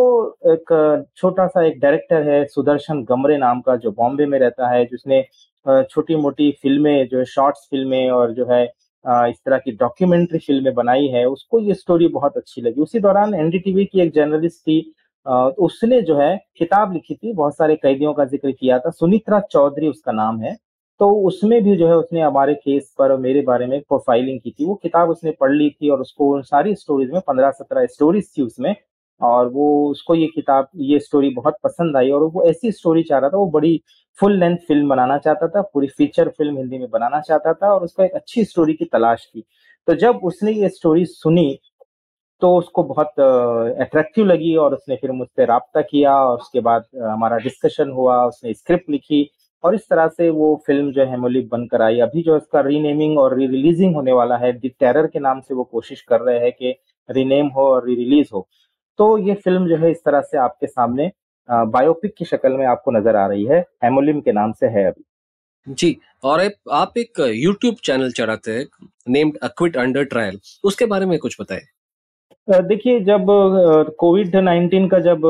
एक 0.46 1.04
छोटा 1.16 1.46
सा 1.46 1.64
एक 1.66 1.78
डायरेक्टर 1.80 2.28
है, 2.28 2.44
सुदर्शन 2.46 3.02
गमरे 3.04 3.36
नाम 3.38 3.60
का, 3.60 3.76
जो 3.76 3.90
बॉम्बे 3.92 4.26
में 4.26 4.38
रहता 4.38 4.68
है, 4.70 4.84
जिसने 4.86 5.22
छोटी 5.66 6.16
मोटी 6.16 6.50
फ़िल्में, 6.62 7.08
जो 7.08 7.18
है 7.18 7.24
शॉर्ट्स 7.24 7.66
फ़िल्में 7.70 8.10
और 8.10 8.32
जो 8.34 8.46
है 8.50 8.64
इस 9.04 9.36
तरह 9.44 9.58
की 9.58 9.72
डॉक्यूमेंट्री 9.72 10.38
फ़िल्में 10.38 10.74
बनाई 10.74 11.06
है, 11.08 11.24
उसको 11.26 11.58
ये 11.60 11.74
स्टोरी 11.74 12.08
बहुत 12.10 12.36
अच्छी 12.36 12.62
लगी। 12.62 12.80
उसी 12.82 13.00
दौरान 13.00 13.34
एनडीटीवी 13.34 13.84
की 13.84 14.00
एक 14.00 14.12
जर्नलिस्ट 14.14 14.60
थी 14.60 14.78
उसने 15.26 16.00
जो 16.02 16.16
है 16.16 16.36
किताब 16.58 16.92
लिखी 16.92 17.14
थी, 17.14 17.32
बहुत 17.32 17.56
सारे 17.56 17.76
कैदियों 17.76 18.12
का 18.14 18.24
ज़िक्र 18.26 18.50
किया 18.52 18.78
था। 18.78 18.90
सुनित्रा 18.90 19.40
चौधरी 19.42 19.88
उसका 19.88 20.12
नाम 20.12 20.40
है। 20.40 20.56
तो 21.00 21.10
उसमें 21.26 21.62
भी 21.64 21.76
जो 21.76 21.86
है 21.88 21.96
उसने 21.96 22.20
हमारे 22.20 22.54
केस 22.56 22.92
पर 22.98 23.16
मेरे 23.18 23.40
बारे 23.42 23.66
में 23.66 23.80
प्रोफाइलिंग 23.82 24.40
की 24.40 24.50
थी। 24.50 24.64
वो 24.66 24.74
किताब 24.74 25.10
उसने 25.10 25.30
पढ़ 25.40 25.52
ली 25.52 25.68
थी 25.70 25.90
और 25.90 26.00
उसको 26.00 26.28
उन 26.34 26.42
सारी 26.44 26.74
स्टोरीज 26.74 27.10
में 27.12 27.20
पंद्रह 27.28 27.50
सत्रह 27.52 27.86
स्टोरीज 27.86 28.28
थी 28.36 28.42
उसमें 28.42 28.74
और 29.20 29.48
वो 29.48 29.90
उसको 29.90 30.14
ये 30.14 30.26
किताब 30.34 30.68
ये 30.76 30.98
स्टोरी 31.00 31.30
बहुत 31.34 31.56
पसंद 31.64 31.96
आई 31.96 32.10
और 32.10 32.22
वो 32.24 32.44
ऐसी 32.44 32.72
स्टोरी 32.72 33.02
चाह 33.02 33.18
रहा 33.18 33.30
था। 33.30 33.36
वो 33.36 33.46
बड़ी 33.50 33.80
फुल 34.18 34.38
लेंथ 34.40 34.56
फ़िल्म 34.68 34.88
बनाना 34.88 35.18
चाहता 35.18 35.48
था, 35.48 35.62
पूरी 35.64 35.86
फीचर 35.88 36.28
फ़िल्म 36.28 36.56
हिंदी 36.58 36.78
में 36.78 36.88
बनाना 36.90 37.20
चाहता 37.20 37.52
था 37.54 37.72
और 37.74 37.84
उसको 37.84 38.02
एक 38.02 38.14
अच्छी 38.14 38.44
स्टोरी 38.44 38.74
की 38.74 38.84
तलाश 38.84 39.26
थी 39.26 39.44
तो 39.88 39.94
जब 39.96 40.20
उसने 40.24 40.52
ये 40.52 40.68
स्टोरी 40.68 41.04
सुनी 41.06 41.58
तो 42.42 42.56
उसको 42.56 42.82
बहुत 42.84 43.20
अट्रैक्टिव 43.20 44.26
लगी 44.26 44.54
और 44.56 44.74
उसने 44.74 44.96
फिर 44.96 45.12
मुझसे 45.12 45.44
रबता 45.44 45.80
किया 45.82 46.14
और 46.16 46.38
उसके 46.38 46.60
बाद 46.60 46.84
हमारा 47.02 47.36
डिस्कशन 47.38 47.90
हुआ, 47.90 48.24
उसने 48.26 48.54
स्क्रिप्ट 48.54 48.90
लिखी 48.90 49.28
और 49.64 49.74
इस 49.74 49.88
तरह 49.90 50.08
से 50.08 50.28
वो 50.30 50.54
फ़िल्म 50.66 50.90
जो 50.92 51.04
है 51.06 51.16
मोलिक 51.18 51.48
बनकर 51.48 51.82
आई। 51.82 52.00
अभी 52.00 52.22
जो 52.22 52.36
इसका 52.36 52.60
रीनेमिंग 52.62 53.18
और 53.18 53.36
री 53.38 53.46
रिलीजिंग 53.46 53.94
होने 53.94 54.12
वाला 54.12 54.36
है 54.36 54.52
दी 54.54 54.68
टेरर 54.70 55.06
के 55.06 55.20
नाम 55.20 55.40
से 55.40 55.54
वो 55.54 55.64
कोशिश 55.64 56.00
कर 56.02 56.20
रहे 56.20 56.38
हैं 56.38 56.52
कि 56.52 56.74
रीनेम 57.08 57.46
हो 57.48 57.66
और 57.68 57.86
री 57.86 57.94
रिलीज़ 57.94 58.28
हो। 58.34 58.46
तो 58.98 59.16
ये 59.18 59.34
फ़िल्म 59.34 59.68
जो 59.68 59.76
है 59.76 59.90
इस 59.90 60.04
तरह 60.04 60.20
से 60.22 60.38
आपके 60.38 60.66
सामने 60.66 61.10
बायोपिक 61.48 62.14
की 62.18 62.24
शक्ल 62.24 62.52
में 62.52 62.66
आपको 62.66 62.90
नज़र 62.90 63.16
आ 63.16 63.26
रही 63.26 63.44
है। 63.44 63.60
हेमोलिम 63.84 64.20
के 64.20 64.32
नाम 64.32 64.52
से 64.52 64.66
है 64.68 64.84
अभी। 64.86 65.04
जी, 65.66 65.96
और 66.24 66.40
आप 66.72 66.98
एक 66.98 67.20
यूट्यूब 67.34 67.74
चैनल 67.84 68.10
चढ़ाते 68.12 68.52
हैं 68.52 68.66
नेम्ड 69.08 69.38
अक्विट 69.42 69.76
अंडर 69.76 70.04
ट्रायल 70.06 70.38
उसके 70.64 70.86
बारे 70.86 71.06
में 71.06 71.18
कुछ 71.18 71.36
बताएँ। 71.40 71.60
देखिए, 72.48 72.98
जब 73.00 73.26
कोविड 73.98 74.34
नाइन्टीन 74.36 74.86
का 74.88 74.98
जब 75.00 75.20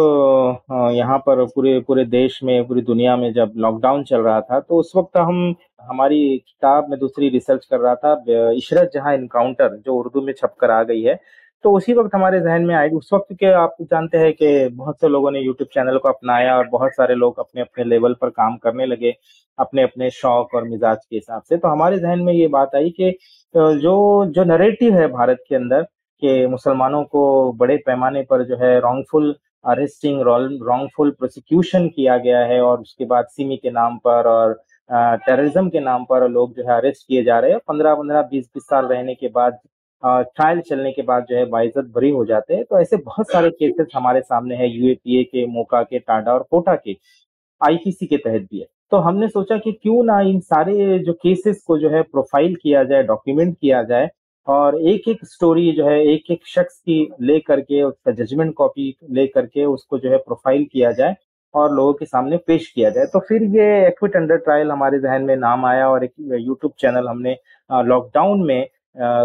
यहाँ 0.94 1.18
पर 1.26 1.44
पूरे 1.46 1.78
पूरे 1.80 2.04
देश 2.04 2.38
में, 2.44 2.66
पूरी 2.68 2.82
दुनिया 2.82 3.16
में 3.16 3.32
जब 3.32 3.52
लॉकडाउन 3.56 4.02
चल 4.04 4.20
रहा 4.20 4.40
था 4.40 4.58
तो 4.60 4.78
उस 4.78 4.92
वक्त 4.96 5.16
हम, 5.16 5.54
हमारी 5.82 6.18
किताब 6.38 6.88
में 6.90 6.98
दूसरी 7.00 7.28
रिसर्च 7.28 7.64
कर 7.64 7.80
रहा 7.80 7.94
था 7.94 8.52
इशरत 8.52 8.90
जहाँ 8.94 9.14
इनकाउंटर 9.14 9.76
जो 9.76 9.94
उर्दू 9.96 10.20
में 10.22 10.32
छप 10.32 10.54
कर 10.60 10.70
आ 10.70 10.82
गई 10.82 11.02
है 11.02 11.18
तो 11.64 11.70
उसी 11.76 11.92
वक्त 11.94 12.14
हमारे 12.14 12.40
जहन 12.40 12.64
में 12.66 12.74
आए। 12.74 12.88
उस 12.90 13.10
वक्त 13.12 13.32
के 13.32 13.52
आप 13.54 13.76
जानते 13.82 14.18
हैं 14.18 14.32
कि 14.32 14.68
बहुत 14.70 15.00
से 15.00 15.08
लोगों 15.08 15.30
ने 15.30 15.40
यूट्यूब 15.40 15.68
चैनल 15.74 15.98
को 15.98 16.08
अपनाया 16.08 16.56
और 16.56 16.68
बहुत 16.68 16.92
सारे 16.94 17.14
लोग 17.14 17.38
अपने 17.40 17.62
अपने 17.62 17.84
लेवल 17.84 18.14
पर 18.20 18.28
काम 18.30 18.56
करने 18.56 18.86
लगे, 18.86 19.14
अपने 19.58 19.82
अपने 19.82 20.10
शौक 20.12 20.54
और 20.54 20.68
मिजाज 20.68 20.98
के 21.04 21.16
हिसाब 21.16 21.42
से। 21.42 21.56
तो 21.56 21.68
हमारे 21.68 21.98
जहन 21.98 22.20
में 22.20 22.32
ये 22.32 22.48
बात 22.48 22.74
आई 22.74 22.90
कि 23.00 23.16
जो 23.54 24.26
जो 24.26 24.44
नरेटिव 24.44 24.94
है 24.94 25.06
भारत 25.08 25.44
के 25.48 25.54
अंदर 25.56 25.86
कि 26.22 26.46
मुसलमानों 26.46 27.02
को 27.04 27.52
बड़े 27.52 27.76
पैमाने 27.76 28.22
पर 28.22 28.44
जो 28.44 28.56
है 28.56 28.78
रॉन्गफुल 28.80 29.34
अरेस्टिंग 29.64 30.20
रॉन्गफुल 30.22 31.10
प्रोसिक्यूशन 31.10 31.88
किया 31.88 32.16
गया 32.18 32.44
है 32.46 32.60
और 32.60 32.80
उसके 32.80 33.04
बाद 33.04 33.26
सिमी 33.26 33.56
के 33.56 33.70
नाम 33.70 33.96
पर 33.98 34.26
और 34.28 34.52
टेररिज्म 34.90 35.68
के 35.68 35.80
नाम 35.80 36.04
पर 36.04 36.28
लोग 36.30 36.54
जो 36.56 36.62
है 36.62 36.76
अरेस्ट 36.76 37.06
किए 37.08 37.22
जा 37.24 37.38
रहे 37.40 37.50
हैं। 37.50 37.58
पंद्रह 37.68 37.94
पंद्रह, 37.94 38.22
बीस 38.22 38.44
बीस 38.54 38.62
साल 38.62 38.86
रहने 38.86 39.14
के 39.14 39.28
बाद 39.28 39.58
ट्रायल 40.02 40.60
चलने 40.60 40.92
के 40.92 41.02
बाद 41.02 41.26
जो 41.30 41.36
है 41.36 41.44
बाइज्जत 41.50 41.90
बरी 41.94 42.10
हो 42.10 42.24
जाते 42.26 42.54
हैं। 42.54 42.64
तो 42.64 42.80
ऐसे 42.80 42.96
बहुत 42.96 43.30
सारे 43.32 43.50
केसेस 43.50 43.86
हमारे 43.94 44.20
सामने 44.22 44.56
है 44.56 44.68
यूएपीए 44.70 45.22
के, 45.24 45.46
मोका 45.46 45.82
के, 45.82 45.98
टाडा 45.98 46.32
और 46.34 46.46
कोटा 46.50 46.74
के 46.76 46.96
आईपीसी 47.60 48.06
के 48.06 48.16
तहत 48.16 48.42
भी 48.42 48.60
है। 48.60 48.66
तो 48.90 48.96
हमने 48.98 49.28
सोचा 49.28 49.56
कि 49.58 49.72
क्यों 49.72 50.02
ना 50.04 50.20
इन 50.22 50.40
सारे 50.42 50.98
जो 50.98 51.12
केसेस 51.12 51.62
को 51.66 51.78
जो 51.78 51.90
है 51.90 52.02
प्रोफ़ाइल 52.02 52.54
किया 52.62 52.84
जाए 52.84 53.02
डॉक्यूमेंट 53.02 53.56
किया 53.60 53.82
जाए 53.82 54.10
और 54.46 54.80
एक 54.80 55.08
एक 55.08 55.24
स्टोरी 55.24 55.70
जो 55.72 55.86
है, 55.88 56.00
एक 56.04 56.30
एक 56.30 56.40
शख्स 56.46 56.78
की 56.78 57.08
ले 57.22 57.38
करके 57.40 57.82
उसका 57.82 58.12
जजमेंट 58.14 58.54
कॉपी 58.54 58.94
ले 59.10 59.26
करके 59.26 59.64
उसको 59.64 59.98
जो 59.98 60.10
है 60.10 60.16
प्रोफ़ाइल 60.18 60.64
किया 60.72 60.90
जाए 60.92 61.14
और 61.54 61.74
लोगों 61.74 61.92
के 61.94 62.04
सामने 62.06 62.36
पेश 62.46 62.68
किया 62.68 62.90
जाए। 62.90 63.06
तो 63.06 63.20
फिर 63.28 63.42
ये 63.56 63.66
एक्विट 63.86 64.16
अंडर 64.16 64.36
ट्रायल 64.38 64.70
हमारे 64.70 64.98
जहन 65.00 65.22
में 65.22 65.36
नाम 65.36 65.64
आया 65.66 65.88
और 65.88 66.04
एक 66.04 66.12
यूट्यूब 66.18 66.72
चैनल 66.80 67.08
हमने 67.08 67.36
लॉकडाउन 67.70 68.42
में 68.46 68.66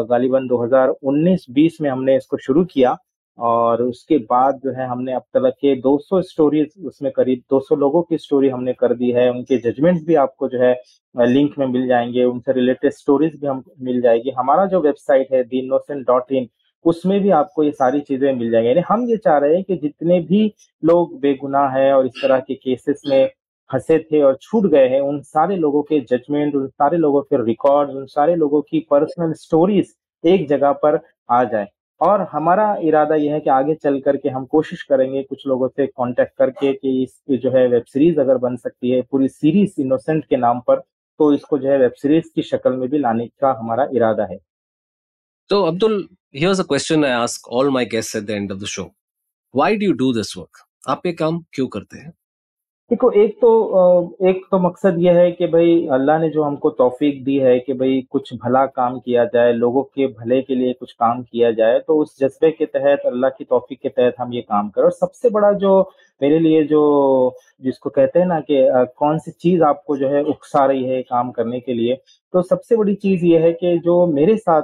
गालिबन 0.10 0.48
2019-20 0.48 1.82
में 1.82 1.90
हमने 1.90 2.16
इसको 2.18 2.38
शुरू 2.38 2.64
किया। 2.66 2.96
और 3.40 3.82
उसके 3.82 4.18
बाद 4.30 4.60
जो 4.64 4.72
है 4.72 4.88
हमने 4.88 5.14
अब 5.14 5.22
तक 5.34 5.54
के 5.62 5.76
200 5.82 6.22
स्टोरीज 6.22 6.86
उसमें 6.86 7.12
करीब 7.12 7.42
200 7.50 7.76
लोगों 7.76 8.02
की 8.02 8.18
स्टोरी 8.18 8.50
हमने 8.50 8.74
कर 8.74 8.94
दी 8.94 9.12
है। 9.12 9.30
उनके 9.32 9.58
जजमेंट्स 9.62 10.04
भी 10.08 10.16
आपको 10.16 10.48
जो 10.50 10.60
है 10.60 10.74
लिंक 11.16 11.58
में 11.60 11.66
मिल 11.68 11.88
जाएँगे। 11.88 12.24
उनसे 12.24 12.54
रिलेटेड 12.54 12.92
स्टोरीज 12.92 13.40
भी 13.42 13.48
हम, 13.48 13.64
मिल 13.82 14.02
जाएगी। 14.02 14.30
हमारा 14.30 14.66
जो 14.66 14.82
वेबसाइट 14.82 15.34
है 15.34 15.44
दी 15.44 15.70
डॉट 16.04 16.32
इन 16.32 16.48
उसमें 16.86 17.20
भी 17.22 17.30
आपको 17.30 17.64
ये 17.64 17.72
सारी 17.72 18.00
चीज़ें 18.00 18.34
मिल 18.34 18.52
जाएँगी। 18.52 18.68
यानी 18.70 18.82
हम 18.90 19.08
ये 19.10 19.18
चाह 19.18 19.38
रहे 19.38 19.56
हैं 19.56 19.64
कि 19.64 19.76
जितने 19.78 20.20
भी 20.22 20.46
लोग 20.84 21.20
बेगुनाह 21.22 21.78
है 21.78 21.94
और 21.94 22.06
इस 22.06 22.22
तरह 22.22 22.40
के 22.40 22.56
केसेस 22.56 23.02
में 23.08 23.30
फंसे 23.70 23.98
थे 24.02 24.22
और 24.22 24.38
छूट 24.42 24.66
गए 24.72 24.88
हैं, 24.90 25.02
उन 25.02 25.20
सारे 25.22 25.56
लोगों 25.58 25.82
के 25.84 26.00
जजमेंट 26.02 26.56
उन 26.56 26.68
सारे 26.68 26.98
लोगों 26.98 27.22
के 27.22 27.44
रिकॉर्ड 27.46 27.90
उन 27.90 28.06
सारे 28.06 28.36
लोगों 28.36 28.62
की 28.62 28.80
पर्सनल 28.92 29.34
स्टोरीज 29.34 29.94
एक 30.24 30.48
जगह 30.50 30.72
पर 30.84 31.00
आ 31.32 31.44
जाए। 31.44 31.68
और 32.02 32.22
हमारा 32.32 32.76
इरादा 32.84 33.16
यह 33.16 33.34
है 33.34 33.39
कि 33.39 33.50
आगे 33.50 33.76
चल 33.76 34.00
करके 34.00 34.30
हम 34.30 34.45
कोशिश 34.45 34.84
करेंगे 34.84 35.24
कुछ 35.24 35.45
लोगों 35.47 35.68
से 35.68 35.88
कांटेक्ट 35.88 36.38
करके 36.38 36.74
कि 36.74 37.02
इस 37.04 37.39
जो 37.41 37.52
है 37.52 37.68
वेब 37.68 37.84
सीरीज़ 37.84 38.20
अगर 38.20 38.38
बन 38.38 38.56
सकती 38.56 38.91
है, 38.91 39.02
पूरी 39.02 39.28
सीरीज़ 39.28 39.82
इनोसेंट 39.82 40.26
के 40.26 40.38
नाम 40.38 40.60
पर 40.68 40.80
तो 41.20 41.34
इसको 41.34 41.58
जो 41.58 41.70
है 41.70 41.78
वेब 41.78 41.93
सीरीज़ 41.97 42.30
की 42.36 42.41
शक्ल 42.41 42.72
में 42.74 42.88
भी 42.89 42.97
लाने 42.97 43.28
का 43.41 43.52
हमारा 43.60 43.88
इरादा 43.93 44.26
है 44.26 44.38
तो 45.50 45.62
Abdul, 45.64 46.08
here's 46.34 46.60
a 46.60 46.66
question 46.72 47.04
I 47.04 47.12
ask 47.24 47.52
all 47.52 47.72
my 47.72 47.84
guests 47.93 48.16
at 48.16 48.26
the 48.28 48.36
end 48.36 48.52
of 48.52 48.60
the 48.60 48.68
show. 48.68 48.88
Why 49.54 49.70
do 49.76 49.88
you 49.88 49.95
do 50.02 50.10
this 50.18 50.36
work? 50.38 50.66
आप 50.89 51.06
ये 51.06 51.14
काम 51.14 51.39
क्यों 51.54 51.68
करते 51.68 51.97
हैं 51.97 52.14
देखो, 52.92 53.10
एक 53.12 53.36
तो 53.42 53.50
एक 54.30 54.42
तो 54.52 54.58
मकसद 54.60 54.96
ये 55.00 55.12
है 55.14 55.32
कि 55.32 55.48
भाई 55.48 55.74
अल्लाह 55.94 56.18
ने 56.20 56.30
जो 56.30 56.44
हमको 56.44 56.70
तौफीक 56.78 57.24
दी 57.24 57.36
है 57.40 57.58
कि 57.60 57.74
भाई 57.74 58.02
कुछ 58.12 58.34
भला 58.36 58.66
काम 58.66 58.98
किया 59.00 59.26
जाए, 59.26 59.52
लोगों 59.54 59.84
के 59.84 60.08
भले 60.10 60.42
के 60.42 60.56
लिए 60.56 60.74
कुछ 60.74 60.92
काम 60.94 61.22
किया 61.24 61.52
जाए 61.52 61.80
तो 61.80 61.98
उस 62.02 62.18
जज्बे 62.22 62.52
के 62.52 62.66
तहत, 62.66 63.02
अल्लाह 63.06 63.30
की 63.30 63.44
तौफीक 63.44 63.80
के 63.82 63.90
तहत 63.90 64.16
हम 64.20 64.34
ये 64.34 64.42
काम 64.42 64.70
करें। 64.70 64.86
और 64.86 64.92
सबसे 64.92 65.30
बड़ा 65.30 65.52
जो 65.56 65.80
मेरे 66.22 66.40
लिए 66.40 66.64
जो 66.68 66.82
जिसको 67.64 67.90
कहते 67.90 68.20
हैं 68.20 68.26
ना 68.28 68.40
कि 68.42 68.58
कौन 68.98 69.18
सी 69.20 69.32
चीज़ 69.34 69.64
आपको 69.64 69.98
जो 69.98 70.08
है 70.10 70.24
उकसा 70.26 70.66
रही 70.66 70.84
है 70.86 71.02
काम 71.04 71.30
करने 71.32 71.60
के 71.60 71.74
लिए 71.74 71.96
तो 72.34 72.42
सबसे 72.44 72.76
बड़ी 72.78 72.96
चीज़ 72.96 73.26
ये 73.26 73.40
है 73.40 73.52
कि 73.54 73.78
जो 73.86 74.06
मेरे 74.08 74.36
साथ 74.38 74.64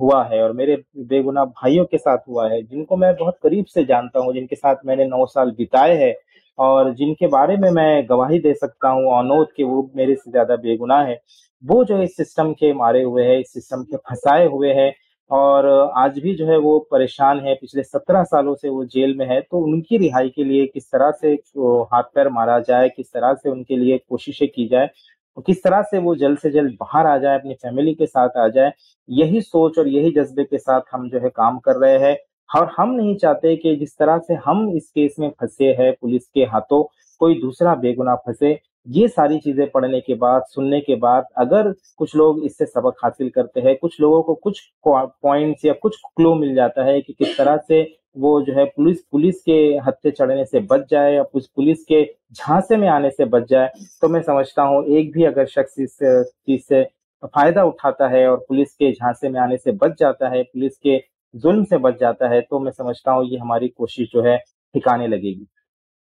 हुआ 0.00 0.22
है 0.26 0.42
और 0.42 0.52
मेरे 0.52 0.76
बेगुना 1.08 1.44
भाइयों 1.44 1.84
के 1.84 1.98
साथ 1.98 2.18
हुआ 2.28 2.48
है, 2.50 2.62
जिनको 2.62 2.96
मैं 2.96 3.14
बहुत 3.16 3.38
करीब 3.42 3.64
से 3.64 3.84
जानता 3.84 4.20
हूँ, 4.20 4.32
जिनके 4.34 4.56
साथ 4.56 4.86
मैंने 4.86 5.04
नौ 5.06 5.26
साल 5.26 5.50
बिताए 5.58 5.96
हैं 5.96 6.14
और 6.58 6.92
जिनके 6.94 7.26
बारे 7.28 7.56
में 7.56 7.70
मैं 7.72 8.04
गवाही 8.08 8.38
दे 8.40 8.52
सकता 8.54 8.88
हूँ 8.88 9.18
अनोद 9.18 9.48
के 9.56 9.64
वो 9.64 9.90
मेरे 9.96 10.14
से 10.14 10.30
ज़्यादा 10.30 10.56
बेगुनाह 10.58 11.02
है। 11.04 11.20
वो 11.64 11.84
जो 11.84 12.00
इस 12.02 12.16
सिस्टम 12.16 12.52
के 12.52 12.72
मारे 12.74 13.02
हुए 13.02 13.24
है, 13.24 13.40
इस 13.40 13.52
सिस्टम 13.52 13.82
के 13.82 13.96
फंसाए 13.98 14.46
हुए 14.46 14.72
हैं 14.74 14.92
और 15.30 15.66
आज 15.98 16.18
भी 16.18 16.34
जो 16.34 16.46
है 16.46 16.58
वो 16.58 16.78
परेशान 16.90 17.40
है। 17.40 17.54
पिछले 17.54 17.82
सत्रह 17.82 18.22
सालों 18.24 18.54
से 18.54 18.68
वो 18.68 18.84
जेल 18.86 19.16
में 19.18 19.26
है 19.26 19.40
तो 19.42 19.58
उनकी 19.64 19.98
रिहाई 19.98 20.28
के 20.28 20.44
लिए 20.44 20.66
किस 20.66 20.90
तरह 20.92 21.10
से 21.12 21.32
हाथ 21.32 22.02
पैर 22.14 22.28
मारा 22.30 22.58
जाए, 22.60 22.88
किस 22.88 23.12
तरह 23.12 23.34
से 23.34 23.50
उनके 23.50 23.76
लिए 23.76 23.98
कोशिशें 24.00 24.48
की 24.48 24.68
जाए 24.68 24.90
किस 25.38 25.62
तरह 25.62 25.80
से 25.82 25.98
वो 25.98 26.14
जल्द 26.16 26.38
से 26.38 26.50
जल्द 26.50 26.76
बाहर 26.80 27.06
आ 27.06 27.16
जाए, 27.18 27.38
अपनी 27.38 27.54
फैमिली 27.54 27.94
के 27.94 28.06
साथ 28.06 28.36
आ 28.38 28.46
जाए, 28.48 28.72
यही 29.08 29.40
सोच 29.42 29.78
और 29.78 29.88
यही 29.88 30.10
जज्बे 30.12 30.44
के 30.44 30.58
साथ 30.58 30.80
हम 30.92 31.08
जो 31.10 31.18
है 31.20 31.28
काम 31.30 31.58
कर 31.58 31.76
रहे 31.76 31.98
हैं। 32.00 32.16
और 32.54 32.70
हम 32.76 32.90
नहीं 32.90 33.16
चाहते 33.16 33.54
कि 33.56 33.74
जिस 33.76 33.96
तरह 33.98 34.18
से 34.18 34.34
हम 34.44 34.68
इस 34.76 34.88
केस 34.90 35.16
में 35.20 35.28
फंसे 35.30 35.72
हैं, 35.80 35.92
पुलिस 36.00 36.26
के 36.26 36.44
हाथों 36.44 36.82
कोई 37.20 37.34
दूसरा 37.40 37.74
बेगुनाह 37.74 38.14
फंसे, 38.16 38.58
ये 38.86 39.08
सारी 39.08 39.38
चीज़ें 39.38 39.68
पढ़ने 39.70 40.00
के 40.00 40.14
बाद, 40.14 40.42
सुनने 40.48 40.80
के 40.80 40.96
बाद, 40.96 41.26
अगर 41.38 41.72
कुछ 41.98 42.14
लोग 42.16 42.44
इससे 42.44 42.66
सबक 42.66 42.96
हासिल 43.04 43.28
करते 43.30 43.60
हैं, 43.60 43.76
कुछ 43.76 44.00
लोगों 44.00 44.22
को 44.22 44.34
कुछ 44.34 44.60
पॉइंट्स 44.86 45.64
या 45.64 45.72
कुछ 45.82 45.96
क्लो 46.16 46.34
मिल 46.34 46.54
जाता 46.54 46.84
है 46.84 47.00
कि 47.00 47.12
किस 47.12 47.36
तरह 47.38 47.56
से 47.68 47.82
वो 48.18 48.40
जो 48.42 48.52
है 48.54 48.64
पुलिस 48.66 48.98
पुलिस 49.12 49.40
के 49.42 49.54
हत्थे 49.86 50.10
चढ़ने 50.10 50.44
से 50.44 50.60
बच 50.62 50.84
जाए 50.90 51.14
या 51.14 51.22
कुछ 51.22 51.46
पुलिस 51.46 51.82
के 51.84 52.04
झांसे 52.32 52.76
में 52.76 52.88
आने 52.88 53.10
से 53.10 53.24
बच 53.24 53.48
जाए 53.50 53.70
तो 54.02 54.08
मैं 54.08 54.20
समझता 54.22 54.62
हूँ 54.62 54.84
एक 54.88 55.10
भी 55.12 55.24
अगर 55.24 55.46
शख्स 55.46 55.78
इस 55.80 55.96
चीज़ 56.02 56.60
से 56.62 56.82
फ़ायदा 57.24 57.64
उठाता 57.64 58.08
है 58.08 58.26
और 58.28 58.44
पुलिस 58.48 58.74
के 58.74 58.92
झांसे 58.92 59.28
में 59.28 59.40
आने 59.40 59.56
से 59.56 59.72
बच 59.72 59.98
जाता 60.00 60.28
है, 60.28 60.42
पुलिस 60.42 60.76
के 60.78 60.96
जुल्म 61.34 61.64
से 61.64 61.78
बच 61.78 61.98
जाता 62.00 62.28
है 62.28 62.40
तो 62.40 62.58
मैं 62.60 62.70
समझता 62.72 63.12
हूँ 63.12 63.26
ये 63.28 63.38
हमारी 63.38 63.68
कोशिश 63.68 64.08
जो 64.12 64.22
है 64.22 64.36
ठिकाने 64.74 65.06
लगेगी। 65.08 65.46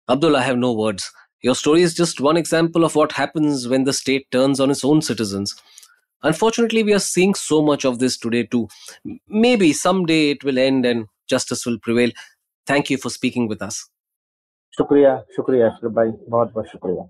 Abdul 0.09 0.35
I 0.35 0.45
have 0.45 0.55
no 0.55 0.73
words 0.75 1.11
your 1.43 1.55
story 1.55 1.83
is 1.83 1.95
just 1.95 2.21
one 2.21 2.37
example 2.37 2.83
of 2.83 2.97
what 2.97 3.13
happens 3.13 3.65
when 3.69 3.83
the 3.83 3.91
state 3.99 4.25
turns 4.31 4.61
on 4.61 4.71
its 4.71 4.85
own 4.85 4.99
citizens 5.09 5.55
unfortunately 6.23 6.83
we 6.83 6.93
are 6.93 6.99
seeing 6.99 7.35
so 7.35 7.61
much 7.71 7.85
of 7.85 7.97
this 7.97 8.21
today 8.21 8.43
too 8.51 8.67
maybe 9.57 9.73
some 9.73 10.05
day 10.05 10.19
it 10.31 10.45
will 10.45 10.57
end 10.57 10.85
and 10.85 11.05
justice 11.29 11.67
will 11.67 11.77
prevail 11.83 12.13
thank 12.67 12.91
you 12.91 12.97
for 13.03 13.11
speaking 13.11 13.49
with 13.49 13.63
us 13.63 13.83
शुक्रिया 14.73 15.17
शुक्रिया 15.35 15.67
अशरफ 15.69 15.91
भाई। 15.91 16.11
बहुत 16.29 16.51
बहुत 16.53 16.67
शुक्रिया। 16.67 17.09